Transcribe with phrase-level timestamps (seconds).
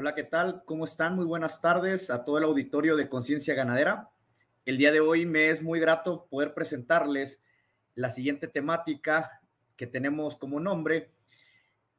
[0.00, 0.62] Hola, ¿qué tal?
[0.64, 1.16] ¿Cómo están?
[1.16, 4.10] Muy buenas tardes a todo el auditorio de Conciencia Ganadera.
[4.64, 7.42] El día de hoy me es muy grato poder presentarles
[7.96, 9.40] la siguiente temática
[9.74, 11.10] que tenemos como nombre,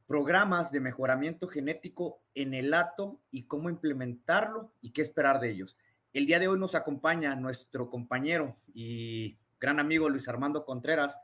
[0.08, 5.78] programas de mejoramiento genético en el hato y cómo implementarlo y qué esperar de ellos.
[6.14, 11.20] El día de hoy nos acompaña nuestro compañero y gran amigo Luis Armando Contreras,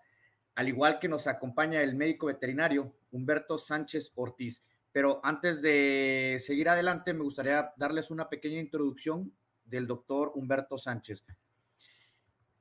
[0.56, 4.62] al igual que nos acompaña el médico veterinario Humberto Sánchez Ortiz.
[4.96, 9.30] Pero antes de seguir adelante, me gustaría darles una pequeña introducción
[9.66, 11.26] del doctor Humberto Sánchez.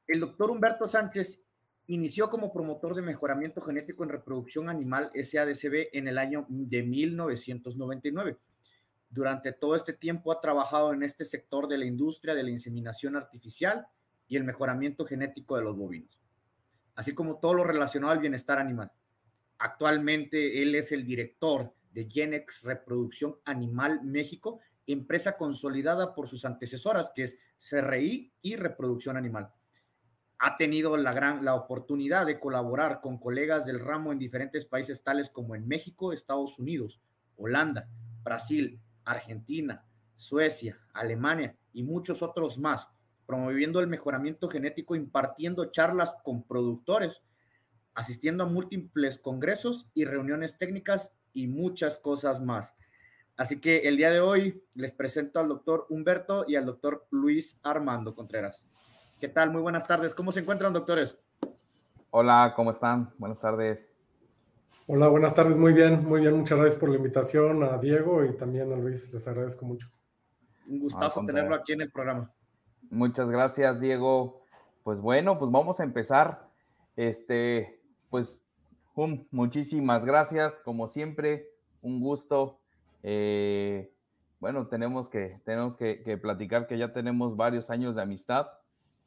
[0.09, 1.41] El doctor Humberto Sánchez
[1.87, 8.37] inició como promotor de mejoramiento genético en reproducción animal SADCB en el año de 1999.
[9.09, 13.15] Durante todo este tiempo ha trabajado en este sector de la industria de la inseminación
[13.15, 13.87] artificial
[14.27, 16.19] y el mejoramiento genético de los bovinos,
[16.97, 18.91] así como todo lo relacionado al bienestar animal.
[19.57, 27.13] Actualmente él es el director de Genex Reproducción Animal México, empresa consolidada por sus antecesoras,
[27.15, 29.51] que es CRI y Reproducción Animal.
[30.39, 35.03] Ha tenido la gran la oportunidad de colaborar con colegas del ramo en diferentes países
[35.03, 37.01] tales como en México, Estados Unidos,
[37.37, 37.89] Holanda,
[38.23, 42.89] Brasil, Argentina, Suecia, Alemania y muchos otros más,
[43.27, 47.23] promoviendo el mejoramiento genético, impartiendo charlas con productores,
[47.95, 52.75] asistiendo a múltiples congresos y reuniones técnicas y muchas cosas más.
[53.37, 57.59] Así que el día de hoy les presento al doctor Humberto y al doctor Luis
[57.65, 58.65] Armando Contreras.
[59.21, 59.51] ¿Qué tal?
[59.51, 60.15] Muy buenas tardes.
[60.15, 61.19] ¿Cómo se encuentran, doctores?
[62.11, 63.13] Hola, ¿cómo están?
[63.19, 63.97] Buenas tardes.
[64.87, 65.59] Hola, buenas tardes.
[65.59, 66.37] Muy bien, muy bien.
[66.37, 69.13] Muchas gracias por la invitación a Diego y también a Luis.
[69.13, 69.89] Les agradezco mucho.
[70.69, 72.31] Un gustazo tenerlo aquí en el programa.
[72.91, 74.43] Muchas gracias, Diego.
[74.85, 76.49] Pues bueno, pues vamos a empezar.
[76.95, 77.81] Este,
[78.11, 78.44] pues
[79.31, 81.49] muchísimas gracias, como siempre,
[81.83, 82.61] un gusto.
[83.03, 83.93] Eh,
[84.41, 88.49] bueno, tenemos, que, tenemos que, platicar que ya tenemos varios años de amistad,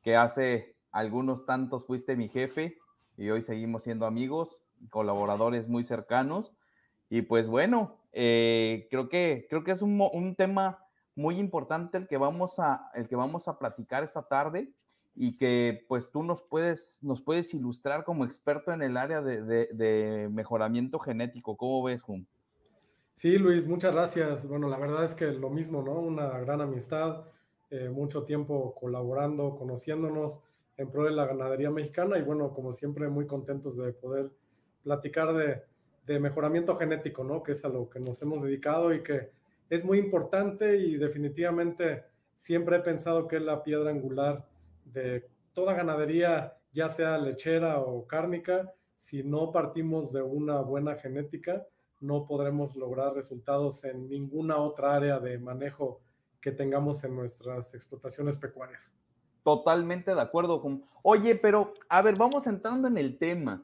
[0.03, 2.77] que hace algunos tantos fuiste mi jefe
[3.17, 6.53] y hoy seguimos siendo amigos, colaboradores muy cercanos.
[7.09, 10.79] Y pues bueno, eh, creo, que, creo que es un, un, tema
[11.15, 14.73] muy importante el que, vamos a, el que vamos a platicar esta tarde
[15.19, 20.29] y que pues tú nos puedes, nos puedes ilustrar como experto en el área de,
[20.31, 21.57] mejoramiento genético.
[21.57, 22.27] ¿Cómo ves, Jun?
[23.13, 24.47] Sí, Luis, muchas gracias.
[24.47, 25.93] Bueno, la verdad es que lo mismo, ¿no?
[25.93, 27.25] Una gran amistad,
[27.71, 30.39] eh, mucho tiempo colaborando, conociéndonos
[30.77, 34.29] en pro de la ganadería mexicana y bueno, como siempre, muy contentos de poder
[34.83, 35.63] platicar de,
[36.05, 37.41] de mejoramiento genético, ¿no?
[37.41, 39.31] Que es a lo que nos hemos dedicado y que
[39.71, 42.03] es muy importante y definitivamente
[42.35, 44.45] siempre he pensado que es la piedra angular
[44.93, 51.65] de toda ganadería, ya sea lechera o cárnica, si no partimos de una buena genética,
[51.99, 56.01] no podremos lograr resultados en ninguna otra área de manejo
[56.41, 58.93] que tengamos en nuestras explotaciones pecuarias.
[59.43, 60.83] Totalmente de acuerdo con...
[61.03, 63.63] Oye, pero a ver, vamos entrando en el tema.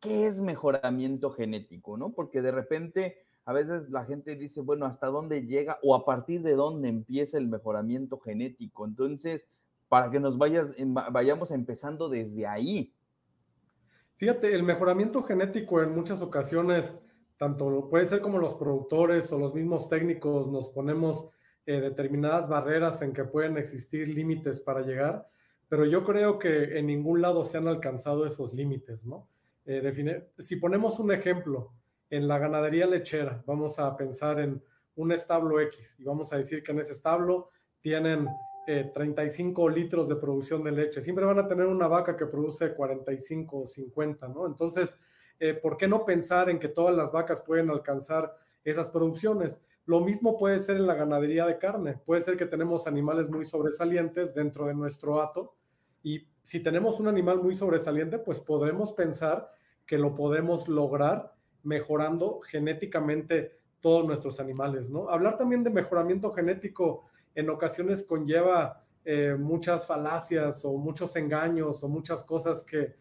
[0.00, 1.96] ¿Qué es mejoramiento genético?
[1.96, 2.12] ¿No?
[2.12, 6.42] Porque de repente a veces la gente dice, bueno, ¿hasta dónde llega o a partir
[6.42, 8.84] de dónde empieza el mejoramiento genético?
[8.84, 9.46] Entonces,
[9.92, 10.74] para que nos vayas,
[11.10, 12.94] vayamos empezando desde ahí.
[14.14, 16.98] Fíjate, el mejoramiento genético en muchas ocasiones,
[17.36, 21.28] tanto puede ser como los productores o los mismos técnicos nos ponemos
[21.66, 25.28] eh, determinadas barreras en que pueden existir límites para llegar,
[25.68, 29.28] pero yo creo que en ningún lado se han alcanzado esos límites, ¿no?
[29.66, 31.74] Eh, si ponemos un ejemplo,
[32.08, 34.62] en la ganadería lechera, vamos a pensar en
[34.94, 37.50] un establo X y vamos a decir que en ese establo
[37.82, 38.26] tienen
[38.66, 41.02] 35 eh, litros de producción de leche.
[41.02, 44.46] Siempre van a tener una vaca que produce 45 o 50, ¿no?
[44.46, 44.96] Entonces,
[45.40, 49.60] eh, ¿por qué no pensar en que todas las vacas pueden alcanzar esas producciones?
[49.84, 51.98] Lo mismo puede ser en la ganadería de carne.
[52.04, 55.56] Puede ser que tenemos animales muy sobresalientes dentro de nuestro hato
[56.02, 59.50] y si tenemos un animal muy sobresaliente, pues podremos pensar
[59.86, 65.08] que lo podemos lograr mejorando genéticamente todos nuestros animales, ¿no?
[65.08, 67.04] Hablar también de mejoramiento genético
[67.34, 72.94] en ocasiones conlleva eh, muchas falacias o muchos engaños o muchas cosas que,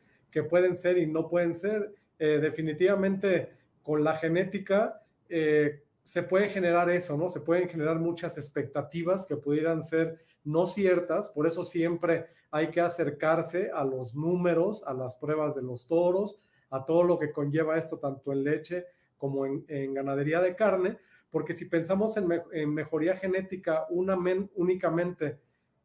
[0.49, 1.93] pueden ser y no pueden ser.
[2.17, 3.51] Eh, definitivamente
[3.83, 7.29] con la genética eh, se puede generar eso, ¿no?
[7.29, 12.81] Se pueden generar muchas expectativas que pudieran ser no ciertas, por eso siempre hay que
[12.81, 16.37] acercarse a los números, a las pruebas de los toros,
[16.69, 18.85] a todo lo que conlleva esto, tanto en leche
[19.17, 20.97] como en ganadería de carne,
[21.31, 25.39] porque si pensamos en, mejoría genética únicamente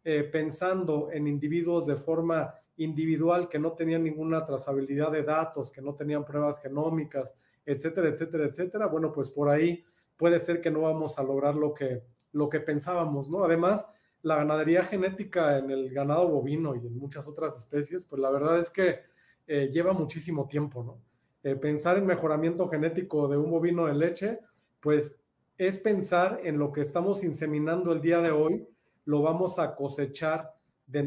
[0.04, 5.80] eh, pensando en individuos de forma individual que no tenían ninguna trazabilidad de datos, que
[5.80, 7.34] no tenían pruebas genómicas,
[7.64, 9.84] etcétera, etcétera, etcétera, bueno, pues por ahí
[10.16, 12.02] puede ser que no vamos a lograr lo que,
[12.32, 13.44] lo que pensábamos, ¿no?
[13.44, 13.88] Además,
[14.22, 18.58] la ganadería genética en el ganado bovino y en muchas otras especies, pues la verdad
[18.58, 19.00] es que
[19.46, 21.00] eh, lleva muchísimo tiempo, ¿no?
[21.42, 24.40] Eh, pensar en mejoramiento genético de un bovino de leche,
[24.80, 25.16] pues
[25.58, 28.66] es pensar en lo que estamos inseminando el día de hoy,
[29.04, 30.54] lo vamos a cosechar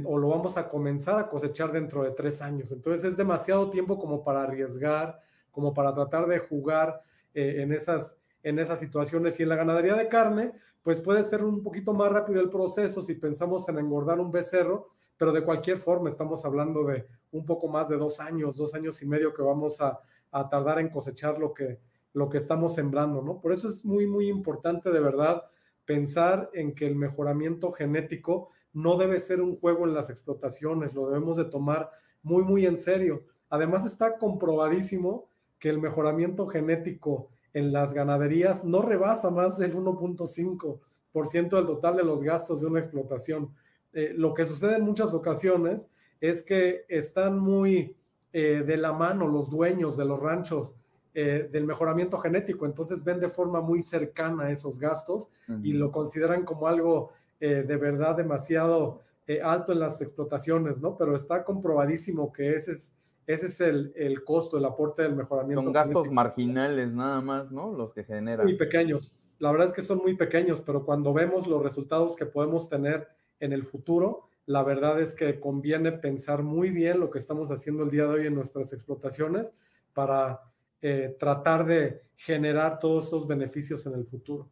[0.05, 2.71] o lo vamos a comenzar a cosechar dentro de tres años.
[2.71, 7.01] Entonces es demasiado tiempo como para arriesgar, como para tratar de jugar
[7.33, 9.39] eh, en, esas, en esas situaciones.
[9.39, 10.51] Y en la ganadería de carne,
[10.83, 14.89] pues puede ser un poquito más rápido el proceso si pensamos en engordar un becerro,
[15.17, 19.01] pero de cualquier forma estamos hablando de un poco más de dos años, dos años
[19.01, 19.99] y medio que vamos a,
[20.31, 21.79] a tardar en cosechar lo que,
[22.13, 23.39] lo que estamos sembrando, ¿no?
[23.39, 25.43] Por eso es muy, muy importante de verdad
[25.85, 31.07] pensar en que el mejoramiento genético no debe ser un juego en las explotaciones, lo
[31.07, 31.89] debemos de tomar
[32.21, 33.23] muy, muy en serio.
[33.49, 35.27] Además está comprobadísimo
[35.57, 42.03] que el mejoramiento genético en las ganaderías no rebasa más del 1.5% del total de
[42.03, 43.49] los gastos de una explotación.
[43.93, 45.87] Eh, lo que sucede en muchas ocasiones
[46.21, 47.95] es que están muy
[48.31, 50.75] eh, de la mano los dueños de los ranchos
[51.13, 55.29] eh, del mejoramiento genético, entonces ven de forma muy cercana esos gastos
[55.63, 59.01] y lo consideran como algo de verdad demasiado
[59.43, 60.97] alto en las explotaciones, ¿no?
[60.97, 62.95] Pero está comprobadísimo que ese es,
[63.25, 65.63] ese es el, el costo, el aporte del mejoramiento.
[65.63, 67.71] Son gastos marginales nada más, ¿no?
[67.71, 68.45] Los que generan.
[68.45, 69.15] Muy pequeños.
[69.39, 73.07] La verdad es que son muy pequeños, pero cuando vemos los resultados que podemos tener
[73.39, 77.83] en el futuro, la verdad es que conviene pensar muy bien lo que estamos haciendo
[77.83, 79.53] el día de hoy en nuestras explotaciones
[79.93, 80.41] para
[80.81, 84.49] eh, tratar de generar todos esos beneficios en el futuro.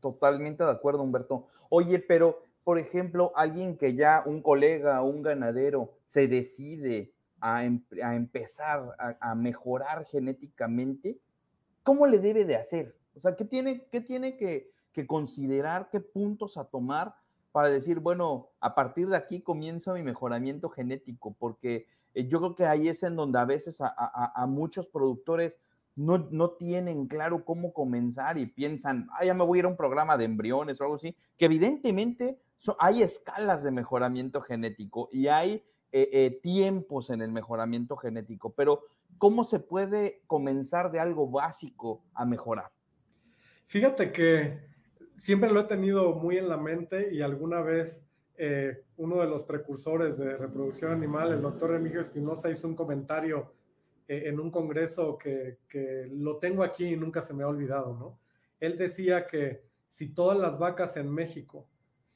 [0.00, 1.46] Totalmente de acuerdo, Humberto.
[1.68, 7.82] Oye, pero, por ejemplo, alguien que ya, un colega, un ganadero, se decide a, em,
[7.90, 11.20] empezar a, mejorar genéticamente,
[11.82, 12.96] ¿cómo le debe de hacer?
[13.14, 13.86] O sea, ¿qué tiene,
[14.36, 17.14] que considerar, qué puntos a tomar
[17.52, 22.54] para decir, bueno, a partir de aquí comienzo mi mejoramiento genético, porque eh, yo creo
[22.54, 25.58] que ahí es en donde a veces a, muchos productores
[25.98, 29.68] no, no, tienen claro cómo comenzar y piensan, ah, ya me voy a ir a
[29.68, 32.38] un programa de embriones o algo así, que evidentemente
[32.78, 38.84] hay escalas de mejoramiento genético y hay eh, eh, tiempos en el mejoramiento genético, pero
[39.18, 42.70] ¿cómo se puede comenzar de algo básico a mejorar?
[43.66, 44.60] Fíjate que
[45.16, 48.04] siempre lo he tenido muy en la mente y alguna vez
[48.36, 53.52] eh, uno de los precursores de reproducción animal, el doctor Remigio Espinosa, hizo un comentario
[54.08, 58.18] en un congreso que, que, lo tengo aquí y nunca se me ha olvidado, ¿no?
[58.58, 61.66] Él decía que si todas las vacas en México,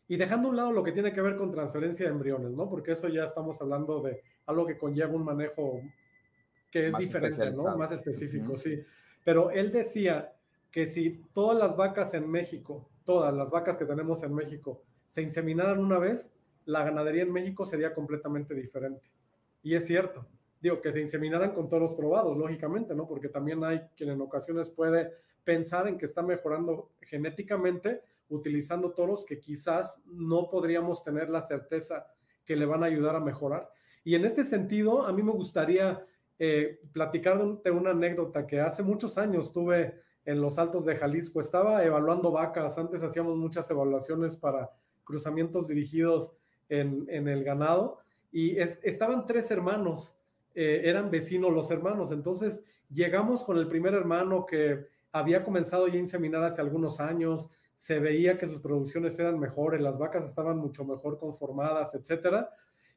[0.08, 2.68] y dejando a un lado lo que tiene que ver con transferencia de embriones, ¿no?
[2.68, 5.80] Porque eso ya estamos hablando de algo que conlleva un manejo
[6.70, 7.76] que es diferente, ¿no?
[7.76, 8.82] Más específico, sí.
[9.24, 10.32] Pero él decía
[10.70, 15.22] que si todas las vacas en México todas las vacas que tenemos en México se
[15.22, 16.30] inseminaran una vez,
[16.64, 19.10] la ganadería en México sería completamente diferente.
[19.62, 20.26] Y es cierto,
[20.62, 23.06] digo, que se inseminaran con toros probados, lógicamente, ¿no?
[23.06, 25.12] Porque también hay quien en ocasiones puede
[25.44, 32.06] pensar en que está mejorando genéticamente utilizando toros que quizás no podríamos tener la certeza
[32.44, 33.70] que le van a ayudar a mejorar.
[34.04, 36.04] Y en este sentido, a mí me gustaría
[36.38, 41.40] eh, platicar de una anécdota que hace muchos años tuve en los Altos de Jalisco.
[41.40, 42.78] Estaba evaluando vacas.
[42.78, 44.70] Antes hacíamos muchas evaluaciones para
[45.04, 46.32] cruzamientos dirigidos
[46.68, 47.98] en, el ganado
[48.30, 50.16] y estaban tres hermanos,
[50.54, 52.12] eh, eran vecinos los hermanos.
[52.12, 57.48] Entonces llegamos con el primer hermano que había comenzado ya a inseminar hace algunos años,
[57.74, 62.50] se veía que sus producciones eran mejores, las vacas estaban mucho mejor conformadas, etcétera.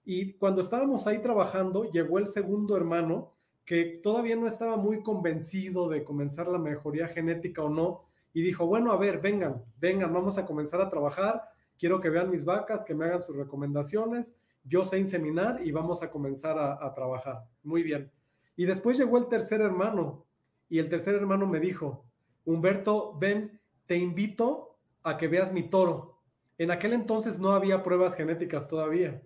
[0.05, 3.31] Y cuando estábamos ahí trabajando, llegó el segundo hermano
[3.65, 8.67] que todavía no estaba muy convencido de comenzar la mejoría genética o no, y dijo,
[8.67, 11.41] bueno, a ver, vengan, vengan, vamos a comenzar a trabajar,
[11.79, 14.35] quiero que vean mis vacas, que me hagan sus recomendaciones,
[14.65, 17.45] yo sé inseminar y vamos a comenzar a, trabajar.
[17.63, 18.11] Muy bien.
[18.57, 20.25] Y después llegó el tercer hermano,
[20.67, 22.05] y el tercer hermano me dijo,
[22.43, 26.19] Humberto, ven, te invito a que veas mi toro.
[26.57, 29.21] En aquel entonces no había pruebas genéticas todavía.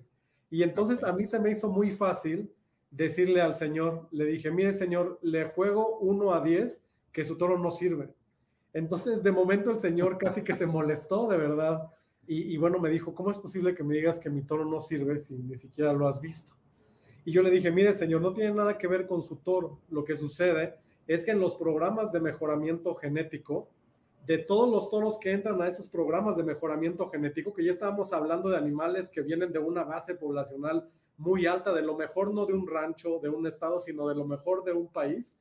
[0.50, 2.52] Y entonces a mí se me hizo muy fácil
[2.92, 6.82] decirle al Señor, le dije, mire Señor, le juego uno a 10
[7.12, 8.10] que su toro no sirve.
[8.74, 11.92] Entonces, de momento el Señor casi que se molestó, de verdad.
[12.32, 15.18] Y, bueno, me dijo, ¿cómo es posible que me digas que mi toro no sirve
[15.18, 16.54] si ni siquiera lo has visto?
[17.26, 19.80] Y yo le dije, mire Señor, no tiene nada que ver con su toro.
[19.90, 20.76] Lo que sucede
[21.08, 23.70] es que en los programas de mejoramiento genético,
[24.28, 28.14] de todos los toros que entran a esos programas de mejoramiento genético, que ya estábamos
[28.14, 32.46] hablando de animales que vienen de una base poblacional muy alta, de lo mejor no
[32.46, 35.36] de un rancho, de un estado, sino de lo mejor de un país.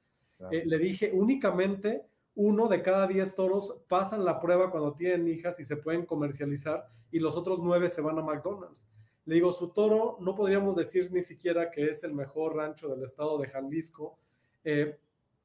[0.51, 2.07] Eh, le dije, únicamente
[2.41, 6.87] uno de cada diez toros pasan la prueba cuando tienen hijas y se pueden comercializar
[7.11, 8.87] y los otros nueve se van a McDonald's.
[9.25, 13.03] Le digo, su toro no podríamos decir ni siquiera que es el mejor rancho del
[13.03, 14.21] estado de Jalisco.
[14.63, 15.01] Eh,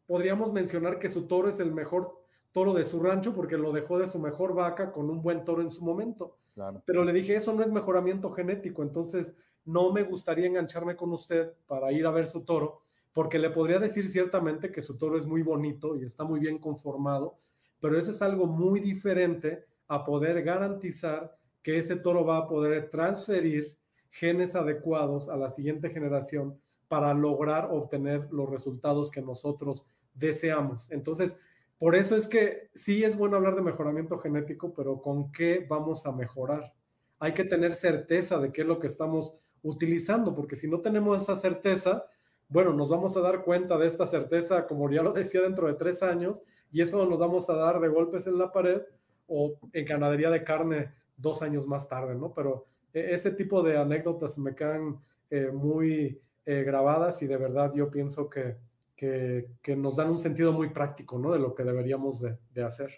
[0.06, 2.22] podríamos mencionar que su toro es el mejor
[2.52, 5.64] toro de su rancho porque lo dejó de su mejor vaca con un buen toro
[5.64, 6.38] en su momento.
[6.86, 9.36] Pero le dije, eso no es mejoramiento genético, entonces
[9.66, 12.83] no me gustaría engancharme con usted para ir a ver su toro
[13.14, 16.58] porque le podría decir ciertamente que su toro es muy bonito y está muy bien
[16.58, 17.38] conformado,
[17.80, 22.90] pero eso es algo muy diferente a poder garantizar que ese toro va a poder
[22.90, 23.76] transferir
[24.10, 30.92] genes adecuados a la siguiente generación para lograr obtener los resultados que nosotros deseamos.
[30.92, 31.40] Entonces,
[31.78, 36.06] por eso es que sí es bueno hablar de mejoramiento genético, pero ¿con qué vamos
[36.06, 36.74] a mejorar?
[37.20, 41.22] Hay que tener certeza de qué es lo que estamos utilizando, porque si no tenemos
[41.22, 42.06] esa certeza,
[42.54, 45.74] bueno, nos vamos a dar cuenta de esta certeza, como ya lo decía, dentro de
[45.74, 48.84] tres años, y eso nos vamos a dar de golpes en la pared
[49.26, 52.32] o en ganadería de carne dos años más tarde, ¿no?
[52.32, 55.00] Pero e, ese tipo de anécdotas me quedan
[55.32, 58.58] eh, muy eh, grabadas y de verdad yo pienso que,
[58.96, 61.32] que, nos dan un sentido muy práctico, ¿no?
[61.32, 62.92] De lo que deberíamos de, hacer.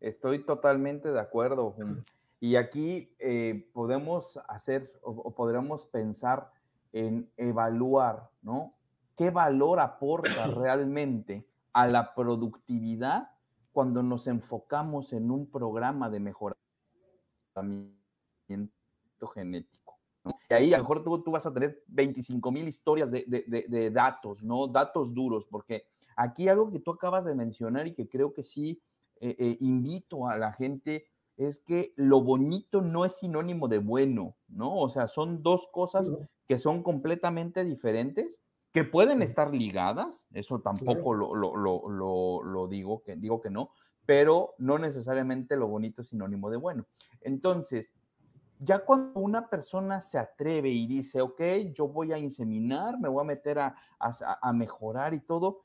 [0.00, 1.76] Estoy totalmente de acuerdo.
[2.40, 6.50] Y aquí eh, podemos hacer o, o pensar
[6.94, 8.77] en evaluar, ¿no?
[9.18, 13.32] ¿Qué valor aporta realmente a la productividad
[13.72, 17.96] cuando nos enfocamos en un programa de mejoramiento
[19.34, 19.98] genético?
[20.48, 24.68] Y ahí a lo mejor tú, vas a tener 25 mil historias de, datos, ¿no?
[24.68, 28.80] Datos duros, porque aquí algo que tú acabas de mencionar y que creo que sí
[29.20, 34.36] eh, eh, invito a la gente es que lo bonito no es sinónimo de bueno,
[34.46, 34.76] ¿no?
[34.76, 36.08] O sea, son dos cosas
[36.46, 38.40] que son completamente diferentes
[38.72, 43.70] que pueden estar ligadas, eso tampoco lo, lo, digo, que digo que no,
[44.04, 46.86] pero no necesariamente lo bonito es sinónimo de bueno.
[47.20, 47.94] Entonces,
[48.58, 51.40] ya cuando una persona se atreve y dice, ok,
[51.74, 55.64] yo voy a inseminar, me voy a meter a, a, mejorar y todo,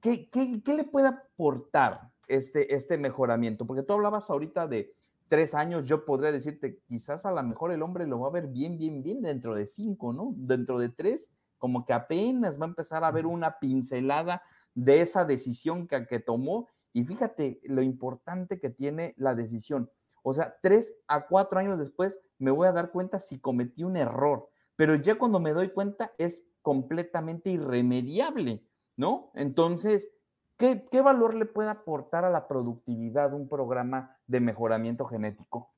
[0.00, 3.66] ¿qué, ¿qué, qué, le puede aportar este, este mejoramiento?
[3.66, 4.94] Porque tú hablabas ahorita de
[5.28, 8.48] tres años, yo podría decirte, quizás a lo mejor el hombre lo va a ver
[8.48, 10.34] bien, bien, bien dentro de cinco, ¿no?
[10.36, 11.30] Dentro de tres,
[11.64, 14.42] como que apenas va a empezar a ver una pincelada
[14.74, 16.68] de esa decisión que, que tomó.
[16.92, 19.90] Y fíjate lo importante que tiene la decisión.
[20.22, 23.96] O sea, tres a cuatro años después me voy a dar cuenta si cometí un
[23.96, 28.62] error, pero ya cuando me doy cuenta es completamente irremediable,
[28.94, 29.30] ¿no?
[29.32, 30.10] Entonces,
[30.58, 35.73] ¿qué, qué valor le puede aportar a la productividad un programa de mejoramiento genético?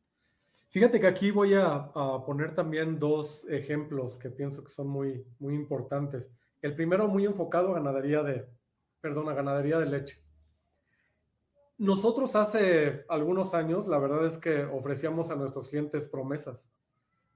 [0.77, 1.91] Fíjate que aquí voy a,
[2.27, 6.31] poner también dos ejemplos que pienso que son muy, muy importantes.
[6.61, 8.47] El primero muy enfocado a ganadería de,
[9.01, 10.23] perdón, a ganadería de leche.
[11.79, 16.69] Nosotros hace algunos años, la verdad es que ofrecíamos a nuestros clientes promesas.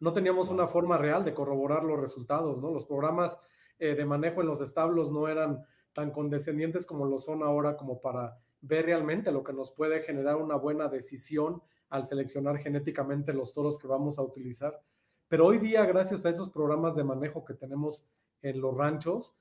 [0.00, 2.70] No teníamos una forma real de corroborar los resultados, ¿no?
[2.70, 3.38] Los programas
[3.78, 8.02] eh, de manejo en los establos no eran tan condescendientes como lo son ahora, como
[8.02, 13.52] para ver realmente lo que nos puede generar una buena decisión al seleccionar genéticamente los
[13.52, 14.80] toros que vamos a utilizar.
[15.28, 18.06] Pero hoy día, gracias a esos programas de manejo que tenemos
[18.42, 19.35] en los ranchos,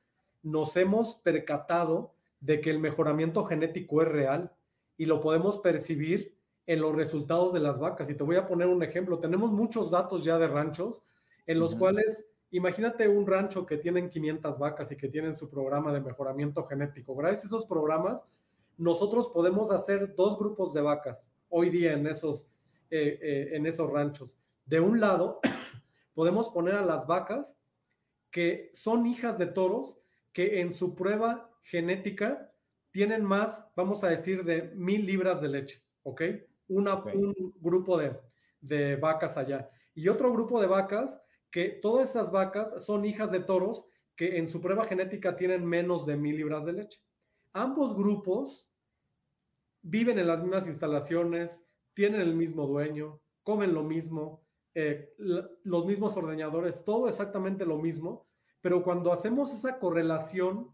[0.43, 4.51] nos hemos percatado de que el mejoramiento genético es real
[4.97, 8.09] y lo podemos percibir en los resultados de las vacas.
[8.09, 9.19] Y te voy a poner un ejemplo.
[9.19, 11.01] Tenemos muchos datos ya de ranchos
[11.45, 15.91] en los cuales, imagínate un rancho que tienen 500 vacas y que tienen su programa
[15.91, 17.15] de mejoramiento genético.
[17.15, 18.27] Gracias a esos programas,
[18.77, 22.47] nosotros podemos hacer dos grupos de vacas hoy día en esos,
[22.89, 24.37] eh, eh, en esos ranchos.
[24.65, 25.39] De un lado,
[26.13, 27.57] podemos poner a las vacas
[28.31, 29.97] que son hijas de toros
[30.31, 32.51] que en su prueba genética
[32.91, 36.21] tienen más, vamos a decir, de mil libras de leche, ¿ok?
[36.67, 38.15] Una, Un grupo de,
[38.61, 39.69] de vacas allá.
[39.95, 41.19] Y otro grupo de vacas
[41.51, 46.05] que todas esas vacas son hijas de toros que en su prueba genética tienen menos
[46.05, 47.01] de mil libras de leche.
[47.53, 48.68] Ambos grupos
[49.81, 54.43] viven en las mismas instalaciones, tienen el mismo dueño, comen lo mismo,
[54.75, 58.27] eh, los mismos ordeñadores, todo exactamente lo mismo,
[58.61, 60.69] pero cuando hacemos esa correlación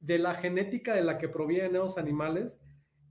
[0.00, 2.58] de la genética de la que provienen esos animales,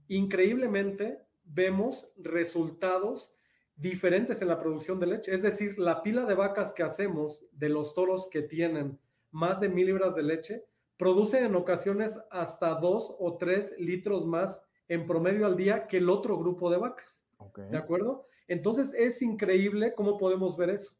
[0.08, 3.32] increíblemente vemos resultados
[3.76, 5.34] diferentes en la producción de leche.
[5.34, 8.98] Es decir, la pila de vacas que hacemos de los toros que tienen
[9.30, 10.64] más de mil libras de leche,
[10.96, 16.10] produce en ocasiones hasta dos o tres litros más en promedio al día que el
[16.10, 17.24] otro grupo de vacas.
[17.70, 18.26] ¿De acuerdo?
[18.46, 20.92] Entonces es increíble cómo podemos ver eso.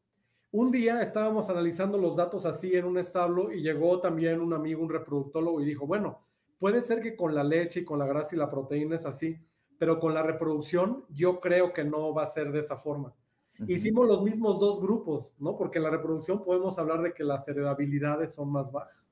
[0.50, 4.82] Un día estábamos analizando los datos así en un establo y llegó también un amigo,
[4.82, 6.25] un reproductólogo, y dijo, bueno,
[6.61, 9.38] Puede ser que con la leche y con la grasa y la proteína es así,
[9.78, 13.14] pero con la reproducción yo creo que no va a ser de esa forma.
[13.66, 15.56] Hicimos los mismos dos grupos, ¿no?
[15.56, 19.10] Porque en la reproducción podemos hablar de que las heredabilidades son más bajas.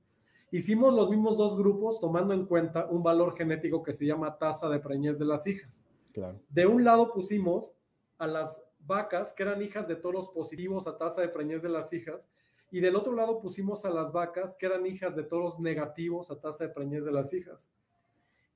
[0.50, 4.69] Hicimos los mismos dos grupos tomando en cuenta un valor genético que se llama tasa
[4.69, 5.85] de preñez de las hijas.
[6.12, 6.40] Claro.
[6.49, 7.75] De un lado pusimos
[8.17, 11.93] a las vacas que eran hijas de toros positivos a tasa de preñez de las
[11.93, 12.26] hijas
[12.71, 16.40] y del otro lado pusimos a las vacas que eran hijas de toros negativos a
[16.40, 17.69] tasa de preñez de las hijas.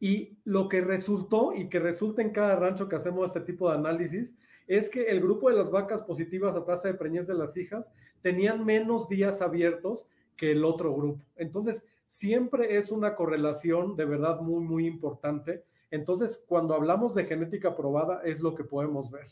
[0.01, 3.77] Y lo que resultó y que resulta en cada rancho que hacemos este tipo de
[3.77, 4.35] análisis
[4.67, 7.93] es que el grupo de las vacas positivas a tasa de preñez de las hijas
[8.23, 10.07] tenían menos días abiertos
[10.43, 11.23] que el otro grupo.
[11.37, 15.63] Entonces, siempre es una correlación de verdad muy, muy importante.
[15.89, 19.29] Entonces, cuando hablamos de genética probada, es lo que podemos ver.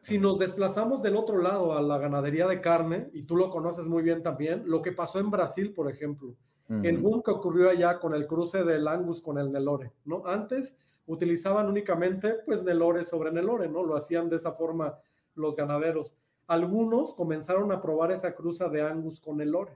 [0.00, 3.86] Si nos desplazamos del otro lado a la ganadería de carne, y tú lo conoces
[3.86, 6.34] muy bien también, lo que pasó en Brasil, por ejemplo,
[6.68, 10.26] el boom que ocurrió allá con el cruce del Angus con el Nelore, ¿no?
[10.26, 10.74] Antes
[11.06, 13.84] utilizaban únicamente pues Nelore sobre Nelore, ¿no?
[13.84, 14.98] Lo hacían de esa forma
[15.36, 16.12] los ganaderos.
[16.48, 19.70] Algunos comenzaron a probar esa cruza de Angus con Nelore.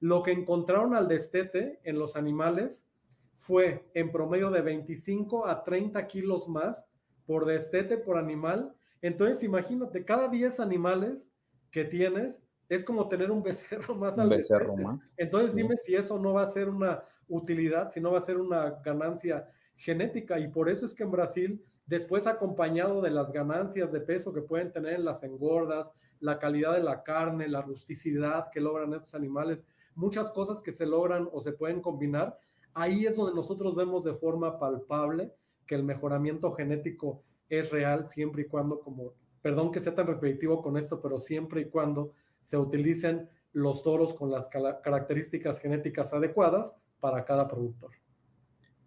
[0.00, 2.88] Lo que encontraron al destete en los animales
[3.34, 6.86] fue en promedio de 25 a 30 kilos más
[7.26, 8.74] por destete por animal.
[9.02, 11.30] Entonces, imagínate, cada 10 animales
[11.70, 15.14] que tienes es como tener un becerro más un becerro más.
[15.16, 18.38] Entonces, dime si eso no va a ser una utilidad, si no va a ser
[18.38, 23.92] una ganancia genética y por eso es que en Brasil, después acompañado de las ganancias
[23.92, 25.90] de peso que pueden tener en las engordas,
[26.20, 29.60] la calidad de la carne, la rusticidad que logran estos animales,
[29.98, 32.38] muchas cosas que se logran o se pueden combinar,
[32.72, 35.32] ahí es donde nosotros vemos de forma palpable
[35.66, 40.62] que el mejoramiento genético es real siempre y cuando, como, perdón que sea tan repetitivo
[40.62, 46.76] con esto, pero siempre y cuando se utilicen los toros con las características genéticas adecuadas
[47.00, 47.90] para cada productor.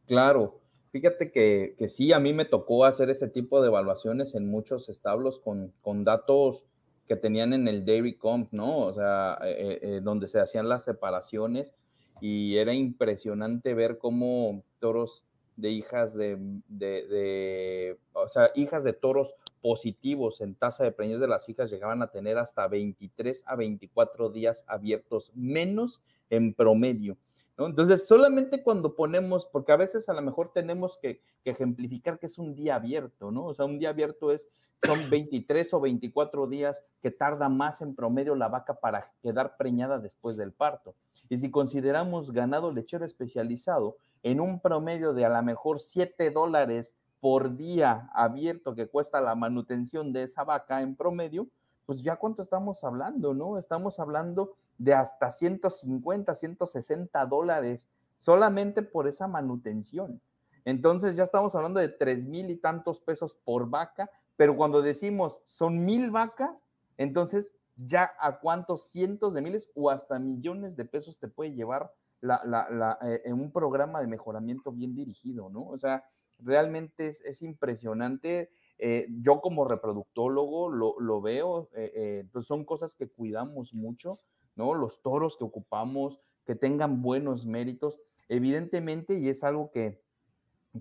[0.05, 4.45] Claro, Fíjate que, que, sí, a mí me tocó hacer ese tipo de evaluaciones en
[4.45, 6.65] muchos establos con, con datos
[7.07, 8.79] que tenían en el Dairy Comp, ¿no?
[8.79, 11.73] O sea, eh, eh, donde se hacían las separaciones
[12.21, 15.23] y era impresionante ver cómo toros
[15.57, 16.37] de hijas de,
[16.67, 21.69] de, de, o sea, hijas de toros positivos en tasa de preñez de las hijas
[21.69, 27.17] llegaban a tener hasta 23 a 24 días abiertos, menos en promedio.
[27.67, 32.37] Entonces, solamente cuando ponemos, porque a veces a lo mejor tenemos que, ejemplificar que es
[32.37, 33.45] un día abierto, ¿no?
[33.45, 34.47] O sea, un día abierto es,
[34.83, 39.99] son 23 o 24 días que tarda más en promedio la vaca para quedar preñada
[39.99, 40.95] después del parto.
[41.29, 46.95] Y si consideramos ganado lechero especializado, en un promedio de a lo mejor 7 dólares
[47.21, 51.47] por día abierto que cuesta la manutención de esa vaca en promedio,
[51.85, 53.57] pues ya cuánto estamos hablando, ¿no?
[53.57, 60.19] Estamos hablando de hasta 150, 160 dólares solamente por esa manutención.
[60.65, 65.39] Entonces ya estamos hablando de tres mil y tantos pesos por vaca, pero cuando decimos
[65.45, 66.65] son mil vacas,
[66.97, 71.93] entonces ya a cuántos cientos de miles o hasta millones de pesos te puede llevar
[72.19, 75.67] la, la, eh, en un programa de mejoramiento bien dirigido, ¿no?
[75.67, 76.05] O sea,
[76.39, 78.51] realmente es, es impresionante
[78.83, 84.19] eh, yo como reproductólogo lo, veo, eh, eh, pues son cosas que cuidamos mucho,
[84.55, 84.73] ¿no?
[84.73, 90.01] Los toros que ocupamos, que tengan buenos méritos, evidentemente, y es algo que,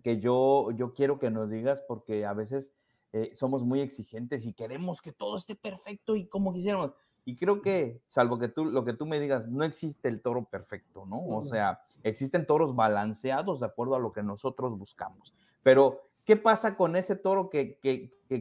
[0.02, 2.72] que yo, yo quiero que nos digas porque a veces
[3.34, 6.92] somos muy exigentes y queremos que todo esté perfecto y como quisiéramos.
[7.24, 10.44] Y creo que, salvo que tú, lo que tú me digas, no existe el toro
[10.44, 11.26] perfecto, ¿no?
[11.26, 15.34] O sea, existen toros balanceados de acuerdo a lo que nosotros buscamos.
[15.62, 17.78] Pero ¿Qué pasa con ese toro que,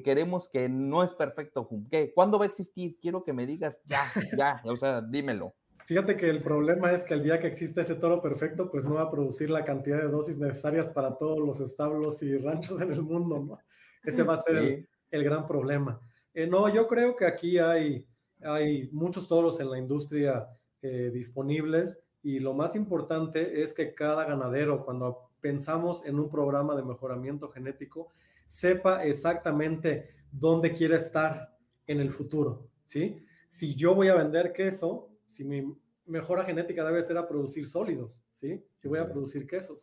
[0.03, 1.69] queremos que no es perfecto?
[1.89, 2.13] ¿Qué?
[2.13, 2.97] ¿Cuándo va a existir?
[3.01, 5.55] Quiero que me digas ya, ya, o sea, dímelo.
[5.85, 8.93] Fíjate que el problema es que el día que existe ese toro perfecto, pues no
[8.93, 12.91] va a producir la cantidad de dosis necesarias para todos los establos y ranchos en
[12.91, 13.57] el mundo, ¿no?
[14.03, 15.99] Ese va a ser el, gran problema.
[16.35, 18.07] Eh, no, yo creo que aquí hay,
[18.43, 20.47] hay muchos toros en la industria
[20.83, 26.75] eh, disponibles y lo más importante es que cada ganadero, cuando pensamos en un programa
[26.75, 28.11] de mejoramiento genético,
[28.45, 31.55] sepa exactamente dónde quiere estar
[31.87, 33.23] en el futuro, ¿sí?
[33.47, 35.75] Si yo voy a vender queso, si mi
[36.05, 38.63] mejora genética debe ser a producir sólidos, ¿sí?
[38.77, 39.79] Si voy a producir quesos.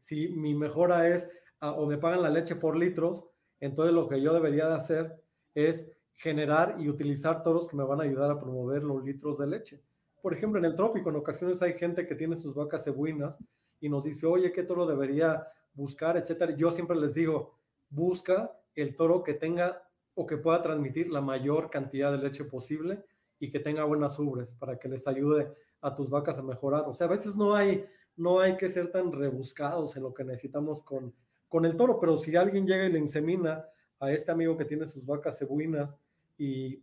[0.00, 1.28] Si mi mejora es
[1.60, 3.24] o me pagan la leche por litros,
[3.60, 5.22] entonces lo que yo debería de hacer
[5.54, 9.46] es generar y utilizar toros que me van a ayudar a promover los litros de
[9.46, 9.80] leche.
[10.20, 13.38] Por ejemplo, en el trópico, en ocasiones hay gente que tiene sus vacas cebuinas
[13.82, 16.56] y nos dice, oye, ¿qué toro debería buscar, etcétera?
[16.56, 17.58] Yo siempre les digo,
[17.90, 23.04] busca el toro que tenga o que pueda transmitir la mayor cantidad de leche posible
[23.38, 26.84] y que tenga buenas ubres para que les ayude a tus vacas a mejorar.
[26.86, 27.84] O sea, a veces no hay
[28.16, 31.14] no hay que ser tan rebuscados en lo que necesitamos con,
[31.48, 33.64] con el toro, pero si alguien llega y le insemina
[33.98, 35.96] a este amigo que tiene sus vacas cebuinas
[36.36, 36.82] y,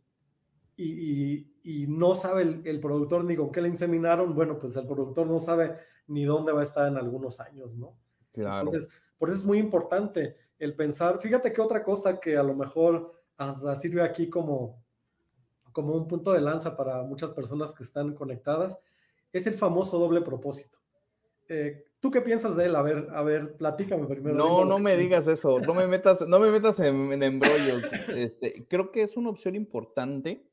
[0.76, 5.40] y, no sabe el, productor ni con qué le inseminaron, bueno, pues el productor no
[5.40, 5.76] sabe
[6.10, 7.96] ni dónde va a estar en algunos años, ¿no?
[8.34, 8.68] Claro.
[8.68, 12.54] Entonces, por eso es muy importante el pensar, fíjate que otra cosa que a lo
[12.54, 14.84] mejor hasta sirve aquí como,
[15.72, 18.78] como un punto de lanza para muchas personas que están conectadas,
[19.32, 20.80] es el famoso doble propósito.
[21.48, 22.76] Eh, ¿Tú qué piensas de él?
[22.76, 24.36] A ver, a ver, platícame primero.
[24.36, 27.84] No, no me digas eso, no me metas, no me metas en, embrollos.
[28.10, 30.49] Este, creo que es una opción importante,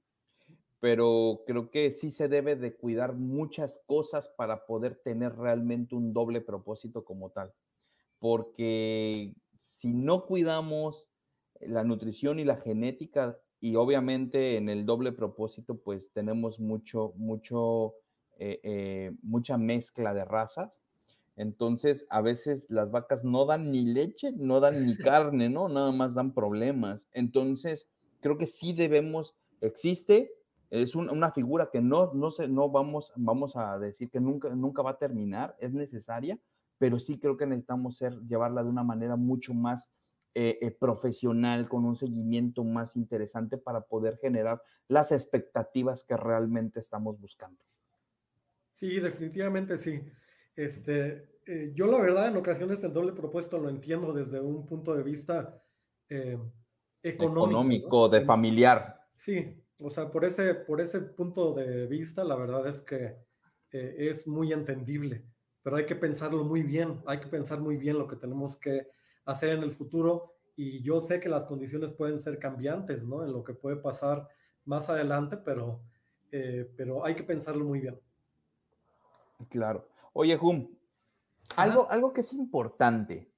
[0.81, 6.13] pero creo que sí se debe de cuidar muchas cosas para poder tener realmente un
[6.13, 7.53] doble propósito como tal.
[8.19, 11.07] Porque si no cuidamos
[11.61, 17.95] la nutrición y la genética, y obviamente en el doble propósito, pues tenemos mucho, mucho,
[18.39, 20.83] eh, eh, mucha mezcla de razas
[21.37, 25.69] entonces, a veces las vacas no dan ni leche, no dan ni carne, ¿no?
[25.69, 27.09] Nada más dan problemas.
[27.13, 27.89] Entonces,
[28.21, 30.33] creo que sí debemos, existe,
[30.71, 34.83] es una figura que no, no, sé, no vamos, vamos a decir que nunca, nunca
[34.83, 36.39] va a terminar, es necesaria,
[36.79, 39.91] pero sí creo que necesitamos ser, llevarla de una manera mucho más
[40.35, 46.81] eh, eh, profesional, con un seguimiento más interesante para poder generar las expectativas que realmente
[46.81, 47.63] estamos buscando.
[48.73, 50.03] Sí, definitivamente sí.
[50.55, 54.95] Este, eh, yo la verdad en ocasiones el doble propuesto lo entiendo desde un punto
[54.95, 55.63] de vista
[56.09, 56.39] eh,
[57.03, 58.09] económico.
[58.09, 59.01] de familiar.
[59.17, 63.17] Sí, o sea, por ese, por ese punto de vista, la verdad es que
[63.73, 65.25] eh, es muy entendible,
[65.63, 68.89] pero hay que pensarlo muy bien, hay que pensar muy bien lo que tenemos que
[69.25, 73.25] hacer en el futuro y yo sé que las condiciones pueden ser cambiantes, ¿no?
[73.25, 74.27] En lo que puede pasar
[74.65, 75.83] más adelante, pero,
[76.77, 78.01] pero hay que pensarlo muy bien.
[79.51, 79.87] Claro.
[80.15, 80.77] Oye, Hum,
[81.57, 83.31] algo, algo que es importante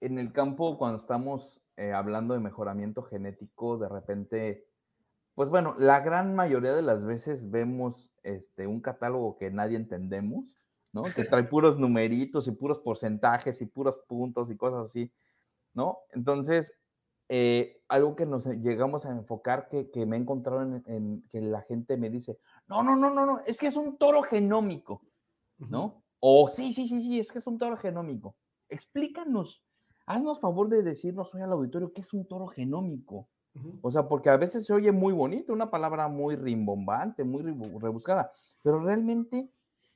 [0.00, 4.65] en el campo cuando estamos eh, hablando de mejoramiento genético, de repente,
[5.36, 10.56] pues bueno, la gran mayoría de las veces vemos este, un catálogo que nadie entendemos,
[10.92, 11.04] ¿no?
[11.04, 15.12] Que trae puros numeritos y puros porcentajes y puros puntos y cosas así,
[15.74, 15.98] ¿no?
[16.10, 16.72] Entonces,
[17.28, 21.62] eh, algo que nos llegamos a enfocar que, me he encontrado en, en, que la
[21.62, 25.02] gente me dice, no, no, no, no, no, es que es un toro genómico.
[25.58, 26.02] ¿no?
[26.20, 28.36] O sí, sí, sí, sí, es que es un toro genómico.
[28.68, 29.62] Explícanos,
[30.06, 33.28] haznos favor de decirnos hoy al auditorio qué es un toro genómico.
[33.82, 38.32] O sea, porque a veces se oye muy bonito, una palabra muy rimbombante, muy rebuscada,
[38.62, 39.48] pero realmente,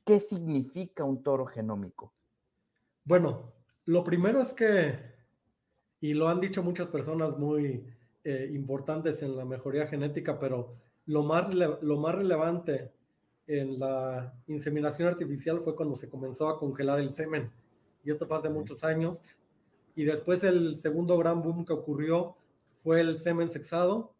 [0.04, 2.12] ¿qué significa un toro genómico?
[3.04, 3.52] Bueno,
[3.86, 4.98] lo primero es que,
[6.00, 7.84] y lo han dicho muchas personas muy
[8.24, 10.74] eh, importantes en la mejoría genética, pero
[11.06, 12.92] lo más, lo más relevante
[13.46, 17.50] en la inseminación artificial fue cuando se comenzó a congelar el semen.
[18.04, 19.20] Y esto fue hace muchos años.
[19.96, 22.36] Y después el segundo gran boom que ocurrió
[22.82, 24.14] fue el semen sexado.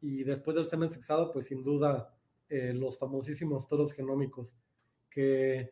[0.00, 2.14] Y después del semen sexado, pues sin duda,
[2.50, 4.56] eh, los famosísimos toros genómicos,
[5.08, 5.70] que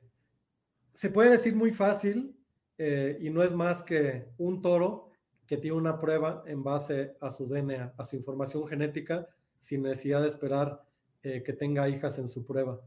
[0.93, 2.37] se puede decir muy fácil
[2.79, 5.11] eh, y no es más que un toro
[5.45, 9.27] que tiene una prueba en base a su DNA, a su información genética,
[9.59, 10.85] sin necesidad de esperar
[11.25, 12.81] eh, que tenga hijas en su prueba.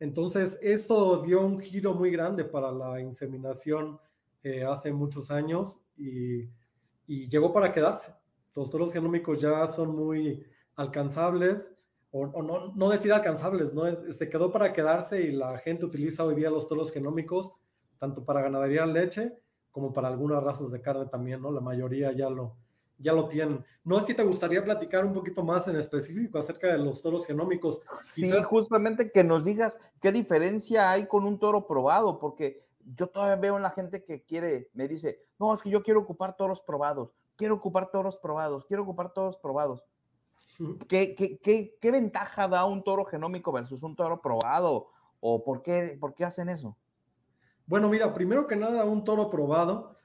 [0.00, 3.98] Entonces, esto dio un giro muy grande para la inseminación
[4.68, 6.48] hace muchos años y,
[7.06, 8.12] llegó para quedarse.
[8.56, 11.72] Los toros genómicos ya son muy alcanzables,
[12.10, 13.84] o, no, no, decir alcanzables, ¿no?
[14.12, 17.52] se quedó para quedarse y la gente utiliza hoy día los toros genómicos
[17.98, 19.32] tanto para ganadería leche
[19.70, 21.50] como para algunas razas de carne también, ¿no?
[21.50, 22.56] La mayoría ya lo,
[22.98, 23.64] ya lo tienen.
[23.84, 27.26] No sé si te gustaría platicar un poquito más en específico acerca de los toros
[27.26, 27.80] genómicos.
[28.00, 32.64] Sí, justamente que nos digas qué diferencia hay con un toro probado, porque
[32.96, 36.00] yo todavía veo en la gente que quiere, me dice, no, es que yo quiero
[36.00, 39.84] ocupar toros probados, quiero ocupar toros probados, quiero ocupar toros probados.
[40.88, 44.88] ¿Qué, qué, qué, qué ventaja da un toro genómico versus un toro probado?
[45.20, 46.76] ¿O por qué, por qué hacen eso?
[47.66, 49.96] Bueno, mira, primero que nada, un toro probado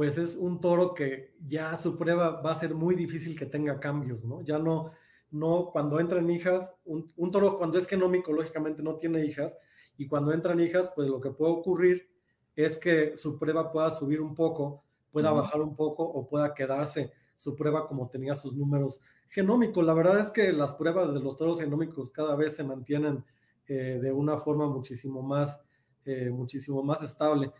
[0.00, 3.78] pues es un toro que ya su prueba va a ser muy difícil que tenga
[3.78, 4.40] cambios, ¿no?
[4.40, 4.92] Ya no,
[5.30, 9.54] no, cuando entran hijas, un, toro cuando es genómico, lógicamente no tiene hijas,
[9.98, 12.08] y cuando entran hijas, pues lo que puede ocurrir
[12.56, 17.12] es que su prueba pueda subir un poco, pueda bajar un poco o pueda quedarse
[17.36, 19.84] su prueba como tenía sus números genómicos.
[19.84, 23.24] La verdad es que las pruebas de los toros genómicos cada vez se mantienen
[23.66, 25.60] eh, de una forma muchísimo más,
[26.04, 27.52] eh, muchísimo más estable.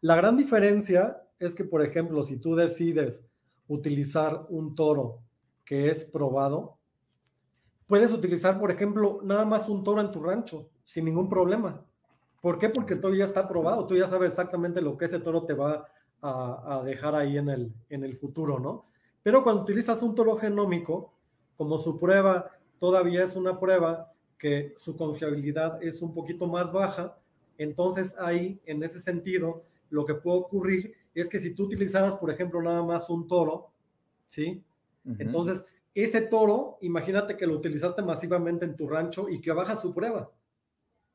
[0.00, 3.22] La gran diferencia es que, por ejemplo, si tú decides
[3.68, 5.20] utilizar un toro
[5.64, 6.78] que es probado,
[7.86, 11.84] puedes utilizar, por ejemplo, nada más un toro en tu rancho sin ningún problema.
[12.40, 12.70] ¿Por qué?
[12.70, 15.86] Porque todo ya está probado, tú ya sabes exactamente lo que ese toro te va
[16.22, 18.86] a, dejar ahí en el, en el futuro, ¿no?
[19.22, 21.12] Pero cuando utilizas un toro genómico,
[21.56, 27.18] como su prueba todavía es una prueba que su confiabilidad es un poquito más baja,
[27.58, 32.30] entonces ahí, en ese sentido, lo que puede ocurrir es que si tú utilizaras, por
[32.30, 33.70] ejemplo, nada más un toro,
[34.28, 34.62] ¿sí?
[35.18, 39.92] Entonces, ese toro, imagínate que lo utilizaste masivamente en tu rancho y que baja su
[39.94, 40.30] prueba.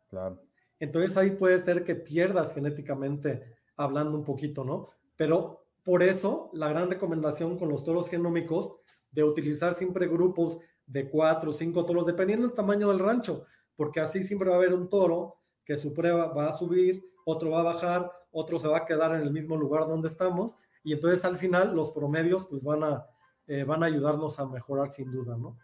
[0.09, 0.41] Claro.
[0.79, 4.89] Entonces ahí puede ser que pierdas genéticamente hablando un poquito, ¿no?
[5.15, 8.73] Pero por eso la gran recomendación con los toros genómicos
[9.11, 13.99] de utilizar siempre grupos de cuatro o cinco toros, dependiendo del tamaño del rancho, porque
[13.99, 17.61] así siempre va a haber un toro que su prueba va a subir, otro va
[17.61, 21.23] a bajar, otro se va a quedar en el mismo lugar donde estamos, y entonces
[21.23, 23.05] al final los promedios pues van a,
[23.47, 25.57] eh, van a ayudarnos a mejorar sin duda, ¿no?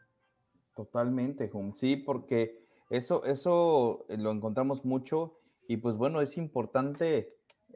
[0.73, 7.27] Totalmente, Sí, porque eso, eso lo encontramos mucho y pues bueno, es importante,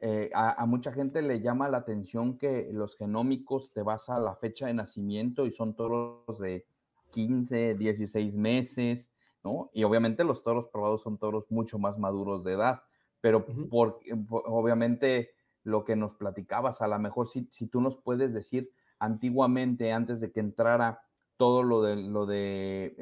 [0.06, 4.36] eh, a, mucha gente le llama la atención que los genómicos te vas a la
[4.36, 6.66] fecha de nacimiento y son toros de
[7.08, 9.10] 15, 16 meses,
[9.42, 9.70] ¿no?
[9.72, 12.82] Y obviamente los toros probados son toros mucho más maduros de edad,
[13.22, 15.30] pero por, obviamente
[15.62, 20.20] lo que nos platicabas, a lo mejor si, si tú nos puedes decir antiguamente, antes
[20.20, 21.00] de que entrara
[21.38, 22.94] todo lo de, lo de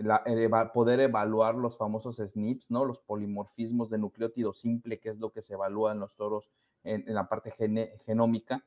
[0.72, 2.84] poder evaluar los famosos SNPs, ¿no?
[2.84, 6.48] Los polimorfismos de nucleótido simple, que es lo que se evalúa en los toros
[6.84, 7.52] en, la parte
[8.04, 8.64] genómica.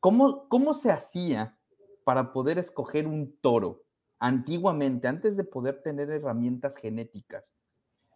[0.00, 1.56] ¿Cómo, ¿Cómo se hacía
[2.04, 3.84] para poder escoger un toro
[4.18, 7.54] antiguamente, antes de poder tener herramientas genéticas,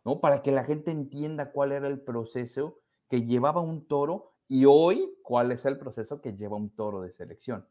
[0.04, 0.20] ¿no?
[0.20, 5.14] Para que la gente entienda cuál era el proceso que llevaba un toro y hoy
[5.22, 7.66] cuál es el proceso que lleva un toro de selección.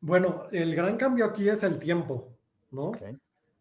[0.00, 2.28] Bueno, el gran cambio aquí es el tiempo,
[2.70, 2.92] ¿no?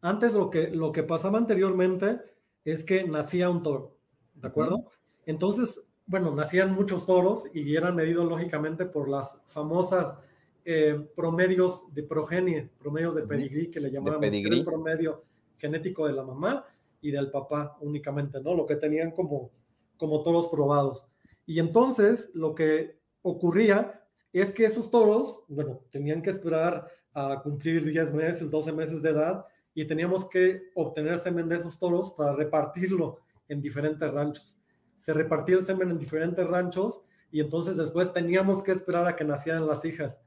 [0.02, 2.20] Antes lo que, lo que pasaba anteriormente
[2.66, 3.98] es que nacía un toro,
[4.36, 4.84] ¿de acuerdo?
[5.26, 10.18] Entonces, bueno, nacían muchos toros y eran medidos lógicamente por las famosas
[10.66, 15.24] eh, promedios de progenie, promedios de pedigrí que le llamábamos, el promedio
[15.58, 16.66] genético de la mamá
[17.02, 18.54] y del papá únicamente, ¿no?
[18.54, 19.52] Lo que tenían como,
[19.98, 21.06] como toros probados.
[21.46, 27.86] Y entonces lo que ocurría es que esos toros, bueno, tenían que esperar a cumplir
[27.86, 32.34] 10 meses, 12 meses de edad y teníamos que obtener semen de esos toros para
[32.34, 34.58] repartirlo en diferentes ranchos.
[35.04, 39.26] Se repartía el semen en diferentes ranchos y entonces después teníamos que esperar a que
[39.26, 40.22] nacieran las hijas.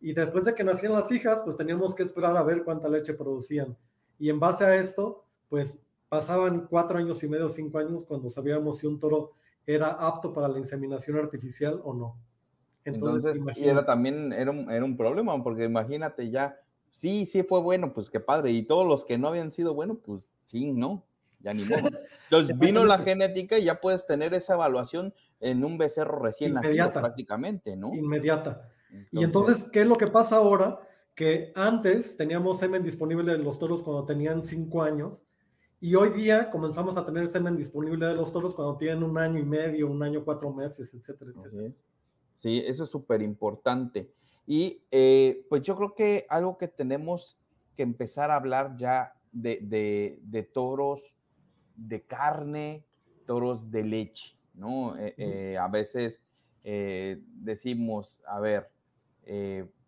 [0.00, 3.14] Y después de que nacían las hijas, pues teníamos que esperar a ver cuánta leche
[3.14, 3.76] producían.
[4.18, 8.78] Y en base a esto, pues pasaban cuatro años y medio, cinco años cuando sabíamos
[8.78, 9.34] si un toro
[9.64, 12.16] era apto para la inseminación artificial o no.
[12.84, 16.58] Entonces, y era también, era un, era un problema, porque imagínate ya,
[16.90, 19.98] sí, sí fue bueno, pues qué padre, y todos los que no habían sido buenos,
[20.04, 21.04] pues sí, no,
[21.46, 21.88] ya ni modo.
[22.24, 26.92] Entonces vino la genética y ya puedes tener esa evaluación en un becerro recién nacido
[26.92, 27.94] prácticamente, ¿no?
[27.94, 28.68] Inmediata.
[29.12, 30.80] y entonces, ¿qué es lo que pasa ahora?
[31.14, 35.22] Que antes teníamos semen disponible de los toros cuando tenían cinco años,
[35.78, 39.38] y hoy día comenzamos a tener semen disponible de los toros cuando tienen un año
[39.38, 41.70] y medio, un año, cuatro meses, etcétera, etcétera.
[42.34, 42.62] ¿sí?
[42.66, 44.10] Eso es súper importante.
[44.46, 47.38] Y eh, pues yo creo que algo que tenemos
[47.76, 51.15] que empezar a hablar ya de, toros
[51.76, 52.84] de carne,
[53.26, 54.96] toros de leche, ¿no?
[54.96, 56.22] Eh, eh, a veces
[56.64, 58.68] decimos, a ver,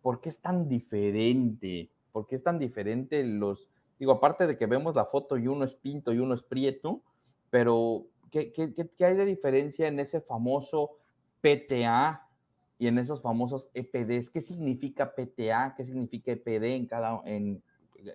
[0.01, 1.91] ¿por qué es tan diferente?
[2.13, 3.67] ¿Por qué es tan diferente los,
[3.99, 7.01] digo, aparte de que vemos la foto y uno es pinto y uno es prieto,
[7.49, 10.99] pero ¿qué, qué hay de diferencia en ese famoso
[11.41, 12.29] PTA
[12.77, 14.29] y en esos famosos EPDs.
[14.29, 15.75] ¿Qué significa PTA?
[15.75, 17.61] ¿Qué significa EPD en, cada, en,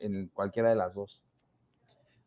[0.00, 1.22] en cualquiera de las dos?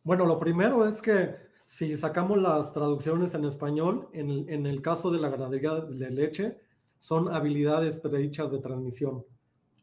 [0.07, 5.11] Bueno, lo primero es que si sacamos las traducciones en español, en, en el caso
[5.11, 6.57] de la ganadería de leche,
[6.97, 9.25] son habilidades predichas de transmisión.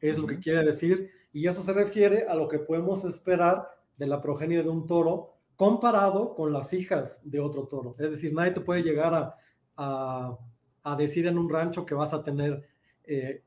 [0.01, 4.07] Es lo que quiere decir, y eso se refiere a lo que podemos esperar de
[4.07, 7.95] la progenie de un toro comparado con las hijas de otro toro.
[7.99, 9.37] Es decir, nadie te puede llegar
[9.77, 10.39] a
[10.85, 12.63] a decir en un rancho que vas a tener
[13.05, 13.43] eh,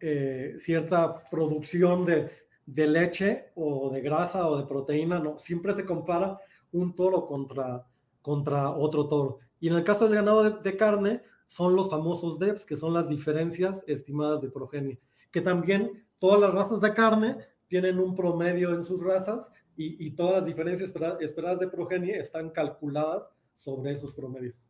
[0.00, 2.28] eh, cierta producción de,
[2.66, 6.38] leche o de grasa o de proteína, no, siempre se compara
[6.72, 7.86] un toro contra,
[8.20, 9.38] contra otro toro.
[9.60, 13.08] Y en el caso del ganado de, carne, son los famosos DEPs, que son las
[13.08, 14.98] diferencias estimadas de progenie,
[15.30, 17.36] que también todas las razas de carne
[17.68, 23.28] tienen un promedio en sus razas y, todas las diferencias esperadas de progenie están calculadas
[23.54, 24.60] sobre esos promedios.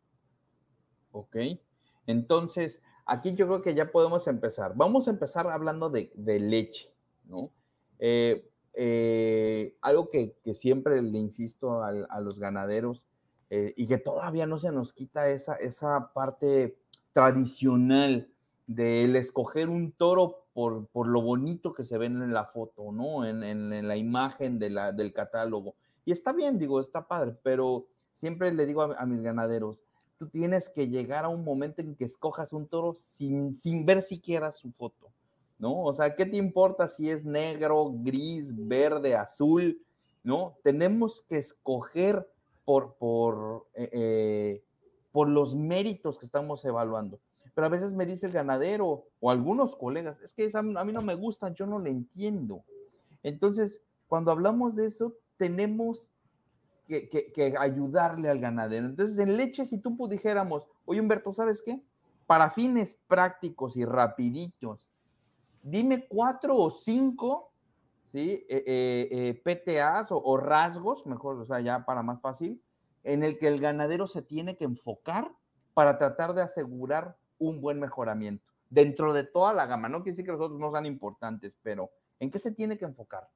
[1.10, 1.36] Ok.
[2.06, 4.72] Entonces, aquí yo creo que ya podemos empezar.
[4.76, 7.50] Vamos a empezar hablando de, leche, ¿no?
[7.98, 13.06] Eh, eh, algo que, siempre le insisto a, los ganaderos
[13.50, 16.78] eh, y que todavía no se nos quita esa, esa parte
[17.12, 18.30] tradicional
[18.66, 23.26] del escoger un toro por, por, lo bonito que se ve en la foto, ¿no?
[23.26, 25.74] En, en, la imagen de la, del catálogo.
[26.04, 29.84] Y está bien, digo, está padre, pero siempre le digo a, a, mis ganaderos,
[30.18, 34.02] tú tienes que llegar a un momento en que escojas un toro sin, sin ver
[34.02, 35.10] siquiera su foto,
[35.62, 35.82] ¿no?
[35.82, 39.80] O sea, ¿qué te importa si es negro, gris, verde, azul?
[40.22, 40.58] ¿No?
[40.62, 42.28] Tenemos que escoger
[42.66, 44.64] por, por, eh, eh,
[45.10, 47.18] por los méritos que estamos evaluando
[47.54, 51.02] pero a veces me dice el ganadero o algunos colegas, es que a mí no
[51.02, 52.64] me gusta, yo no le entiendo.
[53.22, 56.10] Entonces, cuando hablamos de eso, tenemos
[56.88, 58.86] que, que, ayudarle al ganadero.
[58.86, 61.82] Entonces, en leche, si tú dijéramos, oye Humberto, ¿sabes qué?
[62.26, 64.90] Para fines prácticos y rapiditos,
[65.62, 67.52] dime cuatro o cinco
[68.12, 68.44] ¿sí?
[68.48, 72.62] Eh, eh, eh, PTAs o, o, rasgos, mejor, o sea, ya para más fácil,
[73.04, 75.32] en el que el ganadero se tiene que enfocar
[75.72, 79.88] para tratar de asegurar un buen mejoramiento dentro de toda la gama.
[79.88, 82.84] No quiere decir que los otros no sean importantes, pero ¿en qué se tiene que
[82.84, 83.28] enfocar?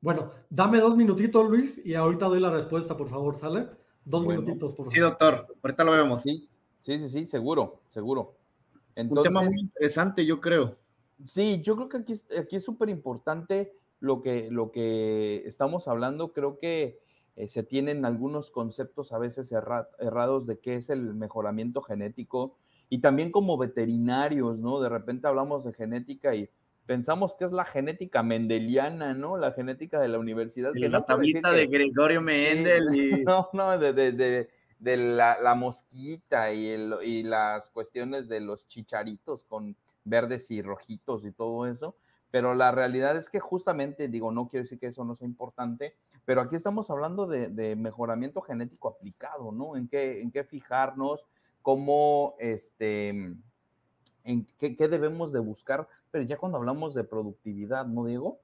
[0.00, 3.68] Bueno, dame dos minutitos, Luis, y ahorita doy la respuesta, por favor, ¿sale?
[4.04, 4.92] Dos minutitos, por favor.
[4.92, 6.22] Sí, doctor, ahorita lo vemos.
[6.22, 6.48] Sí,
[6.80, 8.34] sí, sí, sí seguro, seguro.
[8.94, 10.76] Entonces, un tema muy interesante, yo creo.
[11.24, 16.32] Sí, yo creo que aquí, aquí es súper importante lo que, lo que estamos hablando.
[16.32, 16.98] Creo que
[17.36, 22.56] eh, se tienen algunos conceptos a veces errados de qué es el mejoramiento genético
[22.88, 24.80] y también como veterinarios, ¿no?
[24.80, 26.48] De repente hablamos de genética y
[26.86, 29.36] pensamos que es la genética mendeliana, ¿no?
[29.36, 30.72] La genética de la universidad.
[30.72, 32.84] que la tablita de Gregorio Mendel.
[32.94, 33.24] Y...
[33.24, 34.48] No, no, de, de,
[34.78, 40.62] de, la, la, mosquita y, el, y las cuestiones de los chicharitos con verdes y
[40.62, 41.96] rojitos y todo eso.
[42.30, 45.94] Pero la realidad es que justamente, digo, no quiero decir que eso no sea importante,
[46.24, 49.76] pero aquí estamos hablando de, de mejoramiento genético aplicado, ¿no?
[49.76, 51.24] En qué, en qué fijarnos,
[51.62, 58.04] cómo, este, en qué, qué, debemos de buscar, pero ya cuando hablamos de productividad, ¿no,
[58.04, 58.40] Diego?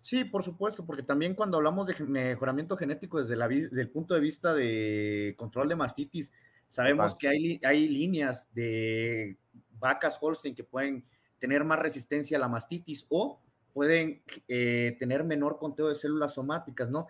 [0.00, 4.14] Sí, por supuesto, porque también cuando hablamos de mejoramiento genético desde, la, desde el punto
[4.14, 6.30] de vista de control de mastitis,
[6.68, 9.38] sabemos que hay, hay líneas de
[9.78, 11.04] vacas Holstein que pueden
[11.38, 13.40] tener más resistencia a la mastitis o
[13.72, 17.06] pueden eh, tener menor conteo de células somáticas, ¿no?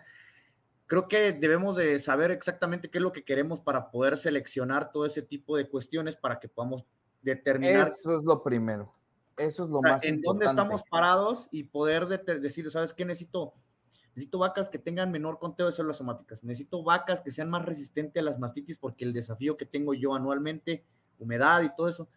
[0.89, 5.05] creo que debemos de saber exactamente qué es lo que queremos para poder seleccionar todo
[5.05, 6.83] ese tipo de cuestiones para que podamos
[7.21, 7.87] determinar.
[7.87, 8.91] Eso es lo primero.
[9.37, 10.15] Eso es lo más en importante.
[10.15, 13.05] En dónde estamos parados y poder decir, ¿sabes qué?
[13.05, 13.53] Necesito,
[14.15, 16.43] necesito vacas que tengan menor conteo de células somáticas.
[16.43, 20.15] Necesito vacas que sean más resistentes a las mastitis porque el desafío que tengo yo
[20.15, 20.83] anualmente,
[21.19, 22.09] humedad y todo eso.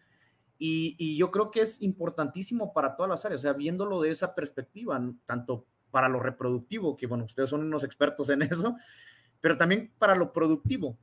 [0.65, 4.11] Y, y yo creo que es importantísimo para todas las áreas, o sea, viéndolo de
[4.11, 8.77] esa perspectiva, tanto para lo reproductivo, que bueno, ustedes son unos expertos en eso,
[9.41, 10.97] pero también para lo productivo,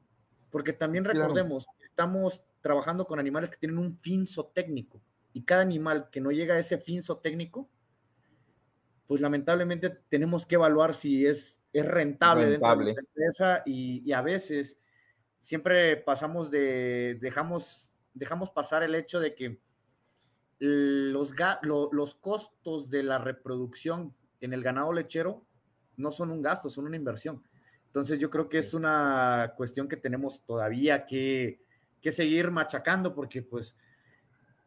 [0.48, 1.78] porque también recordemos, claro.
[1.82, 5.02] estamos trabajando con animales que tienen un fin técnico
[5.34, 7.68] y cada animal que no llega a ese fin técnico,
[9.06, 12.86] pues lamentablemente tenemos que evaluar si es, es rentable, rentable.
[12.86, 14.80] dentro de la empresa y, y, a veces
[15.38, 19.60] siempre pasamos de, dejamos, dejamos pasar el hecho de que
[20.58, 25.44] los, lo, los costos de la reproducción en el ganado lechero
[25.96, 27.42] no son un gasto, son una inversión.
[27.86, 31.60] Entonces yo creo que es una cuestión que tenemos todavía que,
[32.00, 33.76] que seguir machacando porque pues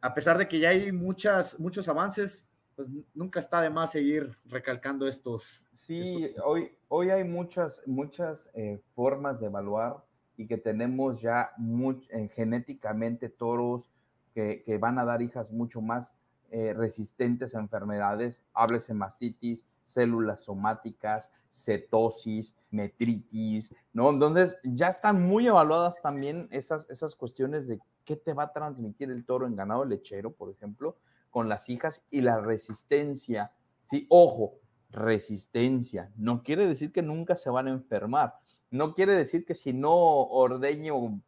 [0.02, 4.38] a pesar de que ya hay muchas, muchos avances, pues nunca está de más seguir
[4.46, 5.66] recalcando estos.
[5.72, 6.44] Sí, estos...
[6.46, 10.04] Hoy, hoy hay muchas, muchas eh, formas de evaluar
[10.38, 13.90] y que tenemos ya muy, eh, genéticamente toros
[14.34, 16.16] que, que, van a dar hijas mucho más
[16.50, 24.10] eh, resistentes a enfermedades, háblese mastitis, células somáticas, cetosis, metritis, ¿no?
[24.10, 29.10] Entonces ya están muy evaluadas también esas, esas cuestiones de qué te va a transmitir
[29.10, 30.98] el toro en ganado lechero, por ejemplo,
[31.30, 33.52] con las hijas y la resistencia.
[33.84, 34.60] Sí, ojo,
[34.92, 36.12] resistencia.
[36.16, 38.36] No quiere decir que nunca se van a enfermar.
[38.74, 41.22] No quiere decir que si no ordeño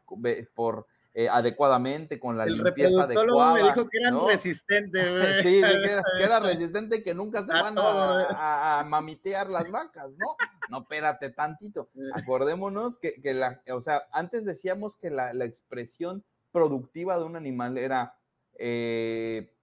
[0.56, 3.54] por eh, adecuadamente, con la el limpieza adecuada.
[3.54, 4.28] me dijo que eran ¿no?
[4.28, 5.06] resistentes.
[5.44, 9.72] sí, que era, que era, resistente, que nunca se van a, a, a, mamitear las
[9.72, 10.36] vacas, ¿no?
[10.70, 11.90] No, espérate tantito.
[12.14, 17.36] Acordémonos que, que la, o sea, antes decíamos que la, la expresión productiva de un
[17.36, 18.18] animal era
[18.58, 19.54] eh,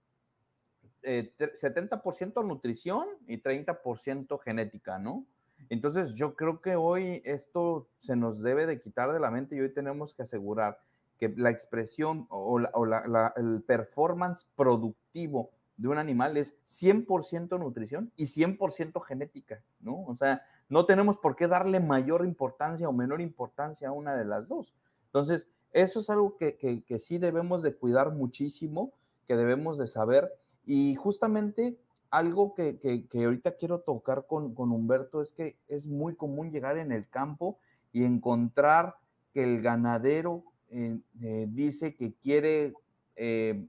[1.03, 5.25] eh, 70% nutrición y 30% genética, ¿no?
[5.69, 9.59] Entonces yo creo que hoy esto se nos debe de quitar de la mente y
[9.59, 10.79] hoy tenemos que asegurar
[11.17, 16.57] que la expresión o, la, o la, la, el performance productivo de un animal es
[16.65, 20.03] 100% nutrición y 100% genética, ¿no?
[20.05, 24.25] O sea, no tenemos por qué darle mayor importancia o menor importancia a una de
[24.25, 24.73] las dos.
[25.05, 28.93] Entonces, eso es algo que, que, sí debemos de cuidar muchísimo,
[29.27, 30.31] que debemos de saber.
[30.65, 31.77] Y justamente
[32.13, 36.77] algo que, que ahorita quiero tocar con, con, Humberto es que es muy común llegar
[36.77, 37.57] en el campo
[37.91, 38.95] y encontrar
[39.33, 42.73] que el ganadero eh, eh, dice que quiere
[43.15, 43.67] eh,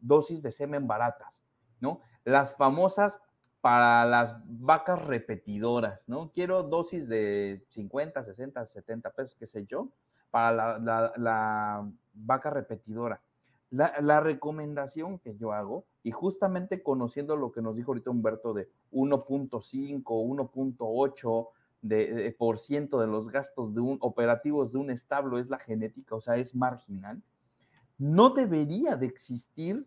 [0.00, 1.42] dosis de semen baratas,
[1.78, 2.00] ¿no?
[2.24, 3.20] Las famosas
[3.60, 6.32] para las vacas repetidoras, ¿no?
[6.32, 9.90] Quiero dosis de 50, 60, 70 pesos, qué sé yo,
[10.30, 13.20] para la, vaca repetidora.
[13.70, 18.70] La, recomendación que yo hago, y justamente conociendo lo que nos dijo ahorita Humberto de
[18.92, 21.48] 1.5, 1.8
[21.82, 26.20] de, ciento de los gastos de un, operativos de un establo es la genética, o
[26.20, 27.20] sea, es marginal,
[27.98, 29.84] no debería de existir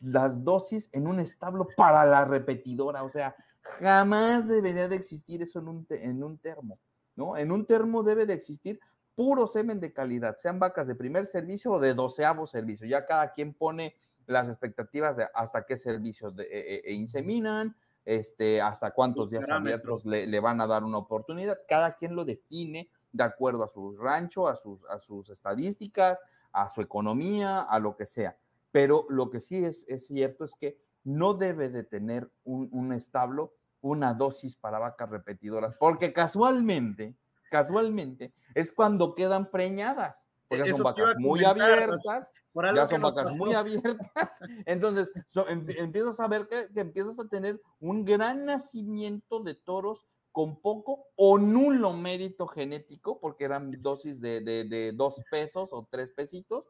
[0.00, 5.58] las dosis en un establo para la repetidora, o sea, jamás debería de existir eso
[5.58, 6.74] en un, en un termo,
[7.16, 7.36] ¿no?
[7.36, 8.80] En un termo debe de existir
[9.14, 13.30] puro semen de calidad, sean vacas de primer servicio o de doceavo servicio, ya cada
[13.30, 13.94] quien pone
[14.26, 19.48] las expectativas de hasta qué servicio de, e, e, e inseminan, este, hasta cuántos días
[19.48, 21.58] abiertos le, van a dar una oportunidad.
[21.68, 26.20] Cada quien lo define de acuerdo a su rancho, a sus, a sus estadísticas,
[26.52, 28.36] a su economía, a lo que sea.
[28.72, 32.92] Pero lo que sí es, es cierto es que no debe de tener un, un
[32.92, 33.54] establo
[33.84, 37.14] una dosis para vacas repetidoras, porque casualmente,
[37.50, 40.30] casualmente, es cuando quedan preñadas.
[40.48, 42.30] Porque son vacas muy abiertas,
[42.74, 44.40] ya son vacas muy abiertas.
[44.66, 45.10] Entonces,
[45.48, 51.06] em, empiezas a ver que, empiezas a tener un gran nacimiento de toros con poco
[51.16, 56.64] o nulo mérito genético, porque eran dosis de, de, dos pesos o tres pesitos.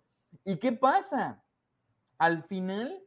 [0.45, 1.43] ¿Y qué pasa?
[2.19, 3.03] Al final,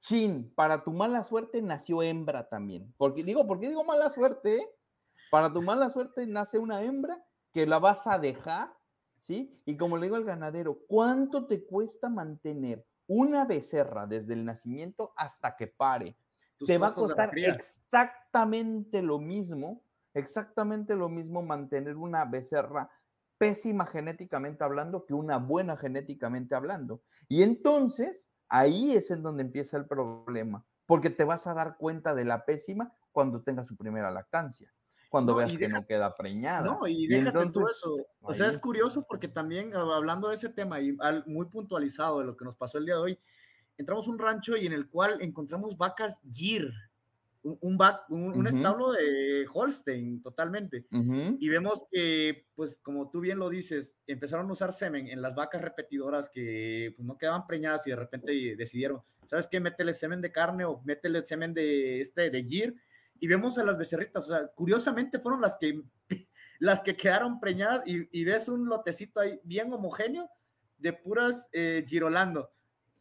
[0.00, 2.92] chin, para tu mala suerte nació hembra también.
[2.98, 4.68] Porque digo, ¿por qué digo mala suerte?
[5.30, 8.79] Para tu mala suerte nace una hembra que la vas a dejar
[9.20, 9.62] ¿sí?
[9.64, 15.12] Y como le digo al ganadero, ¿cuánto te cuesta mantener una becerra desde el nacimiento
[15.16, 16.16] hasta que pare?
[16.66, 19.82] te va a costar exactamente lo mismo,
[20.14, 22.90] exactamente lo mismo mantener una becerra
[23.38, 27.02] pésima genéticamente hablando que una buena genéticamente hablando.
[27.28, 32.14] Y entonces ahí es en donde empieza el problema, porque te vas a dar cuenta
[32.14, 34.70] de la pésima cuando tenga su primera lactancia
[35.10, 36.62] cuando veas que no queda preñada.
[36.62, 38.06] No, y, déjate todo eso.
[38.22, 40.96] O sea, es curioso porque también ah, hablando de ese tema y
[41.26, 43.18] muy puntualizado de lo que nos pasó el día de hoy,
[43.76, 46.72] entramos a un rancho y en el cual encontramos vacas Gir,
[47.42, 47.58] un,
[48.10, 50.86] un, establo de Holstein totalmente.
[50.90, 55.34] Y vemos que, pues como tú bien lo dices, empezaron a usar semen en las
[55.34, 59.58] vacas repetidoras que pues, no quedaban preñadas y de repente decidieron, ¿sabes qué?
[59.58, 62.76] Métele semen de carne o métele semen de, este, de Gir
[63.20, 65.82] y vemos a las becerritas, o sea, curiosamente fueron las que,
[66.58, 70.28] las que quedaron preñadas y, ves un lotecito ahí bien homogéneo
[70.78, 72.50] de puras eh, girolando.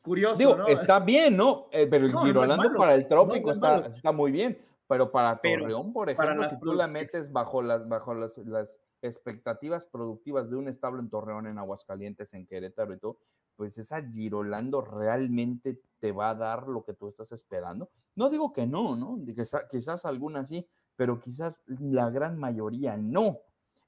[0.02, 0.68] Curioso, ¿no?
[0.68, 1.68] Está bien, ¿no?
[1.72, 4.58] Eh, pero el girolando para el trópico está, está, muy bien,
[4.88, 9.86] pero para Torreón, por ejemplo, si tú la metes bajo las, bajo las, las expectativas
[9.86, 13.20] productivas de un establo en Torreón, en Aguascalientes, en Querétaro y todo,
[13.56, 17.90] pues esa Girolando realmente te va a dar lo que tú estás esperando.
[18.16, 19.20] No digo que no, ¿no?
[19.26, 23.40] Quizás, quizás algunas sí, pero quizás la gran mayoría no.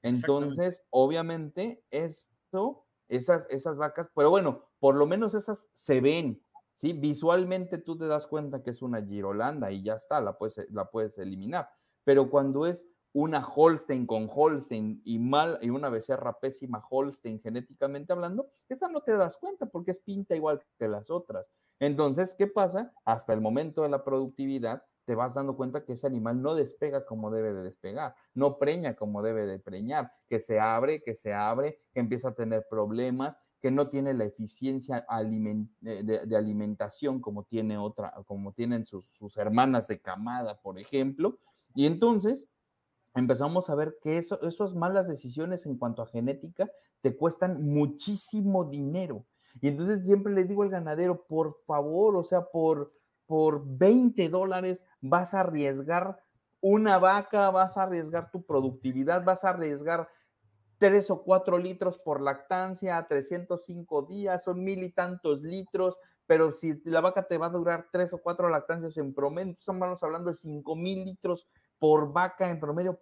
[0.02, 6.42] Entonces, obviamente, esto, esas, esas vacas, pero bueno, por lo menos esas se ven,
[6.74, 6.92] ¿sí?
[6.92, 10.90] Visualmente tú te das cuenta que es una Girolanda y ya está, la puedes, la
[10.90, 11.68] puedes eliminar.
[12.04, 18.12] Pero cuando es una Holstein con Holstein y mal y una becerra pésima Holstein genéticamente
[18.12, 21.46] hablando, esa no te das cuenta porque es pinta igual que las otras.
[21.82, 22.92] Entonces, ¿qué pasa?
[23.04, 27.04] Hasta el momento de la productividad te vas dando cuenta que ese animal no despega
[27.04, 31.34] como debe de despegar, no preña como debe de preñar, que se abre, que se
[31.34, 35.04] abre, que empieza a tener problemas, que no tiene la eficiencia
[35.80, 41.40] de, alimentación como tiene otra, como tienen sus, sus hermanas de camada, por ejemplo.
[41.74, 42.46] Y entonces
[43.12, 46.70] empezamos a ver que eso, esas malas decisiones en cuanto a genética
[47.00, 49.26] te cuestan muchísimo dinero.
[49.60, 52.92] Y entonces siempre le digo al ganadero, por favor, o sea, por,
[53.26, 56.20] por 20 dólares vas a arriesgar
[56.60, 60.08] una vaca, vas a arriesgar tu productividad, vas a arriesgar
[60.78, 65.96] tres o cuatro litros por lactancia, 305 días, son mil y tantos litros,
[66.26, 70.02] pero si la vaca te va a durar tres o cuatro lactancias en promedio, estamos
[70.02, 71.46] hablando de cinco mil litros
[71.78, 72.98] por vaca en promedio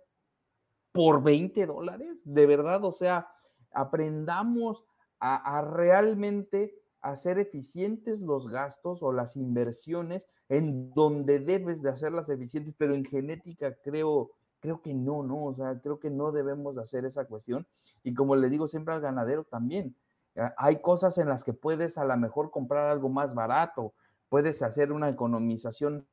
[0.92, 3.28] por 20 dólares, de verdad, o sea,
[3.72, 4.84] aprendamos
[5.21, 12.75] a, realmente hacer eficientes los gastos o las inversiones en donde debes de hacerlas eficientes,
[12.77, 17.07] pero en genética creo Creo que no, no, o sea, creo que no debemos hacer
[17.07, 17.66] esa cuestión.
[18.05, 19.97] Y como le digo siempre al ganadero también,
[20.57, 23.95] hay cosas en las que puedes a lo mejor comprar algo más barato,
[24.29, 26.07] puedes hacer una economización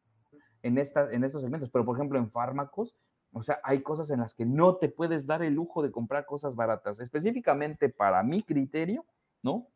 [0.63, 2.95] en, esta, en estos segmentos, pero por ejemplo en fármacos,
[3.37, 6.25] o sea, hay cosas en las que no te puedes dar el lujo de comprar
[6.25, 6.99] cosas baratas.
[6.99, 9.05] Específicamente para mi criterio,
[9.43, 9.67] ¿no?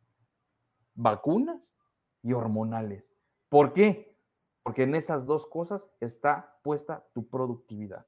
[0.96, 1.76] Vacunas
[2.24, 3.14] y hormonales.
[3.50, 4.18] ¿Por qué?
[4.64, 8.06] Porque en esas dos cosas está puesta tu productividad.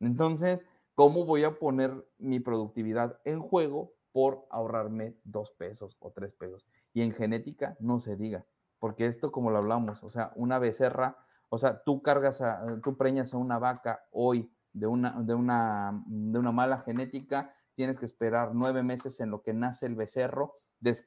[0.00, 6.34] Entonces, ¿cómo voy a poner mi productividad en juego por ahorrarme dos pesos o tres
[6.34, 6.66] pesos?
[6.92, 8.44] Y en genética no se diga,
[8.78, 11.16] porque esto como lo hablamos, o sea, una becerra,
[11.48, 16.02] o sea, tú cargas, a, tú preñas a una vaca hoy de una, de una,
[16.06, 20.60] de una mala genética, tienes que esperar nueve meses en lo que nace el becerro,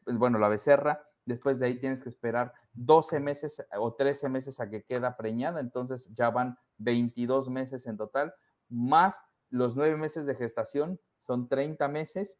[0.05, 4.69] bueno, la becerra, después de ahí tienes que esperar 12 meses o 13 meses a
[4.69, 8.33] que queda preñada, entonces ya van 22 meses en total,
[8.69, 12.39] más los nueve meses de gestación, son 30 meses,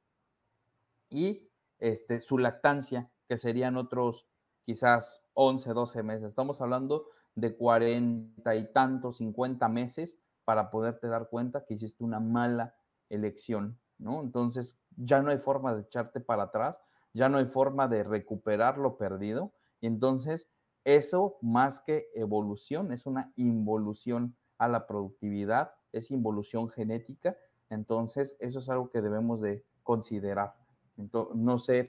[1.09, 1.47] y
[1.79, 4.27] este, su lactancia, que serían otros
[4.65, 6.29] quizás 11, 12 meses.
[6.29, 7.05] Estamos hablando
[7.35, 12.75] de 40 y tantos, 50 meses para poderte dar cuenta que hiciste una mala
[13.09, 14.21] elección, ¿no?
[14.21, 16.79] Entonces ya no hay forma de echarte para atrás,
[17.13, 19.53] ya no hay forma de recuperar lo perdido.
[19.81, 20.49] Y entonces
[20.83, 27.37] eso más que evolución es una involución a la productividad, es involución genética.
[27.69, 30.55] Entonces eso es algo que debemos de considerar.
[30.97, 31.79] Entonces, no sé,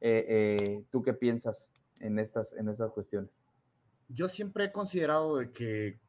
[0.00, 3.30] eh, eh, ¿tú qué piensas en estas, en estas cuestiones?
[4.08, 6.00] Yo siempre he considerado de que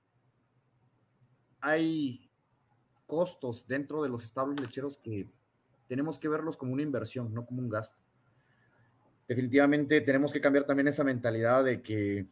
[1.65, 2.29] hay
[3.07, 5.27] costos dentro de los establos lecheros que
[5.87, 8.03] tenemos que verlos como una inversión, no como un gasto.
[9.27, 12.27] Definitivamente tenemos que cambiar también esa mentalidad de que,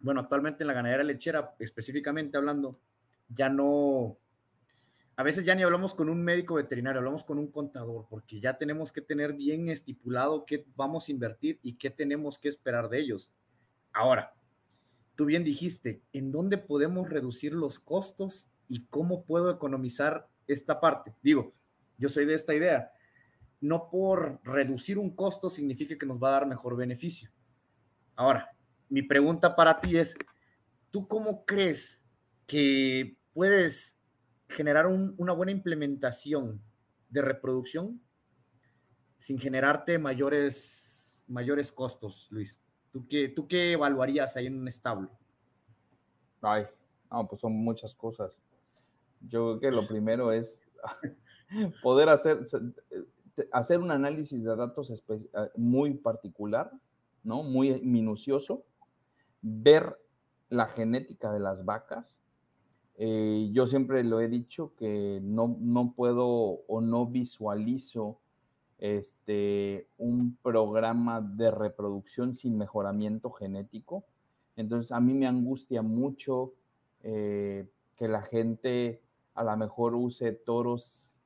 [0.00, 2.78] bueno, actualmente en la ganadera lechera, específicamente hablando,
[3.30, 4.18] ya no,
[5.16, 8.58] a veces ya ni hablamos con un médico veterinario, hablamos con un contador, porque ya
[8.58, 13.00] tenemos que tener bien estipulado qué vamos a invertir y qué tenemos que esperar de
[13.00, 13.30] ellos.
[13.90, 14.34] Ahora,
[15.14, 21.12] tú bien dijiste, ¿en dónde podemos reducir los costos y cómo puedo economizar esta parte?
[21.22, 21.52] Digo,
[21.98, 22.92] yo soy de esta idea.
[23.60, 27.30] No por reducir un costo significa que nos va a dar mejor beneficio.
[28.14, 28.48] Ahora,
[28.88, 30.16] mi pregunta para ti es,
[30.92, 32.00] ¿tú cómo crees
[32.46, 33.98] que puedes
[34.48, 36.62] generar una buena implementación
[37.08, 38.00] de reproducción
[39.18, 42.62] sin generarte mayores, mayores costos, Luis?
[42.92, 45.10] ¿Tú qué, ¿Tú qué evaluarías ahí en un establo?
[46.40, 46.66] Ay,
[47.10, 48.40] no, pues son muchas cosas.
[49.20, 50.62] Yo creo que lo primero es
[51.82, 52.44] poder hacer,
[53.52, 54.92] hacer un análisis de datos
[55.56, 56.70] muy particular,
[57.22, 57.42] ¿no?
[57.42, 58.64] Muy minucioso,
[59.42, 59.98] ver
[60.48, 62.20] la genética de las vacas.
[62.96, 68.18] Eh, yo siempre lo he dicho que no, no puedo o no visualizo
[68.80, 74.04] este, un programa de reproducción sin mejoramiento genético.
[74.56, 76.54] Entonces, a mí me angustia mucho
[77.02, 79.02] eh, que la gente
[79.34, 81.16] a lo mejor use toros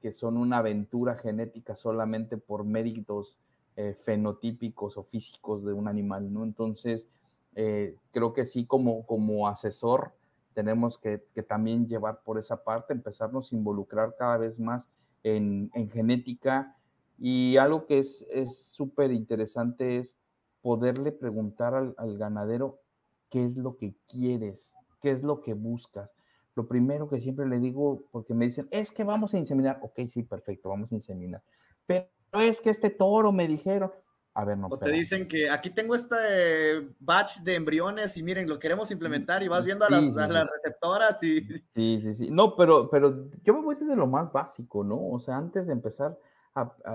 [0.00, 3.38] que son una aventura genética solamente por méritos
[3.76, 6.44] eh, fenotípicos o físicos de un animal, ¿no?
[6.44, 7.06] Entonces,
[7.54, 10.12] eh, creo que sí, como, como asesor,
[10.52, 14.90] tenemos que, también llevar por esa parte, empezarnos a involucrar cada vez más
[15.22, 16.76] en, en genética,
[17.18, 20.18] y algo que es súper interesante es
[20.64, 22.80] poderle preguntar al, ganadero
[23.28, 26.14] qué es lo que quieres, qué es lo que buscas.
[26.54, 29.78] Lo primero que siempre le digo, porque me dicen, es que vamos a inseminar.
[29.82, 31.42] Ok, sí, perfecto, vamos a inseminar.
[31.86, 33.90] Pero es que este toro me dijeron,
[34.36, 34.66] a ver, no.
[34.68, 39.42] O te dicen que aquí tengo este batch de embriones y miren, lo queremos implementar
[39.42, 41.40] y vas viendo a, las, las, receptoras y...
[41.74, 42.30] Sí, sí, sí.
[42.30, 45.08] No, pero, pero yo me voy desde lo más básico, ¿no?
[45.08, 46.18] O sea, antes de empezar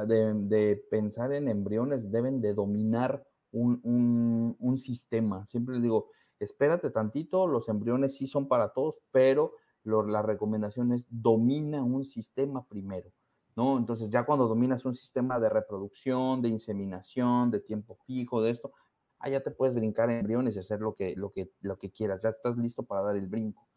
[0.08, 5.46] de, pensar en embriones, deben de dominar un, sistema.
[5.48, 6.10] Siempre les digo,
[6.46, 12.66] espérate tantito, los embriones sí son para todos, pero la recomendación es domina un sistema
[12.66, 13.12] primero.
[13.56, 13.78] ¿no?
[13.78, 18.72] Entonces ya cuando dominas un sistema de reproducción, de inseminación, de tiempo fijo, de esto,
[19.20, 22.30] allá te puedes brincar embriones y hacer lo que, lo que, lo que quieras, ya
[22.30, 23.68] estás listo para dar el brinco.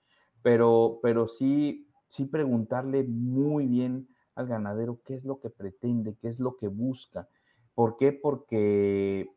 [0.43, 6.29] Pero, pero sí, sí preguntarle muy bien al ganadero qué es lo que pretende, qué
[6.29, 7.29] es lo que busca.
[7.75, 8.13] ¿Por qué?
[8.13, 9.35] Porque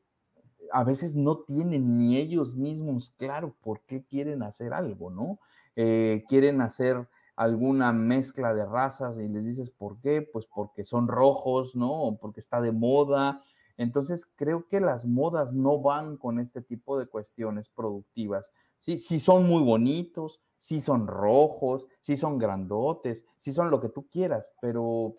[0.71, 5.39] a veces no tienen ni ellos mismos claro por qué quieren hacer algo, ¿no?
[5.75, 11.07] Eh, quieren hacer alguna mezcla de razas y les dices por qué, pues porque son
[11.07, 12.17] rojos, ¿no?
[12.19, 13.41] Porque está de moda.
[13.77, 18.53] Entonces creo que las modas no van con este tipo de cuestiones productivas.
[18.79, 23.89] Sí, sí son muy bonitos, sí son rojos, sí son grandotes, sí son lo que
[23.89, 25.15] tú quieras, pero,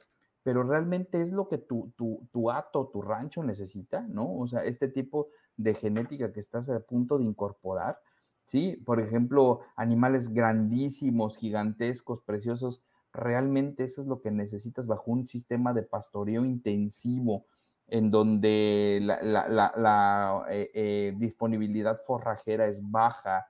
[0.47, 4.33] pero realmente es lo que tu, tu, tu hato, tu rancho necesita, ¿no?
[4.39, 7.99] O sea, este tipo de genética que estás a punto de incorporar,
[8.45, 8.81] ¿sí?
[8.87, 12.81] Por ejemplo, animales grandísimos, gigantescos, preciosos,
[13.13, 17.47] realmente eso es lo que necesitas bajo un sistema de pastoreo intensivo,
[17.89, 23.49] en donde la, eh, eh, disponibilidad forrajera es baja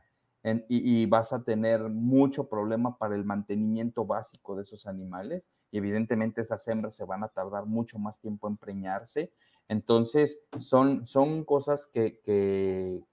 [0.68, 6.42] y, vas a tener mucho problema para el mantenimiento básico de esos animales y evidentemente
[6.42, 9.32] esas hembras se van a tardar mucho más tiempo en preñarse.
[9.68, 12.20] Entonces, son, son cosas que,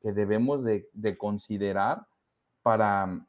[0.02, 2.08] debemos de, considerar
[2.62, 3.26] para,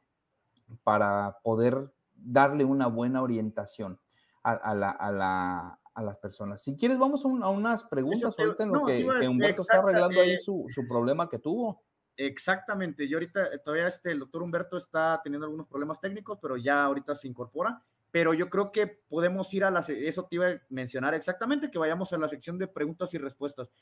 [0.82, 3.98] para poder darle una buena orientación
[4.42, 6.62] a, la, a las personas.
[6.62, 10.66] Si quieres, vamos a, unas preguntas ahorita en lo que, Humberto está arreglando ahí su,
[10.88, 11.82] problema que tuvo.
[12.16, 16.56] Exactamente, yo ahorita eh, todavía este, el doctor Humberto está teniendo algunos problemas técnicos, pero
[16.56, 17.82] ya ahorita se incorpora.
[18.10, 21.78] Pero yo creo que podemos ir a la, eso te iba a mencionar exactamente, que
[21.78, 23.72] vayamos a la sección de preguntas y respuestas.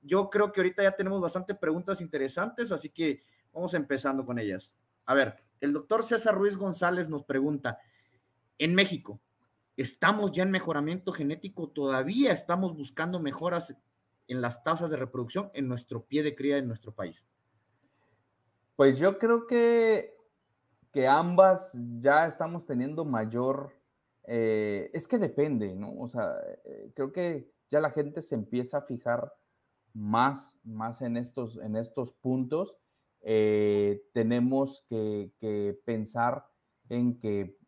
[0.00, 3.22] Yo creo que ahorita ya tenemos bastante preguntas interesantes, así que
[3.52, 4.74] vamos empezando con ellas.
[5.04, 7.78] A ver, el doctor César Ruiz González nos pregunta,
[8.58, 9.20] en México,
[9.76, 13.76] estamos ya en mejoramiento genético, todavía estamos buscando mejoras
[14.28, 17.26] en las tasas de reproducción en nuestro pie de cría en nuestro país.
[18.76, 20.14] Pues yo creo que,
[20.92, 23.72] que ambas ya estamos teniendo mayor,
[24.24, 25.92] eh, es que depende, ¿no?
[25.98, 29.32] O sea, eh, creo que ya la gente se empieza a fijar
[29.94, 32.74] más, más en, estos, en estos puntos.
[33.20, 35.32] Eh, tenemos que,
[35.84, 36.46] pensar
[36.88, 37.58] en que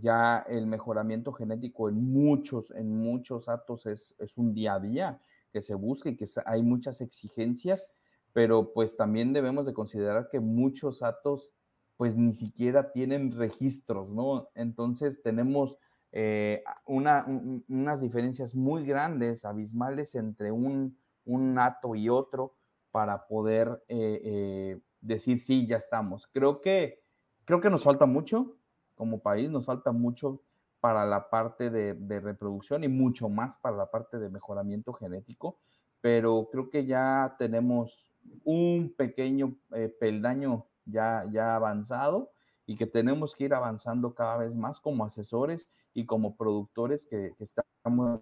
[0.00, 5.20] ya el mejoramiento genético en muchos, en muchos atos es, un día a día
[5.52, 7.88] que se busca y que hay muchas exigencias,
[8.32, 11.52] pero pues también debemos de considerar que muchos atos
[11.96, 14.48] pues ni siquiera tienen registros, ¿no?
[14.54, 15.78] Entonces tenemos
[16.12, 22.54] eh, unas diferencias muy grandes, abismales entre un, un ato y otro
[22.92, 26.28] para poder eh, decir sí, ya estamos.
[26.32, 27.02] Creo que,
[27.44, 28.56] creo que nos falta mucho,
[28.94, 30.40] como país, nos falta mucho
[30.80, 35.58] para la parte de, reproducción y mucho más para la parte de mejoramiento genético,
[36.00, 38.07] pero creo que ya tenemos
[38.44, 42.32] un pequeño eh, peldaño ya, ya avanzado
[42.66, 47.34] y que tenemos que ir avanzando cada vez más como asesores y como productores que,
[47.38, 48.20] estamos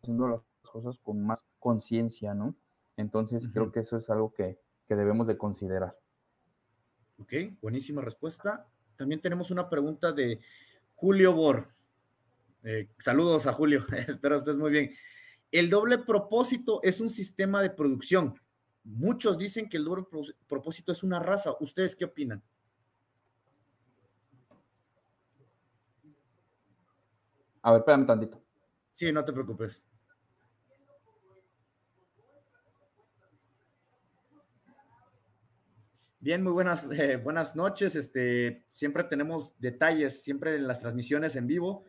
[0.00, 2.54] haciendo las cosas con más conciencia, ¿no?
[2.96, 5.96] Entonces creo que eso es algo que, que debemos de considerar.
[7.20, 8.66] Ok, buenísima respuesta.
[8.96, 10.40] También tenemos una pregunta de
[10.94, 11.68] Julio Bor.
[12.64, 14.90] Eh, saludos a Julio, espero estés muy bien.
[15.50, 18.34] El doble propósito es un sistema de producción.
[18.90, 20.06] Muchos dicen que el doble
[20.46, 21.54] propósito es una raza.
[21.60, 22.42] ¿Ustedes qué opinan?
[27.60, 28.42] A ver, espérame tantito.
[28.90, 29.84] Sí, no te preocupes.
[36.18, 37.94] Bien, muy buenas, eh, buenas noches.
[37.94, 41.84] Este, siempre tenemos detalles, siempre en las transmisiones en vivo.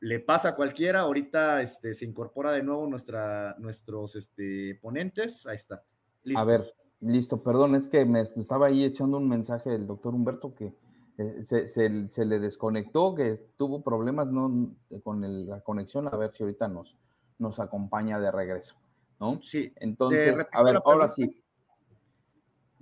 [0.00, 1.00] Le pasa a cualquiera.
[1.00, 5.46] Ahorita este, se incorpora de nuevo nuestra, nuestros este, ponentes.
[5.46, 5.84] Ahí está.
[6.24, 6.40] Listo.
[6.40, 7.42] A ver, listo.
[7.42, 10.74] Perdón, es que me, estaba ahí echando un mensaje del doctor Humberto que
[11.18, 14.74] eh, se, le desconectó, que tuvo problemas ¿no?
[15.02, 16.08] con la conexión.
[16.08, 16.96] A ver si ahorita nos,
[17.38, 18.74] nos acompaña de regreso.
[19.20, 19.40] ¿no?
[19.42, 19.72] Sí.
[19.76, 21.40] Entonces, a ver, ahora sí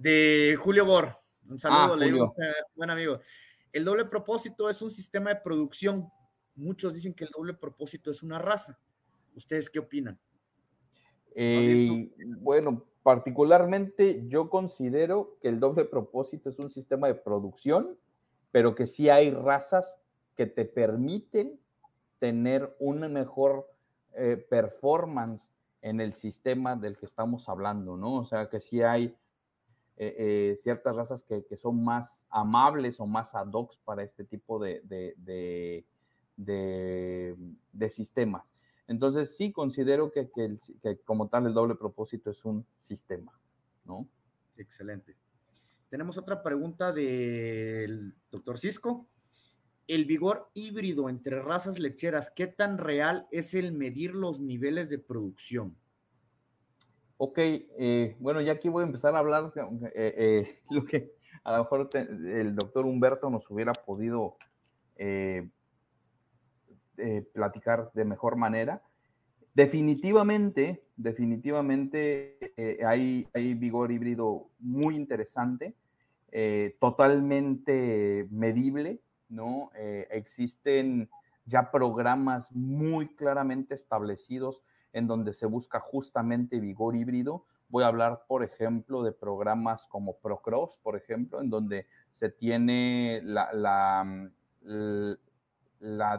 [0.03, 1.12] de Julio Bor.
[1.49, 2.34] Un saludo, ah, le digo,
[2.74, 3.20] buen amigo.
[3.72, 6.09] El doble propósito es un sistema de producción.
[6.55, 8.78] Muchos dicen que el doble propósito es una raza.
[9.34, 10.18] ¿Ustedes qué opinan?
[11.34, 17.98] Eh, bueno, particularmente yo considero que el doble propósito es un sistema de producción,
[18.50, 19.98] pero que sí hay razas
[20.36, 21.59] que te permiten
[22.18, 23.68] tener una mejor
[24.12, 25.50] eh, performance
[25.80, 28.16] en el sistema del que estamos hablando, ¿no?
[28.16, 29.16] O sea, que sí hay
[29.96, 34.59] eh, eh, ciertas razas que, son más amables o más ad hoc para este tipo
[34.59, 34.82] de,
[36.36, 38.51] de, sistemas.
[38.88, 40.28] Entonces, sí considero que,
[41.04, 43.32] como tal el doble propósito es un sistema,
[43.84, 44.08] ¿no?
[44.56, 45.16] Excelente.
[45.88, 49.06] Tenemos otra pregunta del doctor Cisco.
[49.86, 54.98] El vigor híbrido entre razas lecheras, ¿qué tan real es el medir los niveles de
[54.98, 55.76] producción?
[57.24, 61.12] Ok, eh, bueno, ya aquí voy a empezar a hablar eh, eh, lo que
[61.44, 64.36] a lo mejor el doctor Humberto nos hubiera podido
[67.32, 68.82] platicar de mejor manera.
[69.55, 72.53] Definitivamente, definitivamente
[72.86, 75.74] hay, hay vigor híbrido muy interesante.
[76.32, 79.70] eh, totalmente medible, ¿no?
[79.76, 81.09] Eh, existen
[81.45, 84.62] ya programas muy claramente establecidos
[84.95, 87.45] en donde se busca justamente vigor híbrido.
[87.68, 93.20] Voy a hablar, por ejemplo, de programas como Procross, por ejemplo, en donde se tiene
[93.24, 94.30] la, la,
[95.80, 96.18] la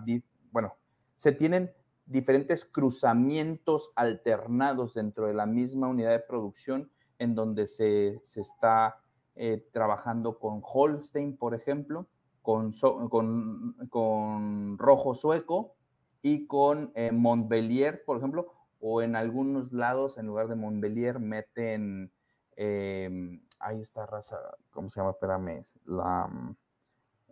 [0.53, 0.77] bueno,
[1.15, 1.73] se tienen
[2.05, 9.01] diferentes cruzamientos alternados dentro de la misma unidad de producción en donde se, se está
[9.35, 12.07] eh, trabajando con Holstein, por ejemplo,
[12.43, 12.71] con,
[13.09, 15.75] con, con Rojo Sueco
[16.21, 22.11] y con eh, Montbellier, por ejemplo, o en algunos lados, en lugar de Montbellier, meten,
[22.57, 24.37] eh, ahí está raza,
[24.71, 25.11] ¿cómo se llama?
[25.11, 26.29] Espérame, la,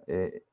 [0.08, 0.44] eh,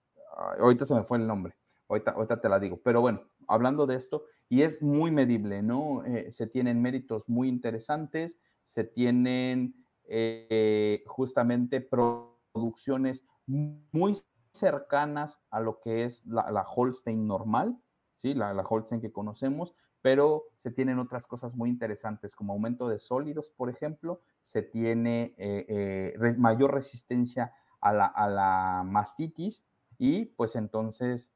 [0.59, 1.57] ahorita se me fue el nombre,
[1.89, 6.05] ahorita, te la digo, pero bueno, hablando de esto, y es muy medible, ¿no?
[6.05, 9.75] Eh, se tienen méritos muy interesantes, se tienen
[10.05, 14.19] eh, justamente producciones muy
[14.53, 17.79] cercanas a lo que es la, Holstein normal,
[18.15, 18.35] ¿sí?
[18.35, 23.51] La, Holstein que conocemos, pero se tienen otras cosas muy interesantes como aumento de sólidos,
[23.51, 29.65] por ejemplo, se tiene eh, mayor resistencia a la, a la mastitis
[29.99, 31.31] y pues entonces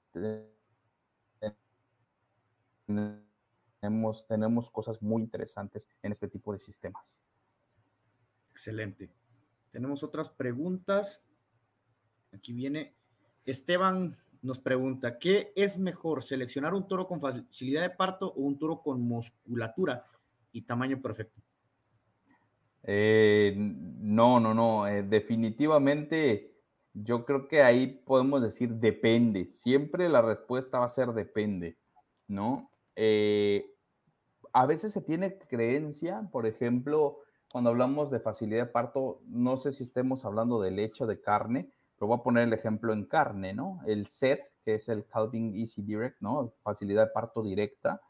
[3.81, 7.23] tenemos, tenemos cosas muy interesantes en este tipo de sistemas.
[8.51, 9.11] Excelente.
[9.71, 11.23] Tenemos otras preguntas.
[12.33, 12.95] Aquí viene
[13.45, 18.59] Esteban nos pregunta, ¿qué es mejor, seleccionar un toro con facilidad de parto o un
[18.59, 20.05] toro con musculatura
[20.51, 21.41] y tamaño perfecto?
[22.83, 26.52] Eh, no, no, no, eh, definitivamente
[26.95, 31.79] yo creo que ahí podemos decir depende, siempre la respuesta va a ser depende,
[32.29, 32.71] ¿no?
[32.97, 33.67] Eh,
[34.53, 37.21] a veces se tiene creencia, por ejemplo,
[37.51, 41.21] cuando hablamos de facilidad de parto, no sé si estemos hablando de leche o de
[41.21, 43.81] carne, pero voy a poner el ejemplo en carne, ¿no?
[43.87, 46.53] El SET, que es el Calvin Easy Direct, ¿no?
[46.63, 48.01] Facilidad de parto directa,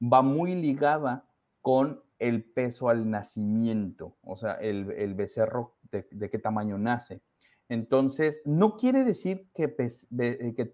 [0.00, 1.24] va muy ligada
[1.60, 7.22] con el peso al nacimiento, o sea, el, becerro de, qué tamaño nace.
[7.68, 9.68] Entonces, no quiere decir que,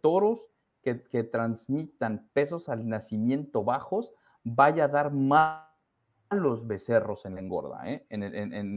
[0.01, 0.49] toros
[0.83, 4.15] que, transmitan pesos al nacimiento bajos
[4.45, 5.69] vaya a dar más
[6.31, 8.07] los becerros en la engorda, ¿eh?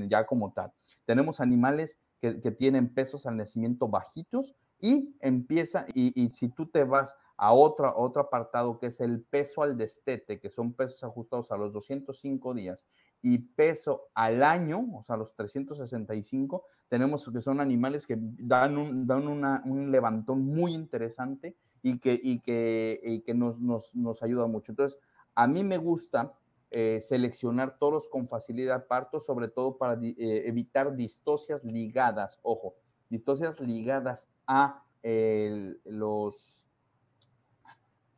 [0.10, 0.72] ya como tal.
[1.06, 7.18] Tenemos animales que, tienen pesos al nacimiento bajitos y empieza, y, si tú te vas
[7.36, 11.58] a otro, otro apartado que es el peso al destete, que son pesos ajustados a
[11.58, 12.86] los 205 días,
[13.22, 19.06] y peso al año, o sea, los 365, tenemos que son animales que dan un,
[19.06, 24.72] dan un levantón muy interesante y que, y que, que nos, nos, nos, ayuda mucho.
[24.72, 25.00] Entonces,
[25.36, 26.34] a mí me gusta
[26.72, 32.76] eh, seleccionar toros con facilidad parto, sobre todo para eh, evitar distocias ligadas, ojo,
[33.10, 34.84] distocias ligadas a
[35.86, 36.68] los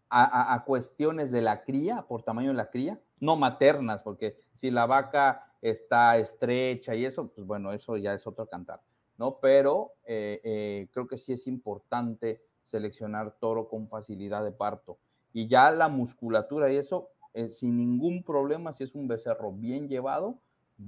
[0.10, 4.86] a, cuestiones de la cría, por tamaño de la cría, no maternas, porque si la
[4.86, 8.82] vaca está estrecha y eso, pues bueno, eso ya es otro cantar,
[9.18, 9.40] ¿no?
[9.40, 15.00] Pero eh, creo que sí es importante seleccionar toro con facilidad de parto.
[15.34, 19.88] Y ya la musculatura y eso, eh, sin ningún problema, si es un becerro bien
[19.88, 20.40] llevado,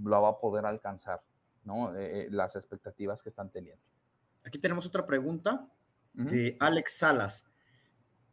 [0.03, 1.21] lo va a poder alcanzar,
[1.63, 1.95] ¿no?
[1.95, 3.83] Eh, eh, las expectativas que están teniendo.
[4.43, 5.67] Aquí tenemos otra pregunta
[6.13, 7.45] de Alex Salas.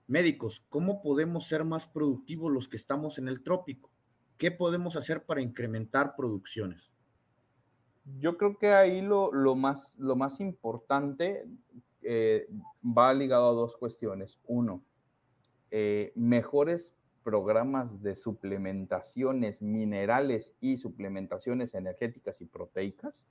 [0.09, 3.91] Médicos, ¿cómo podemos ser más productivos los que estamos en el trópico?
[4.39, 6.91] ¿Qué podemos hacer para incrementar producciones?
[8.19, 11.45] Yo creo que ahí lo, lo, más, lo más importante
[12.01, 12.49] eh,
[12.83, 14.41] va ligado a dos cuestiones.
[14.47, 14.83] Uno,
[15.71, 23.29] eh, mejores programas de suplementaciones minerales y suplementaciones energéticas y proteicas,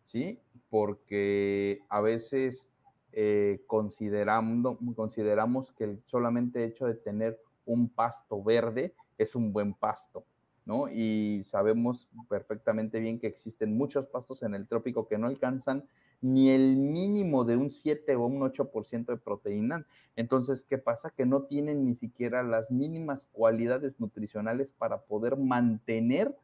[0.00, 0.40] ¿sí?
[0.70, 2.70] Porque a veces
[3.16, 9.74] eh, considerando, consideramos que el solamente hecho de tener un pasto verde es un buen
[9.74, 10.24] pasto,
[10.64, 10.88] ¿no?
[10.88, 15.84] Y sabemos perfectamente bien que existen muchos pastos en el trópico que no alcanzan
[16.24, 19.86] ni el mínimo de un 7 o un 8% de proteína.
[20.16, 21.10] Entonces, ¿qué pasa?
[21.10, 26.34] Que no tienen ni siquiera las mínimas cualidades nutricionales para poder mantener,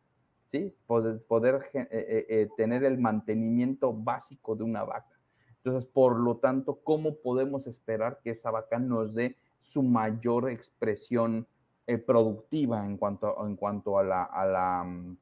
[0.50, 0.74] ¿sí?
[0.86, 5.19] Poder, poder eh, eh, eh, tener el mantenimiento básico de una vaca.
[5.62, 11.46] Entonces, por lo tanto, ¿cómo podemos esperar que esa vaca nos dé su mayor expresión
[12.06, 15.16] productiva en cuanto, en cuanto a la, a la mm,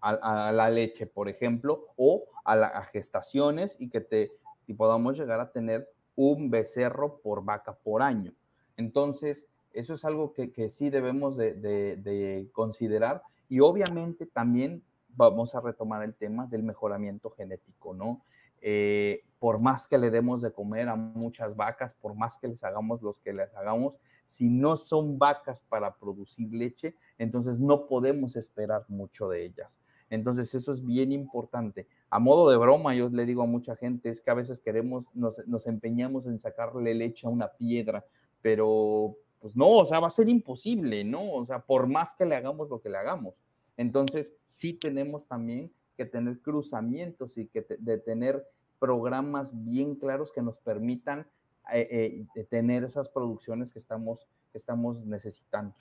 [0.00, 4.32] a, la leche, por ejemplo, o a, las gestaciones y que te
[4.76, 8.32] podamos llegar a tener un becerro por vaca por año.
[8.76, 15.54] Entonces, eso es algo que, que sí debemos de, de, considerar y obviamente también vamos
[15.54, 18.22] a retomar el tema del mejoramiento genético, ¿no?
[18.68, 22.64] Eh, por más que le demos de comer a muchas vacas, por más que les
[22.64, 23.94] hagamos los que les hagamos,
[24.24, 29.78] si no son vacas para producir leche, entonces no podemos esperar mucho de ellas.
[30.10, 31.86] Entonces eso es bien importante.
[32.10, 35.14] A modo de broma, yo le digo a mucha gente, es que a veces queremos,
[35.14, 38.04] nos, nos empeñamos en sacarle leche a una piedra,
[38.42, 41.34] pero pues no, o sea, va a ser imposible, ¿no?
[41.34, 43.34] O sea, por más que le hagamos lo que le hagamos.
[43.76, 48.44] Entonces, sí tenemos también que tener cruzamientos y que de tener
[48.78, 51.26] programas bien claros que nos permitan
[51.72, 55.74] eh, eh, tener esas producciones que estamos, que estamos necesitando.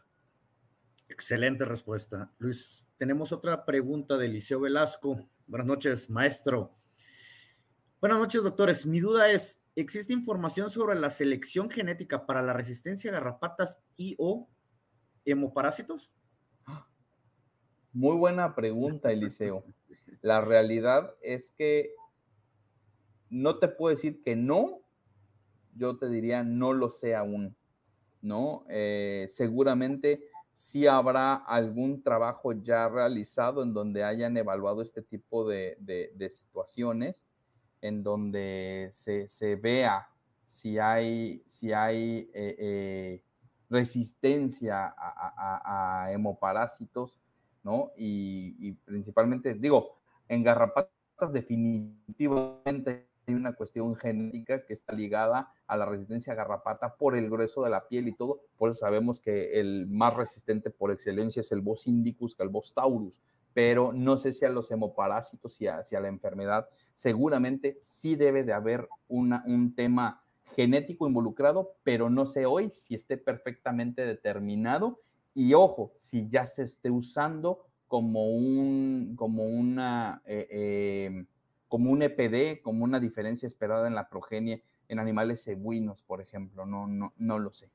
[1.08, 2.34] Excelente respuesta.
[2.40, 5.20] Luis, tenemos otra pregunta de Eliseo Velasco.
[5.46, 6.74] Buenas noches, maestro.
[8.02, 8.86] Buenas noches, doctores.
[8.86, 14.16] Mi duda es, ¿existe información sobre la selección genética para la resistencia a garrapatas y
[14.18, 14.50] o
[15.26, 16.14] hemoparásitos?
[17.94, 19.64] Muy buena pregunta, Eliseo.
[20.22, 21.94] La realidad es que
[23.30, 24.82] no te puedo decir que no,
[25.76, 27.56] yo te diría no lo sé aún,
[28.22, 28.66] ¿no?
[28.70, 35.78] Eh, seguramente sí habrá algún trabajo ya realizado en donde hayan evaluado este tipo de,
[36.32, 37.26] situaciones,
[37.82, 40.08] en donde se, vea
[40.46, 43.24] si hay, si hay eh, eh,
[43.70, 47.20] resistencia a, hemoparásitos,
[47.64, 47.92] ¿no?
[47.98, 49.98] Y, principalmente, digo,
[50.30, 56.96] en garrapatas definitivamente hay una cuestión genética que está ligada a la resistencia a garrapata
[56.96, 58.42] por el grueso de la piel y todo.
[58.58, 62.50] Por eso sabemos que el más resistente por excelencia es el Bos indicus que el
[62.50, 63.20] Bos taurus.
[63.54, 68.16] Pero no sé si a los hemoparásitos y a, si a la enfermedad, seguramente sí
[68.16, 70.22] debe de haber una, un tema
[70.56, 75.00] genético involucrado, pero no sé hoy si esté perfectamente determinado.
[75.34, 80.22] Y ojo, si ya se esté usando como, un, como una...
[80.26, 81.26] Eh, eh,
[81.68, 86.66] como un EPD, como una diferencia esperada en la progenie en animales ebuinos, por ejemplo.
[86.66, 87.72] No, no, no lo sé.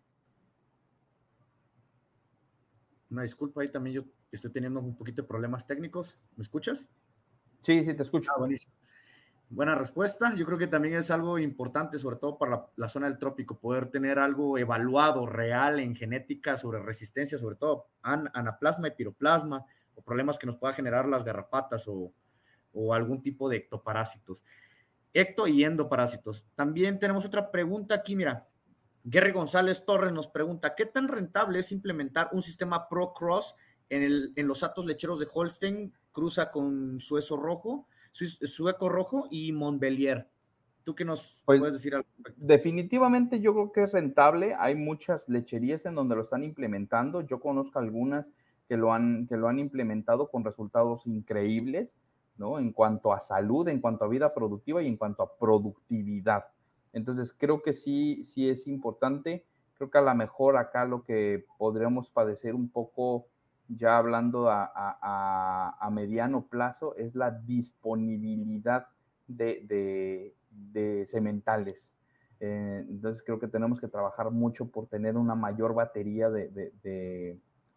[3.11, 6.18] Una disculpa, ahí también yo estoy teniendo un poquito de problemas técnicos.
[6.36, 6.88] ¿Me escuchas?
[7.62, 8.30] Sí, sí, te escucho.
[8.34, 8.72] Ah, buenísimo.
[9.49, 10.32] Buena respuesta.
[10.36, 13.91] Yo creo que también es algo importante, sobre todo para la, zona del trópico, poder
[13.91, 19.66] tener algo evaluado, real en genética sobre resistencia, sobre todo anaplasma y piroplasma,
[19.97, 22.12] o problemas que nos pueda generar las garrapatas o,
[22.73, 24.45] o algún tipo de ectoparásitos.
[25.12, 26.47] Ecto y endoparásitos.
[26.55, 28.47] También tenemos otra pregunta aquí, mira.
[29.03, 33.55] Gary González Torres nos pregunta, ¿qué tan rentable es implementar un sistema Pro Cross
[33.89, 39.53] en, el, en los atos lecheros de Holstein, cruza con Suezo Rojo, Sueco Rojo y
[39.53, 40.29] Montbellier?
[40.85, 41.95] ¿Tú qué nos pues, puedes decir?
[42.37, 44.55] definitivamente yo creo que es rentable.
[44.59, 47.21] Hay muchas lecherías en donde lo están implementando.
[47.21, 48.31] Yo conozco algunas
[48.66, 51.97] que lo han, que lo han implementado con resultados increíbles.
[52.41, 56.47] En cuanto a salud, en cuanto a vida productiva y en cuanto a productividad.
[56.93, 59.45] Entonces, creo que sí, sí es importante.
[59.74, 63.26] Creo que a lo mejor acá lo que podríamos padecer un poco,
[63.68, 68.86] ya hablando a, mediano plazo, es la disponibilidad
[69.26, 71.95] de, de, sementales.
[72.41, 76.49] Eh, entonces, creo que tenemos que trabajar mucho por tener una mayor batería de,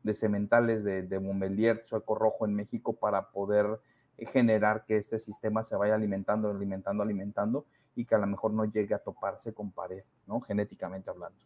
[0.03, 3.79] de sementales de, de Montbellier, Sueco Rojo en México para poder
[4.19, 8.65] generar que este sistema se vaya alimentando, alimentando, alimentando y que a lo mejor no
[8.65, 10.39] llegue a toparse con pared, ¿no?
[10.41, 11.39] Genéticamente hablando.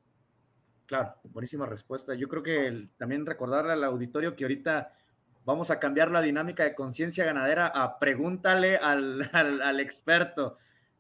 [0.86, 2.14] Claro, buenísima respuesta.
[2.14, 4.94] Yo creo que también recordarle al auditorio que ahorita
[5.44, 10.58] vamos a cambiar la dinámica de conciencia ganadera a pregúntale al, al, experto.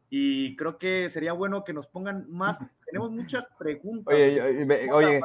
[0.09, 2.59] Y creo que sería bueno que nos pongan más.
[2.85, 4.13] Tenemos muchas preguntas.
[4.13, 5.21] Oye, oye,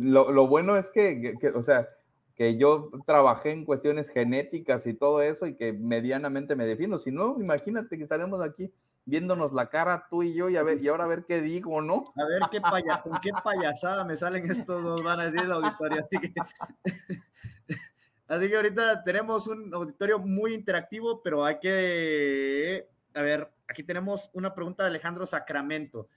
[0.00, 1.88] lo, lo, bueno es que, que, o sea,
[2.34, 6.98] que yo trabajé en cuestiones genéticas y todo eso y que medianamente me defiendo.
[6.98, 8.72] Si no, imagínate que estaremos aquí
[9.06, 11.80] viéndonos la cara tú y yo y, a ver, y ahora a ver qué digo,
[11.80, 12.12] ¿no?
[12.16, 15.56] A ver qué paya, con qué payasada me salen estos dos, van a decir la
[15.56, 16.00] auditoría.
[16.00, 16.32] Así que,
[18.28, 24.30] así que ahorita tenemos un auditorio muy interactivo, pero hay que, a ver, aquí tenemos
[24.32, 26.08] una pregunta de Alejandro Sacramento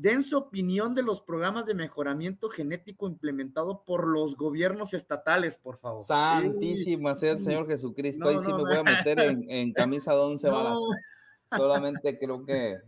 [0.00, 5.76] den su opinión de los programas de mejoramiento genético implementado por los gobiernos estatales, por
[5.76, 6.06] favor.
[6.06, 8.26] Santísima sea el Señor Jesucristo.
[8.26, 10.78] Ahí sí me voy a meter en, camisa de once balas.
[11.54, 12.78] Solamente creo que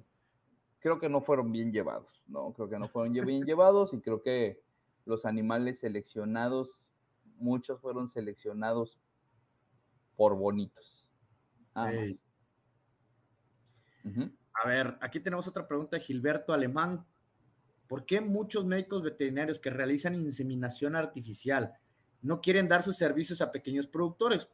[0.78, 2.54] creo que no fueron bien llevados, ¿no?
[2.54, 4.62] Creo que no fueron bien llevados y creo que
[5.04, 6.82] los animales seleccionados,
[7.36, 8.98] muchos fueron seleccionados
[10.16, 11.06] por bonitos.
[14.54, 17.06] A ver, aquí tenemos otra pregunta de Gilberto Alemán.
[17.86, 21.74] ¿Por qué muchos médicos veterinarios que realizan inseminación artificial
[22.22, 24.48] no quieren dar sus servicios a pequeños productores?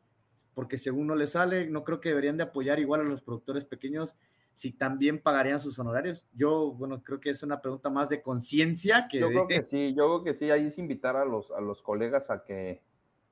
[0.58, 3.64] porque según no le sale, no creo que deberían de apoyar igual a los productores
[3.64, 4.16] pequeños
[4.54, 6.26] si también pagarían sus honorarios.
[6.34, 9.20] Yo, bueno, creo que es una pregunta más de conciencia que...
[9.20, 11.80] Yo creo que sí, yo creo que sí, ahí es invitar a los, a los
[11.80, 12.82] colegas a que,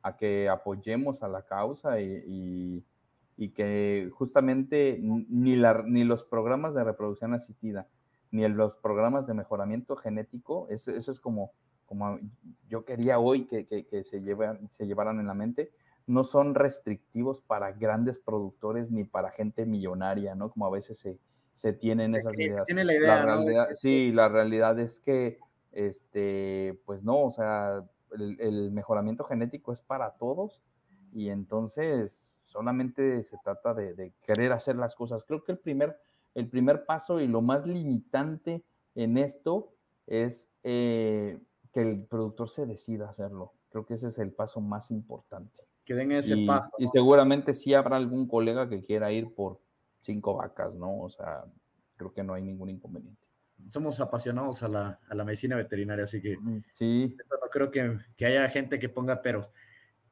[0.03, 2.85] a que apoyemos a la causa y, y,
[3.51, 7.89] que justamente ni, la, ni los programas de reproducción asistida,
[8.31, 11.53] ni los programas de mejoramiento genético, eso, eso es como,
[11.85, 12.19] como
[12.69, 15.73] yo quería hoy que, que, que se, lleven, se llevaran en la mente,
[16.07, 20.51] no son restrictivos para grandes productores ni para gente millonaria, ¿no?
[20.51, 21.19] Como a veces se,
[21.55, 22.65] se tienen esas ideas.
[22.65, 25.39] Tiene la idea, realidad, Sí, la realidad es que,
[25.73, 30.63] este, pues no, o sea, el, mejoramiento genético es para todos
[31.13, 35.25] y entonces solamente se trata de, querer hacer las cosas.
[35.25, 35.99] Creo que el primer,
[36.35, 39.73] el primer paso y lo más limitante en esto
[40.07, 41.39] es eh,
[41.73, 43.53] que el productor se decida hacerlo.
[43.71, 46.71] Creo que ese es el paso más importante que den ese y, paso.
[46.79, 49.61] Y seguramente sí habrá algún colega que quiera ir por
[50.01, 50.99] cinco vacas, ¿no?
[50.99, 51.45] O sea,
[51.97, 53.25] creo que no hay ningún inconveniente.
[53.71, 57.17] Somos apasionados a la, a la medicina veterinaria, así que mm, sí.
[57.19, 59.51] Eso no creo que, que haya gente que ponga peros.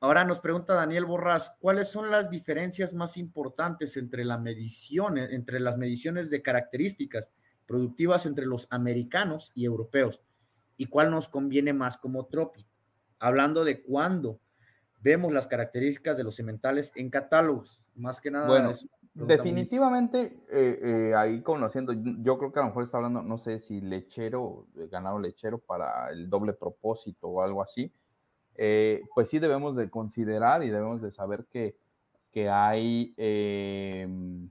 [0.04, 5.60] Ahora nos pregunta Daniel Borras, ¿cuáles son las diferencias más importantes entre la medición, entre
[5.60, 7.32] las mediciones de características
[7.64, 10.22] productivas entre los americanos y europeos?
[10.76, 12.66] ¿Y cuál nos conviene más como tropi?
[13.18, 14.40] Hablando de cuándo
[15.00, 18.46] vemos las características de los cementales en catálogos, más que nada.
[18.46, 18.72] Bueno,
[19.14, 23.58] definitivamente, eh, eh, ahí conociendo, yo creo que a lo mejor está hablando, no sé
[23.58, 27.90] si lechero, ganado lechero para el doble propósito o algo así,
[29.14, 31.76] pues sí debemos de considerar y debemos de saber que,
[32.34, 34.50] que hay, em,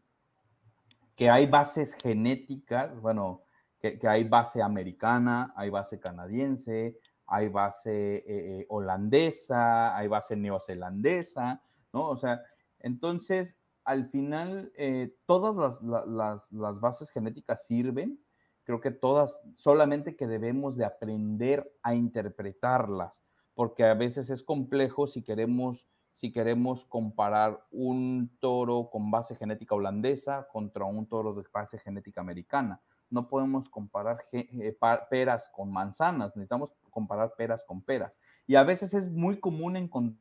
[1.16, 3.44] que hay bases genéticas, bueno,
[3.80, 6.98] que, hay base americana, hay base canadiense,
[7.28, 12.08] hay base eh, eh, holandesa, hay base neozelandesa, ¿no?
[12.08, 12.42] O sea,
[12.80, 18.18] entonces, al final, eh, todas las, las, bases genéticas sirven,
[18.64, 23.22] creo que todas, solamente que debemos de aprender a interpretarlas,
[23.56, 29.76] porque a veces es complejo si queremos, si queremos comparar un toro con base genética
[29.76, 32.82] holandesa contra un toro de base genética americana
[33.14, 34.76] no podemos comparar eh,
[35.10, 38.12] peras con manzanas, necesitamos comparar peras con peras.
[38.48, 40.20] Y a veces es muy común encontrar,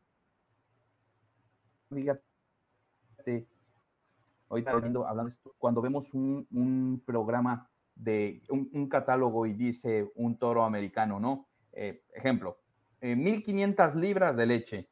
[1.88, 3.48] fíjate,
[4.50, 5.06] ahorita hablando,
[5.58, 11.48] cuando vemos un, programa de un, catálogo y dice un toro americano, ¿no?
[11.72, 12.58] Eh, ejemplo,
[13.02, 14.88] 1500 eh, libras de leche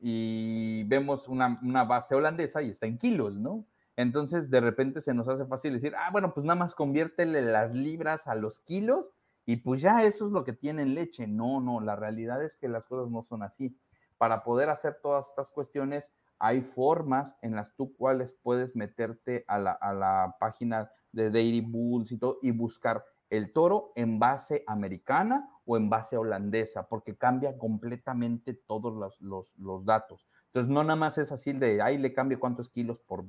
[0.00, 3.64] y vemos una, una base holandesa y está en kilos, ¿no?
[3.96, 7.72] Entonces, de repente se nos hace fácil decir, ah, bueno, pues nada más conviértele las
[7.72, 9.12] libras a los kilos
[9.44, 11.26] y pues ya eso es lo que tiene en leche.
[11.26, 13.78] No, no, la realidad es que las cosas no son así.
[14.18, 19.58] Para poder hacer todas estas cuestiones, hay formas en las tú cuales puedes meterte a
[19.58, 24.64] la, a la página de Dairy Bulls y todo y buscar el toro en base
[24.66, 30.26] americana o en base holandesa, porque cambia completamente todos los, los, los datos.
[30.46, 33.24] Entonces, no nada más es así de ahí le cambio cuántos kilos por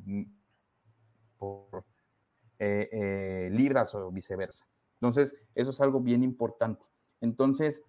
[1.37, 1.85] por
[2.59, 4.65] eh, eh, libras o viceversa.
[4.95, 6.85] Entonces, eso es algo bien importante.
[7.19, 7.83] Entonces,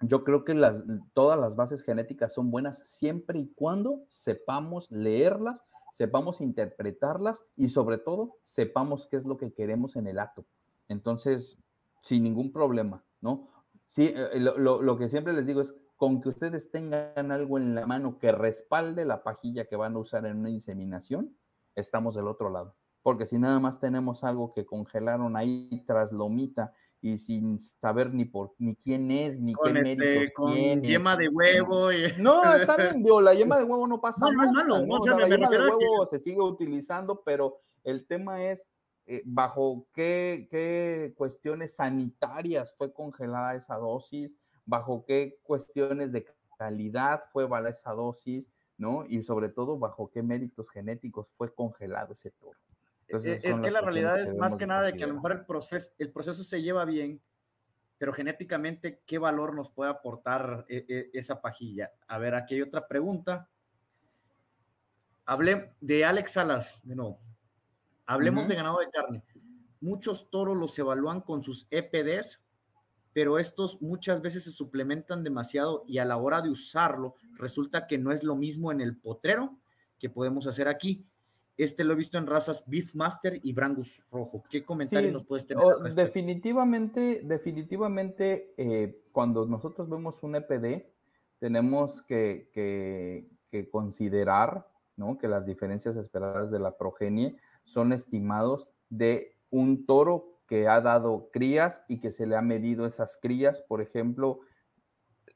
[0.00, 5.64] yo creo que las, todas las bases genéticas son buenas siempre y cuando sepamos leerlas,
[5.92, 10.46] sepamos interpretarlas y sobre todo sepamos qué es lo que queremos en el acto.
[10.88, 11.58] Entonces,
[12.02, 13.48] sin ningún problema, ¿no?
[13.88, 17.74] Sí, eh, lo, lo, que siempre les digo es, con que ustedes tengan algo en
[17.74, 21.34] la mano que respalde la pajilla que van a usar en una inseminación,
[21.74, 22.76] estamos del otro lado.
[23.02, 28.26] Porque si nada más tenemos algo que congelaron ahí tras lomita y sin saber ni
[28.26, 31.88] por ni quién es, ni qué este, méritos con yema de huevo.
[32.18, 34.64] No, está bien, digo, la yema de huevo no pasa nada.
[34.64, 38.68] No, no, la yema de huevo se sigue utilizando, pero el tema es
[39.10, 44.36] eh, bajo qué, qué cuestiones sanitarias fue congelada esa dosis,
[44.66, 46.26] bajo qué cuestiones de
[46.58, 49.06] calidad fue valada esa dosis, ¿no?
[49.08, 52.58] Y sobre todo, bajo qué méritos genéticos fue congelado ese toro.
[53.08, 55.46] E, es que la realidad es más que nada de que a lo mejor el
[55.46, 57.22] proceso, el proceso se lleva bien,
[57.96, 61.92] pero genéticamente, ¿qué valor nos puede aportar e, e, esa pajilla?
[62.08, 63.48] A ver, aquí hay otra pregunta.
[65.24, 67.18] Hablé de Alex Salas, de nuevo.
[68.08, 69.22] Hablemos de ganado de carne.
[69.80, 72.42] Muchos toros los evalúan con sus EPDs,
[73.12, 77.98] pero estos muchas veces se suplementan demasiado y a la hora de usarlo resulta que
[77.98, 79.58] no es lo mismo en el potrero
[79.98, 81.04] que podemos hacer aquí.
[81.58, 84.42] Este lo he visto en razas Beefmaster y Brangus Rojo.
[84.48, 85.62] ¿Qué comentario nos puedes tener?
[85.94, 90.86] definitivamente, definitivamente, eh, cuando nosotros vemos un EPD,
[91.38, 93.28] tenemos que,
[93.70, 95.18] considerar ¿no?
[95.18, 97.36] Que las diferencias esperadas de la progenie
[97.68, 102.86] son estimados de un toro que ha dado crías y que se le ha medido
[102.86, 104.40] esas crías, por ejemplo,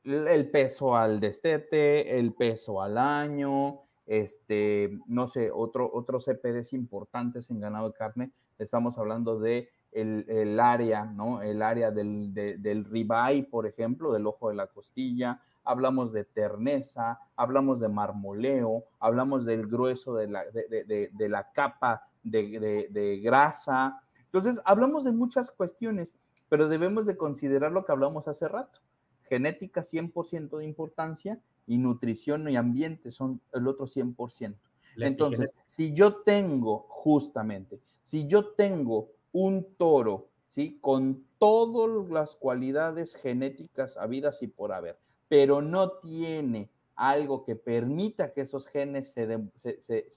[0.04, 7.50] el peso al destete, el peso al año, este, no sé, otro, otros CPDs importantes
[7.50, 11.42] en ganado de carne, estamos hablando de el, área, ¿no?
[11.42, 17.20] El área del, del ribeye, por ejemplo, del ojo de la costilla, hablamos de terneza,
[17.36, 24.02] hablamos de marmoleo, hablamos del grueso de la, de, la capa de, grasa.
[24.24, 26.14] Entonces, hablamos de muchas cuestiones,
[26.48, 28.80] pero debemos de considerar lo que hablamos hace rato.
[29.24, 34.56] Genética 100% de importancia y nutrición y ambiente son el otro 100%.
[34.96, 40.78] Entonces, si yo tengo justamente, si yo tengo un toro, ¿sí?
[40.80, 44.98] Con todas las cualidades genéticas habidas y por haber,
[45.28, 50.10] pero no tiene algo que permita que esos genes se,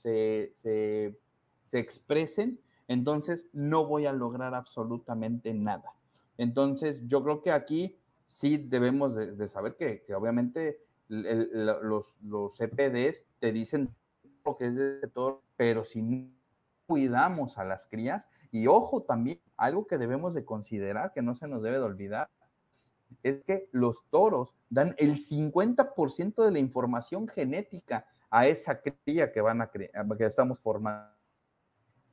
[0.54, 1.18] se,
[1.74, 5.94] expresen, entonces no voy a lograr absolutamente nada.
[6.38, 7.98] Entonces, yo creo que aquí
[8.28, 13.94] sí debemos de, saber que, obviamente los, los CPDs e te dicen
[14.44, 16.30] lo que es de todo, pero si no
[16.88, 21.48] cuidamos a las crías, y ojo también, algo que debemos de considerar, que no se
[21.48, 22.30] nos debe de olvidar,
[23.24, 29.42] es que los toros dan el 50% de la información genética a esa cría que
[29.42, 29.90] van a que
[30.20, 31.15] estamos formando.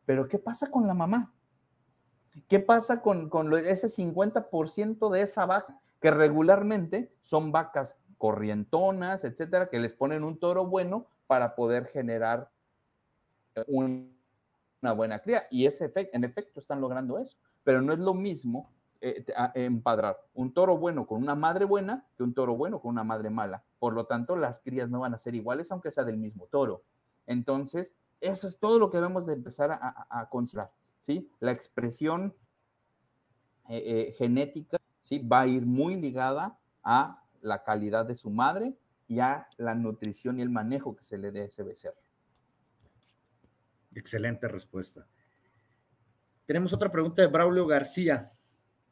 [0.05, 1.33] Pero ¿qué pasa con la mamá?
[2.49, 9.69] ¿Qué pasa con, con ese 50% de esa vaca que regularmente son vacas corrientonas, etcétera,
[9.69, 12.51] que les ponen un toro bueno para poder generar
[13.67, 14.17] un,
[14.83, 15.47] una buena cría.
[15.51, 17.37] Y ese efecto, en efecto están logrando eso.
[17.65, 19.25] Pero no es lo mismo eh,
[19.55, 23.31] empadrar un toro bueno con una madre buena que un toro bueno con una madre
[23.31, 23.65] mala.
[23.79, 26.85] Por lo tanto, las crías no van a ser iguales aunque sea del mismo toro.
[27.27, 30.71] Entonces, eso es todo lo que debemos de empezar a, considerar.
[31.01, 31.29] ¿sí?
[31.41, 32.35] La expresión
[33.69, 35.19] eh, eh, genética ¿sí?
[35.19, 38.75] va a ir muy ligada a la calidad de su madre
[39.09, 42.01] y a la nutrición y el manejo que se le dé a ese becerro.
[43.95, 45.07] Excelente respuesta.
[46.47, 48.33] Tenemos otra pregunta de Braulio García.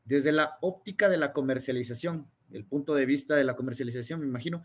[0.04, 4.64] Desde la óptica de la comercialización, el punto de vista de la comercialización, me imagino,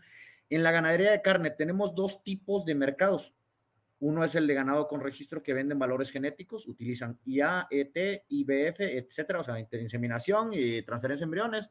[0.50, 3.34] en la ganadería de carne tenemos dos tipos de mercados.
[3.98, 8.80] Uno es el de ganado con registro que venden valores genéticos, utilizan IA, ET, IBF,
[8.80, 11.70] etcétera, o sea, inseminación y transferencia de embriones.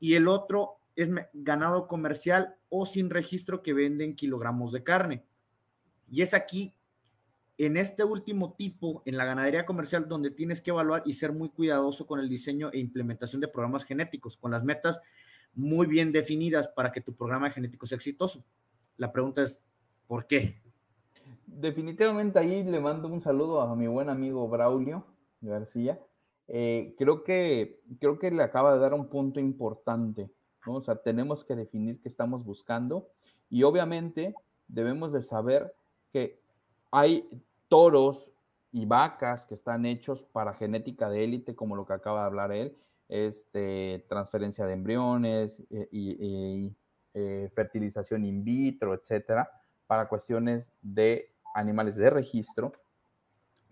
[0.00, 5.24] Y el otro es ganado comercial o sin registro que venden kilogramos de carne.
[6.10, 6.74] Y es aquí
[7.58, 11.50] en este último tipo, en la ganadería comercial, donde tienes que evaluar y ser muy
[11.50, 15.00] cuidadoso con el diseño e implementación de programas genéticos, con las metas
[15.54, 18.44] muy bien definidas para que tu programa genético sea exitoso.
[18.96, 19.62] La pregunta es,
[20.06, 20.61] ¿por qué?
[21.54, 25.04] Definitivamente ahí le mando un saludo a mi buen amigo Braulio
[25.40, 26.00] García.
[26.48, 30.30] Eh, creo, que, creo que le acaba de dar un punto importante,
[30.66, 30.74] ¿no?
[30.74, 33.08] O sea, tenemos que definir qué estamos buscando
[33.48, 34.34] y obviamente
[34.66, 35.74] debemos de saber
[36.10, 36.40] que
[36.90, 37.28] hay
[37.68, 38.32] toros
[38.70, 42.52] y vacas que están hechos para genética de élite, como lo que acaba de hablar
[42.52, 42.76] él,
[43.08, 46.74] este, transferencia de embriones eh, y,
[47.14, 49.50] eh, fertilización in vitro, etcétera,
[49.86, 52.72] para cuestiones de animales de registro,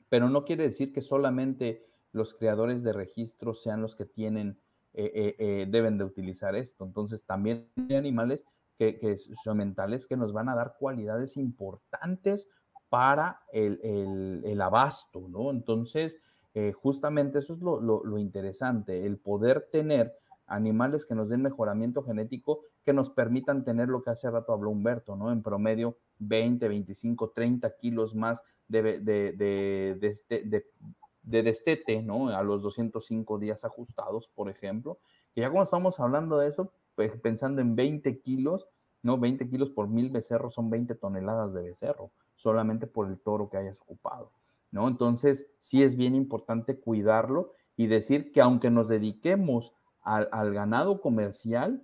[0.09, 4.59] pero no quiere decir que solamente los creadores de registro sean los que tienen,
[4.93, 6.85] eh, deben de utilizar esto.
[6.85, 8.44] Entonces, también hay animales
[8.77, 12.48] que, son mentales que nos van a dar cualidades importantes
[12.89, 15.51] para el, abasto, ¿no?
[15.51, 16.19] Entonces,
[16.55, 20.16] eh, justamente eso es lo, interesante, el poder tener
[20.47, 24.70] animales que nos den mejoramiento genético, que nos permitan tener lo que hace rato habló
[24.70, 25.31] Humberto, ¿no?
[25.31, 32.28] En promedio 20, 25, 30 kilos más de, de, de, este, de, destete, ¿no?
[32.28, 34.98] A los 205 días ajustados, por ejemplo,
[35.34, 38.68] que ya cuando estamos hablando de eso, pues pensando en 20 kilos,
[39.02, 39.18] ¿no?
[39.18, 43.59] 20 kilos por mil becerros son 20 toneladas de becerro solamente por el toro que
[43.59, 44.32] hayas ocupado,
[44.70, 44.88] ¿no?
[44.88, 51.82] Entonces, sí es bien importante cuidarlo y decir que aunque nos dediquemos al, ganado comercial,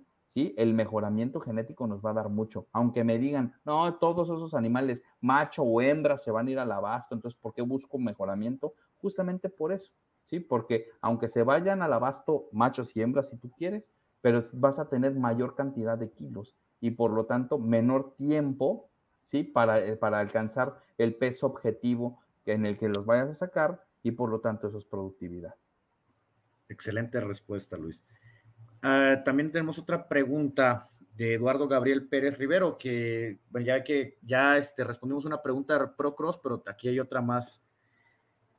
[0.57, 2.67] El mejoramiento genético nos va a dar mucho.
[2.71, 6.71] Aunque me digan, no, todos esos animales, macho o hembra, se van a ir al
[6.71, 8.73] abasto, entonces, ¿por qué busco mejoramiento?
[8.97, 9.91] Justamente por eso,
[10.23, 10.39] ¿sí?
[10.39, 13.91] Porque aunque se vayan al abasto machos y hembras, si tú quieres,
[14.21, 18.89] pero vas a tener mayor cantidad de kilos y por lo tanto menor tiempo
[19.27, 19.43] ¿sí?
[19.43, 24.11] Para, eh, para alcanzar el peso objetivo en el que los vayas a sacar y
[24.11, 25.53] por lo tanto eso es productividad.
[26.69, 28.03] Excelente respuesta, Luis.
[28.81, 34.83] Ah, también tenemos otra pregunta de Eduardo Gabriel Pérez Rivero, que ya que ya este,
[34.83, 37.63] respondimos una pregunta de Procross, pero aquí hay otra más,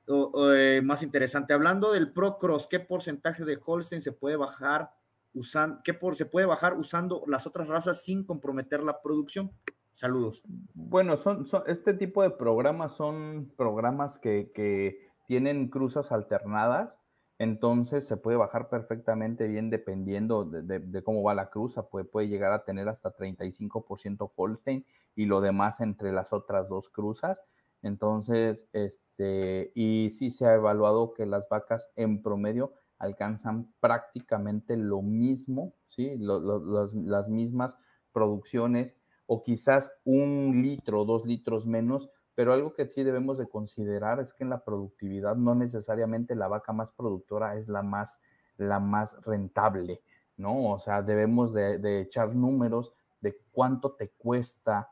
[0.08, 1.54] eh, más interesante.
[1.54, 4.90] Hablando del Procross, ¿qué porcentaje de Holstein se puede bajar
[5.34, 9.52] usando, qué por, se puede bajar usando las otras razas sin comprometer la producción?
[9.92, 10.42] Saludos.
[10.74, 17.00] Bueno, son, son este tipo de programas son programas que, que tienen cruzas alternadas
[17.38, 22.52] entonces se puede bajar perfectamente bien dependiendo de, cómo va la cruza, puede, puede llegar
[22.52, 24.84] a tener hasta 35% Holstein
[25.14, 27.42] y lo demás entre las otras dos cruzas.
[27.82, 35.00] Entonces, este, y sí se ha evaluado que las vacas en promedio alcanzan prácticamente lo
[35.00, 36.16] mismo, ¿sí?
[36.18, 37.78] las mismas
[38.12, 38.96] producciones
[39.26, 44.32] o quizás un litro, dos litros menos pero algo que sí debemos de considerar es
[44.32, 48.20] que en la productividad no necesariamente la vaca más productora es la más,
[48.58, 50.00] la más rentable,
[50.36, 50.70] ¿no?
[50.70, 54.88] O sea, debemos de, echar números de cuánto te cuesta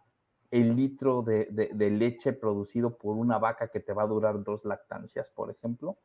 [0.51, 4.65] el litro de, de, leche producido por una vaca que te va a durar dos
[4.65, 5.99] lactancias, por ejemplo,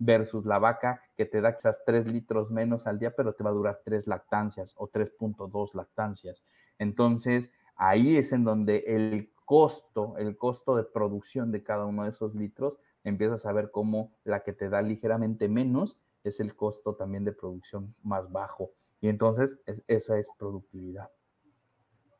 [0.00, 3.50] versus la vaca que te da quizás tres litros menos al día, pero te va
[3.50, 6.42] a durar tres lactancias o 3.2 lactancias.
[6.76, 12.10] Entonces, ahí es en donde el costo, el costo de producción de cada uno de
[12.10, 16.94] esos litros, empiezas a ver cómo la que te da ligeramente menos es el costo
[16.96, 18.72] también de producción más bajo.
[19.00, 21.08] Y entonces esa es productividad.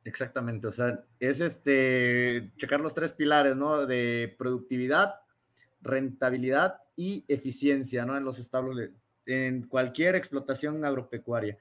[0.04, 3.84] Exactamente, o sea, es este, checar los tres pilares, ¿no?
[3.84, 5.16] De productividad,
[5.82, 8.16] rentabilidad y eficiencia, ¿no?
[8.16, 8.78] En los establos,
[9.26, 11.58] en cualquier explotación agropecuaria.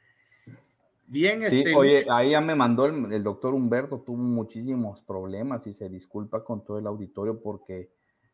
[1.10, 1.74] Bien, este.
[1.74, 6.66] oye, ahí ya me mandó el, doctor Humberto, tuvo muchísimos problemas y se disculpa con
[6.66, 7.90] todo el auditorio porque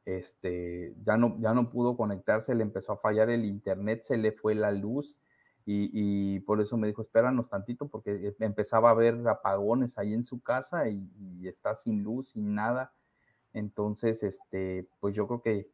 [0.05, 4.31] este, ya, no, ya no pudo conectarse, le empezó a fallar el internet, se le
[4.31, 5.19] fue la luz
[5.65, 10.41] y, por eso me dijo, espéranos tantito porque empezaba a haber apagones ahí en su
[10.41, 11.07] casa y,
[11.39, 12.91] y está sin luz, sin nada.
[13.53, 15.69] Entonces, este, pues yo creo que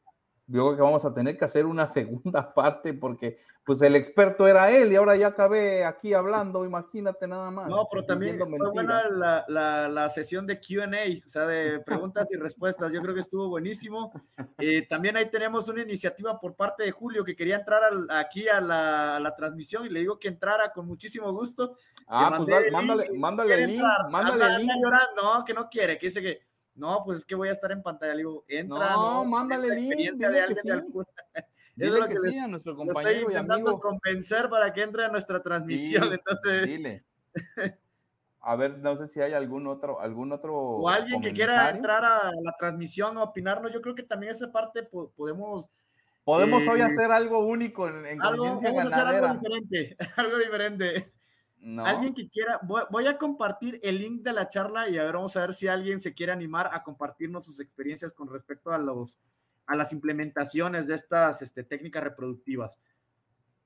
[0.50, 4.48] yo creo que vamos a tener que hacer una segunda parte porque pues el experto
[4.48, 7.68] era él y ahora ya acabé aquí hablando, imagínate nada más.
[7.68, 10.88] No, pero también fue buena la, la, la, sesión de QA,
[11.24, 14.12] o sea, de preguntas y respuestas, yo creo que estuvo buenísimo.
[14.58, 18.60] Eh, también ahí tenemos una iniciativa por parte de Julio que quería entrar aquí a
[18.60, 21.76] la, a la, transmisión y le digo que entrara con muchísimo gusto.
[22.08, 24.72] Ah, pues mándale, mándale el link, mándale el link.
[25.22, 26.49] No, que no quiere, que dice que
[26.80, 28.14] no, pues es que voy a estar en pantalla.
[28.14, 28.92] Le digo, entra.
[28.92, 29.92] No, mándale el link.
[29.92, 30.58] Experiencia de alguien
[31.78, 35.42] es lo que, sí, a nuestro compañero estoy intentando convencer para que entre a nuestra
[35.42, 36.12] transmisión.
[36.12, 36.66] entonces...
[36.66, 37.04] Dile.
[38.42, 40.56] A ver, no sé si hay algún otro, algún otro.
[40.56, 43.74] O alguien que quiera entrar a la transmisión o opinarnos.
[43.74, 45.70] Yo creo que también esa parte podemos.
[46.24, 49.32] Podemos hoy eh, hacer algo único en, en conciencia ganadera.
[49.32, 51.14] algo diferente, algo diferente.
[51.80, 55.36] Alguien que quiera, voy, a compartir el link de la charla y a ver, vamos
[55.36, 59.20] a ver si alguien se quiere animar a compartirnos sus experiencias con respecto a los
[59.70, 62.80] a las implementaciones de estas este, técnicas reproductivas.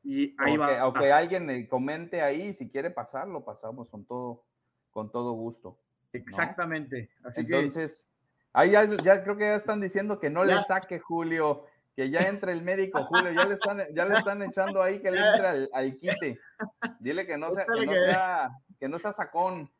[0.03, 0.85] Y ahí va.
[0.85, 4.43] O que alguien comente ahí, si quiere pasarlo, pasamos con todo,
[4.91, 5.79] con todo gusto.
[6.11, 7.09] Exactamente.
[7.23, 8.05] Así Entonces,
[8.51, 11.65] ahí ya, creo que ya están diciendo que no le saque Julio
[11.95, 15.11] que ya entre el médico Julio, ya le están, ya le están echando ahí que
[15.11, 16.39] le entre al, al quite.
[16.99, 18.49] Dile que no sea, que no sea,
[18.79, 19.71] que no sea sacón.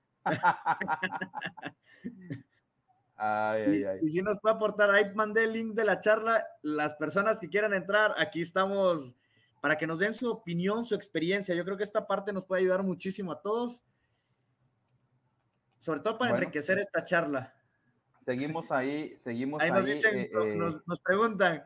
[3.16, 4.00] Ay, ay, ay.
[4.02, 6.46] Y, si nos puede aportar, ahí mandé el link de la charla.
[6.62, 9.16] Las personas que quieran entrar, aquí estamos
[9.62, 11.56] para que nos den su opinión, su experiencia.
[11.56, 13.82] Yo creo que esta parte nos puede ayudar muchísimo a todos,
[15.78, 17.54] sobre todo para enriquecer esta charla.
[18.20, 19.72] Seguimos ahí, seguimos ahí.
[19.72, 20.56] Nos, dicen, eh, eh.
[20.56, 21.64] nos, nos preguntan,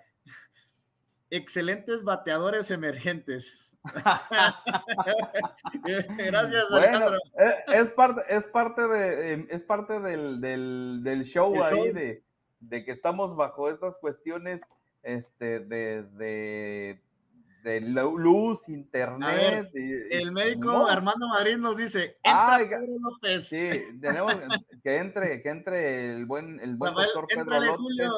[1.30, 3.78] excelentes bateadores emergentes.
[6.18, 7.18] Gracias, Alejandro.
[7.40, 12.24] Eh, es, parte, es parte, de, es parte del, del, show ahí De,
[12.60, 14.62] de, que estamos bajo estas cuestiones
[15.04, 17.02] este, de, de,
[17.64, 19.70] de luz, internet.
[19.74, 23.48] el médico Armando Madrid nos dice, entra Pedro López.
[23.48, 23.70] Sí,
[24.02, 24.36] tenemos
[24.84, 28.10] que entre, que entre el buen, el buen doctor Pedro López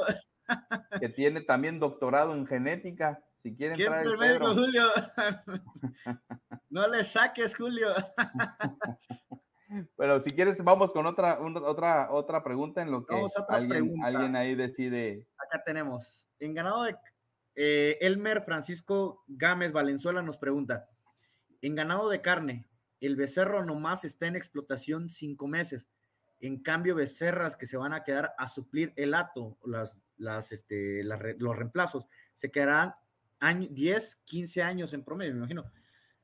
[0.99, 3.23] que tiene también doctorado en genética.
[3.35, 4.53] Si quieren entrar el Pedro.
[4.53, 4.83] Julio.
[6.69, 7.87] no le saques, Julio.
[9.97, 13.15] Pero si quieres, vamos con otra, otra, otra pregunta en lo que
[13.49, 15.27] alguien, alguien, ahí decide.
[15.37, 16.27] Acá tenemos.
[16.39, 16.95] En ganado de
[17.55, 20.89] eh, Elmer Francisco Gámez Valenzuela nos pregunta:
[21.61, 22.67] En ganado de carne,
[22.99, 25.87] el becerro nomás está en explotación cinco meses.
[26.41, 31.03] En cambio, becerras que se van a quedar a suplir el hato, las, las, este,
[31.03, 32.93] los reemplazos, se quedarán
[33.69, 35.65] 10, 15 años en promedio, me imagino.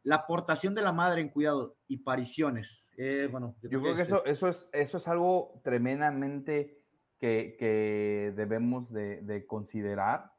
[0.04, 2.92] la aportación de la madre en cuidado y pariciones.
[2.98, 6.80] Eh, bueno, yo, creo que, eso, eso, es, eso es algo tremendamente
[7.20, 10.32] que, debemos de, considerar.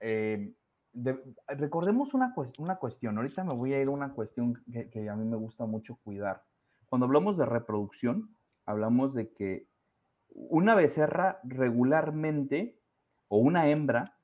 [0.00, 0.54] Eh,
[1.48, 5.16] recordemos una, una cuestión, ahorita me voy a ir a una cuestión que, que, a
[5.16, 6.44] mí me gusta mucho cuidar.
[6.88, 8.34] Cuando hablamos de reproducción,
[8.64, 9.68] hablamos de que
[10.36, 12.78] una becerra regularmente
[13.28, 14.18] o una hembra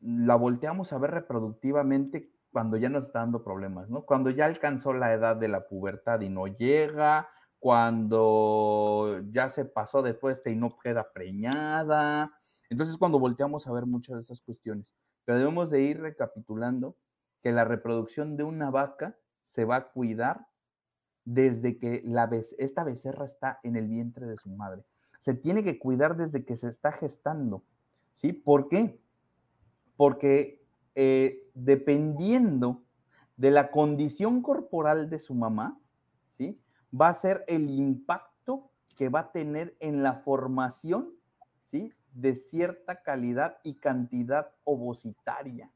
[0.00, 4.04] la volteamos a ver reproductivamente cuando ya nos está dando problemas, ¿no?
[4.06, 7.28] Cuando ya alcanzó la edad de la pubertad y no llega,
[7.58, 12.32] cuando ya se pasó después y no queda preñada.
[12.70, 16.96] Entonces, cuando volteamos a ver muchas de esas cuestiones, pero debemos de ir recapitulando
[17.42, 20.46] que la reproducción de una vaca se va a cuidar
[21.24, 22.28] desde que la
[22.58, 24.84] esta becerra está en el vientre de su madre.
[25.20, 27.62] Se tiene que cuidar desde que se está gestando,
[28.14, 28.32] ¿sí?
[28.32, 29.00] ¿Por qué?
[29.96, 30.64] Porque
[30.94, 32.82] eh, dependiendo
[33.36, 35.78] de la condición corporal de su mamá,
[36.30, 36.58] ¿sí?
[36.98, 41.12] Va a ser el impacto que va a tener en la formación,
[41.70, 41.92] ¿sí?
[42.12, 45.70] De cierta calidad y cantidad ovocitaria.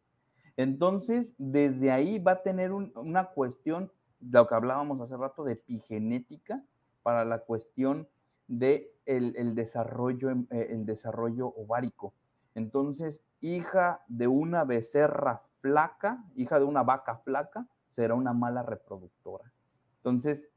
[0.57, 5.53] Entonces, desde ahí va a tener una cuestión, de lo que hablábamos hace rato, de
[5.53, 6.65] epigenética
[7.03, 8.09] para la cuestión
[8.47, 12.15] de el, desarrollo, eh, el desarrollo ovárico.
[12.55, 19.53] Entonces, hija de una becerra flaca, hija de una vaca flaca, será una mala reproductora.
[19.97, 20.49] Entonces,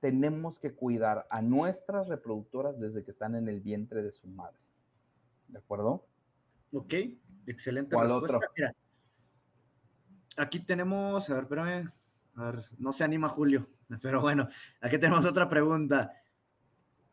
[0.00, 4.58] tenemos que cuidar a nuestras reproductoras desde que están en el vientre de su madre.
[5.48, 6.06] ¿De acuerdo?
[6.72, 6.94] Ok,
[7.46, 8.38] excelente respuesta.
[8.56, 8.74] Mira,
[10.36, 11.88] aquí tenemos, a ver, espérame,
[12.34, 13.68] a ver, no se anima Julio,
[14.02, 14.48] pero bueno,
[14.80, 16.12] aquí tenemos otra pregunta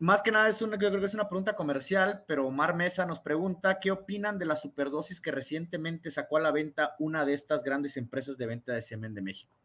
[0.01, 3.05] más que nada es una, yo creo que es una pregunta comercial, pero Omar Mesa
[3.05, 7.33] nos pregunta qué opinan de la superdosis que recientemente sacó a la venta una de
[7.33, 9.55] estas grandes empresas de venta de semen de México.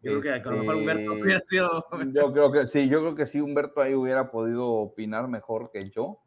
[0.00, 1.86] Yo creo que a lo mejor Humberto hubiera este, sido.
[2.14, 5.90] Yo creo que sí, yo creo que sí, Humberto ahí hubiera podido opinar mejor que
[5.90, 6.20] yo.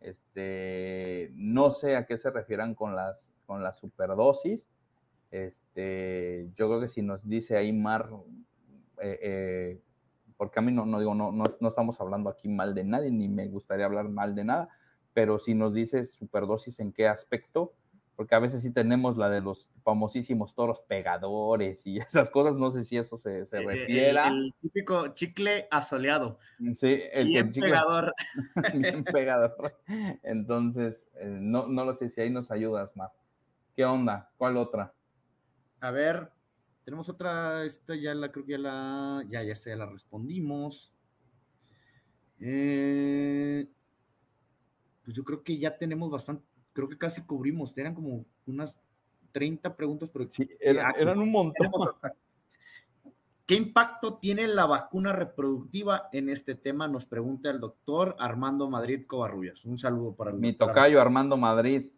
[0.00, 4.70] Este, no sé a qué se refieran con las, con las superdosis.
[5.32, 8.08] Este, yo creo que si nos dice ahí Mar,
[9.00, 9.80] eh, eh,
[10.42, 13.12] porque a mí no, no digo, no, no, no, estamos hablando aquí mal de nadie,
[13.12, 14.70] ni me gustaría hablar mal de nada,
[15.12, 17.74] pero si nos dices superdosis en qué aspecto,
[18.16, 22.72] porque a veces sí tenemos la de los famosísimos toros pegadores y esas cosas, no
[22.72, 24.26] sé si eso se, se refiera.
[24.26, 26.40] El, típico chicle asoleado.
[26.58, 28.12] Mm, sí, el, bien pegador.
[28.74, 29.72] bien pegador.
[30.24, 33.12] Entonces, eh, no, no lo sé si ahí nos ayudas, Mar.
[33.76, 34.28] ¿Qué onda?
[34.38, 34.92] ¿Cuál otra?
[35.78, 36.31] A ver,
[36.84, 40.92] tenemos otra, esta ya la creo que ya la, ya, ya, ya la respondimos.
[42.40, 43.68] Eh,
[45.04, 48.78] pues yo creo que ya tenemos bastante, creo que casi cubrimos, eran como unas
[49.32, 51.70] 30 preguntas, pero sí, eran un montón.
[53.46, 56.88] ¿Qué impacto tiene la vacuna reproductiva en este tema?
[56.88, 59.64] Nos pregunta el doctor Armando Madrid Covarrubias.
[59.64, 61.90] Un saludo para el Mi tocayo Armando Madrid.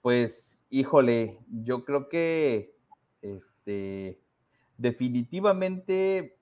[0.00, 2.76] Pues, híjole, yo creo que
[3.22, 4.23] este
[4.76, 6.36] Definitivamente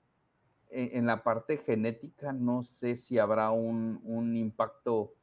[0.73, 4.01] e, en la parte genética no sé si habrá un,
[4.35, 5.13] impacto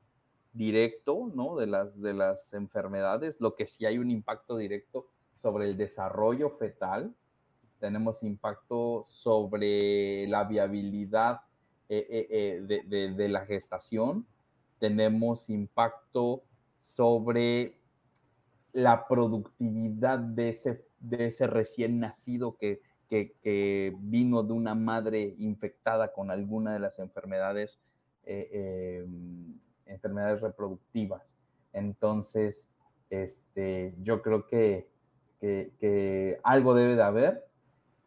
[0.52, 1.56] directo ¿no?
[1.56, 6.50] de, las, de las enfermedades, lo que sí hay un impacto directo sobre el desarrollo
[6.50, 7.14] fetal,
[7.80, 11.40] tenemos impacto sobre la viabilidad
[11.88, 12.26] eh, eh,
[12.68, 14.26] eh, de, de, la gestación,
[14.78, 16.44] tenemos impacto
[16.78, 17.74] sobre
[18.72, 22.80] la productividad de ese, de ese recién nacido que,
[23.10, 27.80] que, vino de una madre infectada con alguna de las enfermedades,
[28.24, 31.36] eh, em, enfermedades reproductivas.
[31.72, 32.68] Entonces,
[33.10, 34.88] este, yo creo que,
[35.40, 37.46] que, algo debe de haber,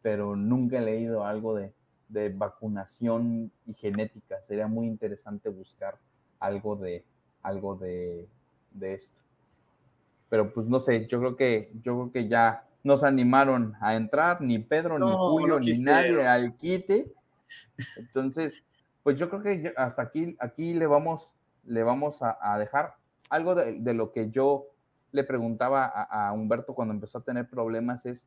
[0.00, 1.72] pero nunca he leído algo de,
[2.08, 4.40] de, vacunación y genética.
[4.42, 5.98] Sería muy interesante buscar
[6.38, 7.04] algo de,
[7.42, 8.26] algo de,
[8.72, 9.20] de esto.
[10.30, 14.40] Pero pues no sé, yo creo que, yo creo que ya nos animaron a entrar,
[14.42, 17.10] ni Pedro, ni Julio, ni nadie al quite.
[17.96, 18.62] Entonces,
[19.02, 21.34] pues yo creo que hasta aquí, aquí le vamos,
[21.64, 22.96] le vamos a, dejar
[23.30, 24.66] algo de, lo que yo
[25.12, 28.26] le preguntaba a, Humberto cuando empezó a tener problemas es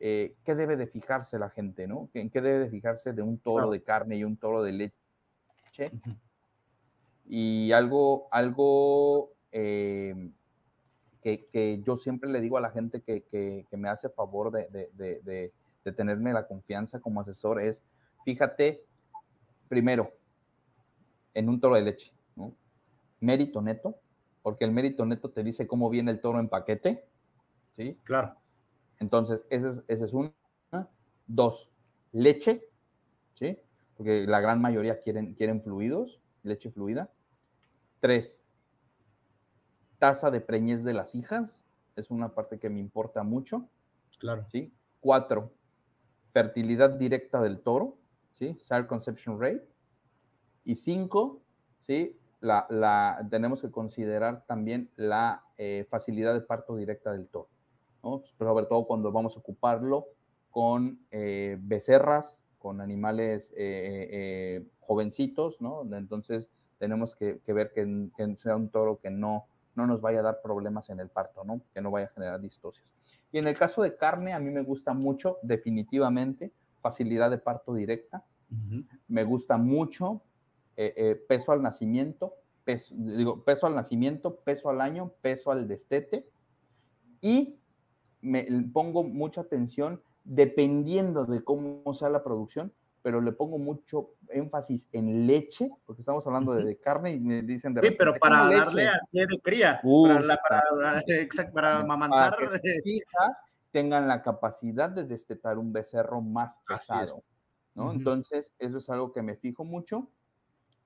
[0.00, 2.10] eh, qué debe de fijarse la gente, ¿no?
[2.12, 5.92] ¿En qué debe de fijarse de un toro de carne y un toro de leche?
[7.24, 10.30] Y algo, algo eh,
[11.22, 15.52] que, yo siempre le digo a la gente que, me hace favor de,
[15.96, 17.84] tenerme la confianza como asesor es,
[18.24, 18.84] fíjate,
[19.68, 20.12] primero,
[21.34, 22.54] en un toro de leche, ¿no?
[23.20, 23.96] Mérito neto,
[24.42, 27.08] porque el mérito neto te dice cómo viene el toro en paquete,
[27.70, 27.98] ¿sí?
[28.02, 28.36] Claro.
[28.98, 30.32] Entonces, esa es, esa es una.
[31.26, 31.70] Dos,
[32.10, 32.68] leche,
[33.34, 33.58] ¿sí?
[33.96, 37.10] Porque la gran mayoría quieren, quieren fluidos, leche fluida.
[38.00, 38.41] Tres,
[40.02, 41.64] tasa de preñez de las hijas,
[41.94, 43.68] es una parte que me importa mucho.
[44.18, 44.44] Claro.
[44.50, 44.74] ¿sí?
[44.98, 45.52] Cuatro,
[46.32, 47.98] fertilidad directa del toro,
[48.32, 48.58] ¿sí?
[48.88, 49.64] Conception rate.
[50.64, 51.40] Y cinco,
[51.78, 52.18] ¿sí?
[52.40, 57.50] La, la, tenemos que considerar también la eh, facilidad de parto directa del toro,
[58.02, 58.24] ¿no?
[58.24, 60.08] Sobre todo cuando vamos a ocuparlo
[60.50, 65.84] con eh, becerras, con animales eh, jovencitos, ¿no?
[65.94, 70.20] Entonces tenemos que, que ver que, que, sea un toro que no, no nos vaya
[70.20, 71.62] a dar problemas en el parto, ¿no?
[71.72, 72.92] Que no vaya a generar distocias.
[73.30, 77.74] Y en el caso de carne, a mí me gusta mucho, definitivamente, facilidad de parto
[77.74, 78.24] directa.
[78.50, 78.86] Uh -huh.
[79.08, 80.22] Me gusta mucho
[80.76, 82.34] eh, eh, peso al nacimiento,
[82.64, 86.28] peso, digo, peso al nacimiento, peso al año, peso al destete.
[87.20, 87.58] Y
[88.20, 92.72] me pongo mucha atención, dependiendo de cómo sea la producción,
[93.02, 97.42] pero le pongo mucho énfasis en leche, porque estamos hablando de, de carne y me
[97.42, 101.80] dicen de Sí, pero para darle a pie de cría, para, la, para, exacto, para
[101.80, 102.36] amamantar.
[102.36, 103.42] Para que hijas
[103.72, 107.24] tengan la capacidad de destetar un becerro más pesado,
[107.74, 107.86] ¿no?
[107.86, 107.96] Uh -huh.
[107.96, 110.08] Entonces, eso es algo que me fijo mucho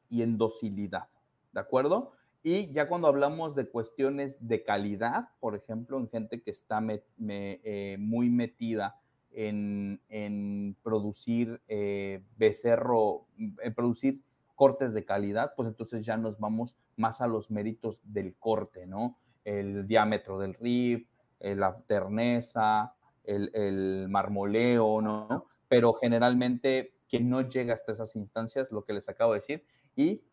[0.08, 1.08] y en docilidad,
[1.52, 2.12] ¿de acuerdo?
[2.42, 7.02] Y ya cuando hablamos de cuestiones de calidad, por ejemplo, en gente que está me,
[7.16, 9.00] me, eh, muy metida
[9.36, 14.22] en, en producir eh, becerro, en producir
[14.54, 19.18] cortes de calidad, pues entonces ya nos vamos más a los méritos del corte, ¿no?
[19.44, 21.06] El diámetro del rib,
[21.38, 22.94] eh, la terneza,
[23.24, 25.44] el, el, marmoleo, ¿no?
[25.68, 30.24] Pero generalmente quien no llega hasta esas instancias, lo que les acabo de decir, y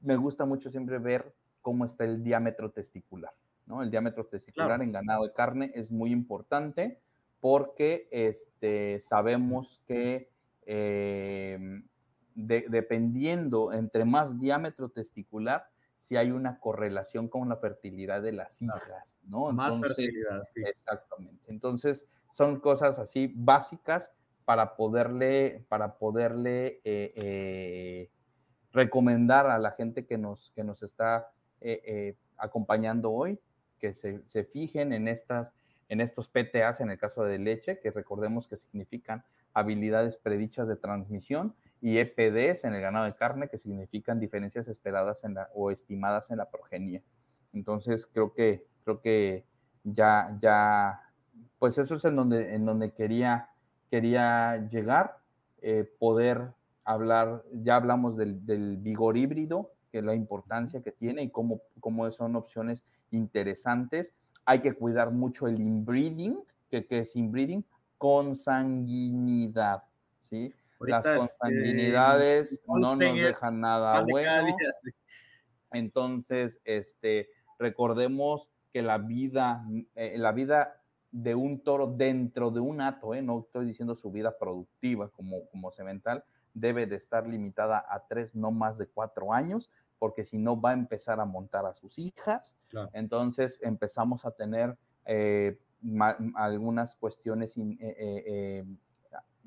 [0.00, 1.32] me gusta mucho siempre ver
[1.62, 3.32] cómo está el diámetro testicular,
[3.66, 3.80] ¿no?
[3.80, 4.82] El diámetro testicular claro.
[4.82, 7.00] en ganado de carne es muy importante
[7.40, 10.30] porque este, sabemos que
[10.66, 11.82] eh,
[12.34, 15.68] de, dependiendo, entre más diámetro testicular,
[15.98, 19.52] si hay una correlación con la fertilidad de las hijas, ¿no?
[19.52, 20.62] Más Entonces, fertilidad, sí.
[20.64, 21.50] Exactamente.
[21.50, 24.10] Entonces, son cosas así básicas
[24.46, 28.10] para poderle, para poderle eh, eh,
[28.72, 33.38] recomendar a la gente que nos, que nos está eh, acompañando hoy,
[33.78, 35.54] que se, se fijen en estas
[35.90, 40.76] en estos PTAs en el caso de leche, que recordemos que significan habilidades predichas de
[40.76, 45.72] transmisión, y EPDs en el ganado de carne, que significan diferencias esperadas en la, o
[45.72, 47.02] estimadas en la progenie.
[47.52, 49.44] Entonces, creo que, creo que
[49.82, 51.00] ya, ya,
[51.58, 53.48] pues eso es en donde, en donde quería,
[53.90, 55.18] quería llegar,
[55.60, 56.52] eh, poder
[56.84, 62.08] hablar, ya hablamos del, del, vigor híbrido, que la importancia que tiene y cómo, cómo
[62.12, 64.14] son opciones interesantes
[64.50, 67.64] hay que cuidar mucho el inbreeding, que, que es inbreeding,
[67.98, 69.84] consanguinidad,
[70.18, 70.52] ¿sí?
[70.80, 74.56] Ahorita Las consanguinidades este, no nos dejan nada bueno.
[75.70, 77.28] Entonces, este,
[77.60, 79.64] recordemos que la vida,
[79.94, 80.82] eh, la vida
[81.12, 85.46] de un toro dentro de un hato, eh, no estoy diciendo su vida productiva como,
[85.50, 86.24] como semental,
[86.54, 89.70] debe de estar limitada a tres, no más de cuatro años,
[90.00, 92.56] porque si no va a empezar a montar a sus hijas.
[92.70, 92.90] Claro.
[92.94, 95.60] Entonces empezamos a tener eh,
[96.34, 97.94] algunas cuestiones in, eh,
[98.26, 98.64] eh,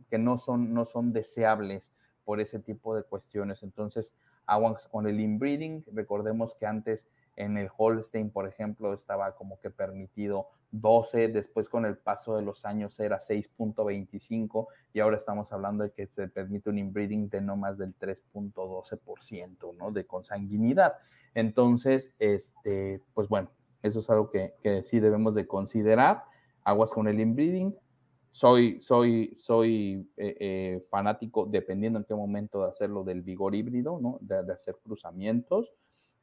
[0.10, 1.92] que no son, no son deseables
[2.24, 3.64] por ese tipo de cuestiones.
[3.64, 4.14] Entonces,
[4.46, 9.72] aguas con el inbreeding, recordemos que antes en el Holstein, por ejemplo, estaba como que
[9.72, 15.84] permitido 12, después con el paso de los años era 6.25 y ahora estamos hablando
[15.84, 19.92] de que se permite un inbreeding de no más del 3.12%, ¿no?
[19.92, 20.96] De consanguinidad.
[21.36, 23.52] Entonces, este, pues bueno,
[23.84, 26.24] eso es algo que, sí debemos de considerar.
[26.64, 27.76] Aguas con el inbreeding.
[28.32, 34.00] Soy, soy, soy eh, eh, fanático, dependiendo en qué momento de hacerlo, del vigor híbrido,
[34.02, 34.18] ¿no?
[34.22, 35.72] De hacer cruzamientos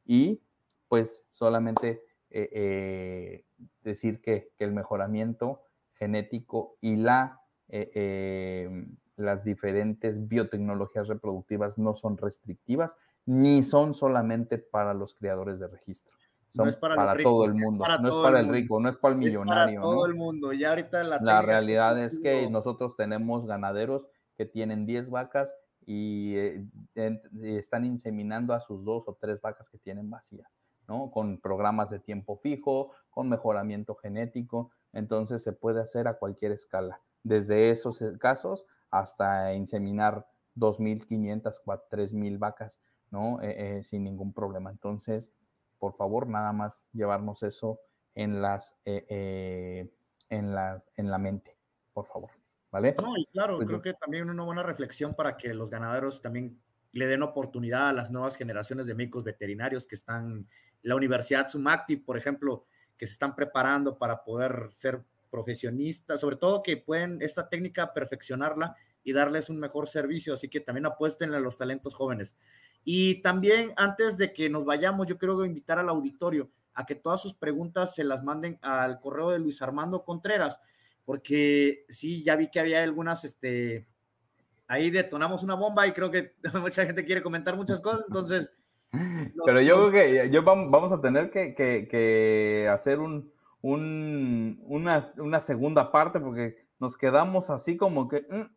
[0.04, 0.42] y
[0.88, 3.44] pues solamente eh, eh,
[3.82, 5.62] decir que, que, el mejoramiento
[5.94, 8.86] genético y la, eh,
[9.16, 12.96] las diferentes biotecnologías reproductivas no son restrictivas
[13.26, 16.16] ni son solamente para los creadores de registro.
[16.48, 18.96] Son no es para, para todo el mundo, no es para el, rico, no es
[18.96, 19.80] para el millonario.
[19.80, 20.06] Es para todo ¿no?
[20.06, 20.52] el mundo.
[20.52, 25.54] Y ahorita la, la realidad es que nosotros tenemos ganaderos que tienen 10 vacas
[25.84, 30.50] y, y están inseminando a sus dos o tres vacas que tienen vacías.
[30.90, 31.12] ¿No?
[31.12, 37.00] Con programas de tiempo fijo, con mejoramiento genético, entonces se puede hacer a cualquier escala,
[37.22, 40.26] desde esos casos hasta inseminar
[40.56, 42.80] 2.500, 3.000 vacas,
[43.10, 43.40] ¿no?
[43.40, 44.70] Eh, eh, sin ningún problema.
[44.70, 45.32] Entonces,
[45.78, 47.78] por favor, nada más llevarnos eso
[48.16, 49.88] en las, eh,
[50.28, 51.56] en las, en la mente,
[51.92, 52.30] por favor.
[52.72, 52.96] ¿vale?
[53.00, 56.60] No, y claro, pues creo que también una buena reflexión para que los ganaderos también
[56.92, 60.46] le den oportunidad a las nuevas generaciones de médicos veterinarios que están,
[60.82, 66.62] la Universidad Sumacti, por ejemplo, que se están preparando para poder ser profesionistas, sobre todo
[66.62, 71.40] que pueden esta técnica perfeccionarla y darles un mejor servicio, así que también apuesten a
[71.40, 72.36] los talentos jóvenes.
[72.84, 77.20] Y también antes de que nos vayamos, yo quiero invitar al auditorio a que todas
[77.22, 80.60] sus preguntas se las manden al correo de Luis Armando Contreras,
[81.04, 83.86] porque sí, ya vi que había algunas, este,
[84.70, 88.50] ahí detonamos una bomba y creo que mucha gente quiere comentar muchas cosas, entonces...
[89.46, 93.32] Pero yo creo que yo vamos a tener que, que, hacer un,
[93.62, 98.52] un, una, una, segunda parte porque nos quedamos así como que, mm,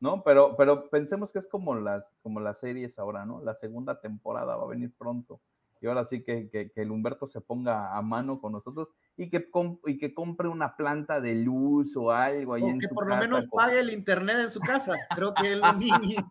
[0.00, 0.24] ¿no?
[0.24, 3.40] Pero, pero pensemos que es como las, como las series ahora, ¿no?
[3.44, 5.40] La segunda temporada va a venir pronto
[5.80, 8.88] y ahora sí que, que, el Humberto se ponga a mano con nosotros
[9.20, 9.50] y que,
[9.86, 13.16] y que compre una planta de luz o algo ahí en que su por lo
[13.16, 14.94] menos pague el internet en su casa.
[15.12, 16.30] Creo que es lo mínimo.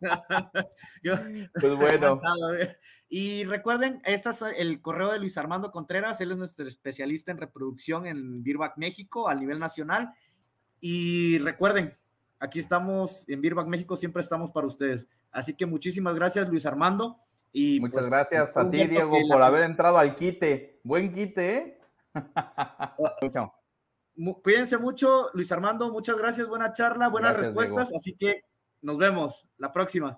[1.59, 2.21] pues bueno.
[3.09, 6.21] Y recuerden, ese es el correo de Luis Armando Contreras.
[6.21, 10.13] Él es nuestro especialista en reproducción en Birback México a nivel nacional.
[10.79, 11.91] Y recuerden,
[12.39, 15.09] aquí estamos en Birback México, siempre estamos para ustedes.
[15.29, 17.19] Así que muchísimas gracias, Luis Armando.
[17.53, 20.79] Muchas pues, gracias a ti, Diego, por haber entrado al quite.
[20.83, 21.76] Buen quite, ¿eh?
[24.43, 25.91] Cuídense mucho, Luis Armando.
[25.91, 26.47] Muchas gracias.
[26.47, 27.93] Buena charla, buenas respuestas.
[27.93, 28.41] Así que
[28.81, 30.17] nos vemos la próxima.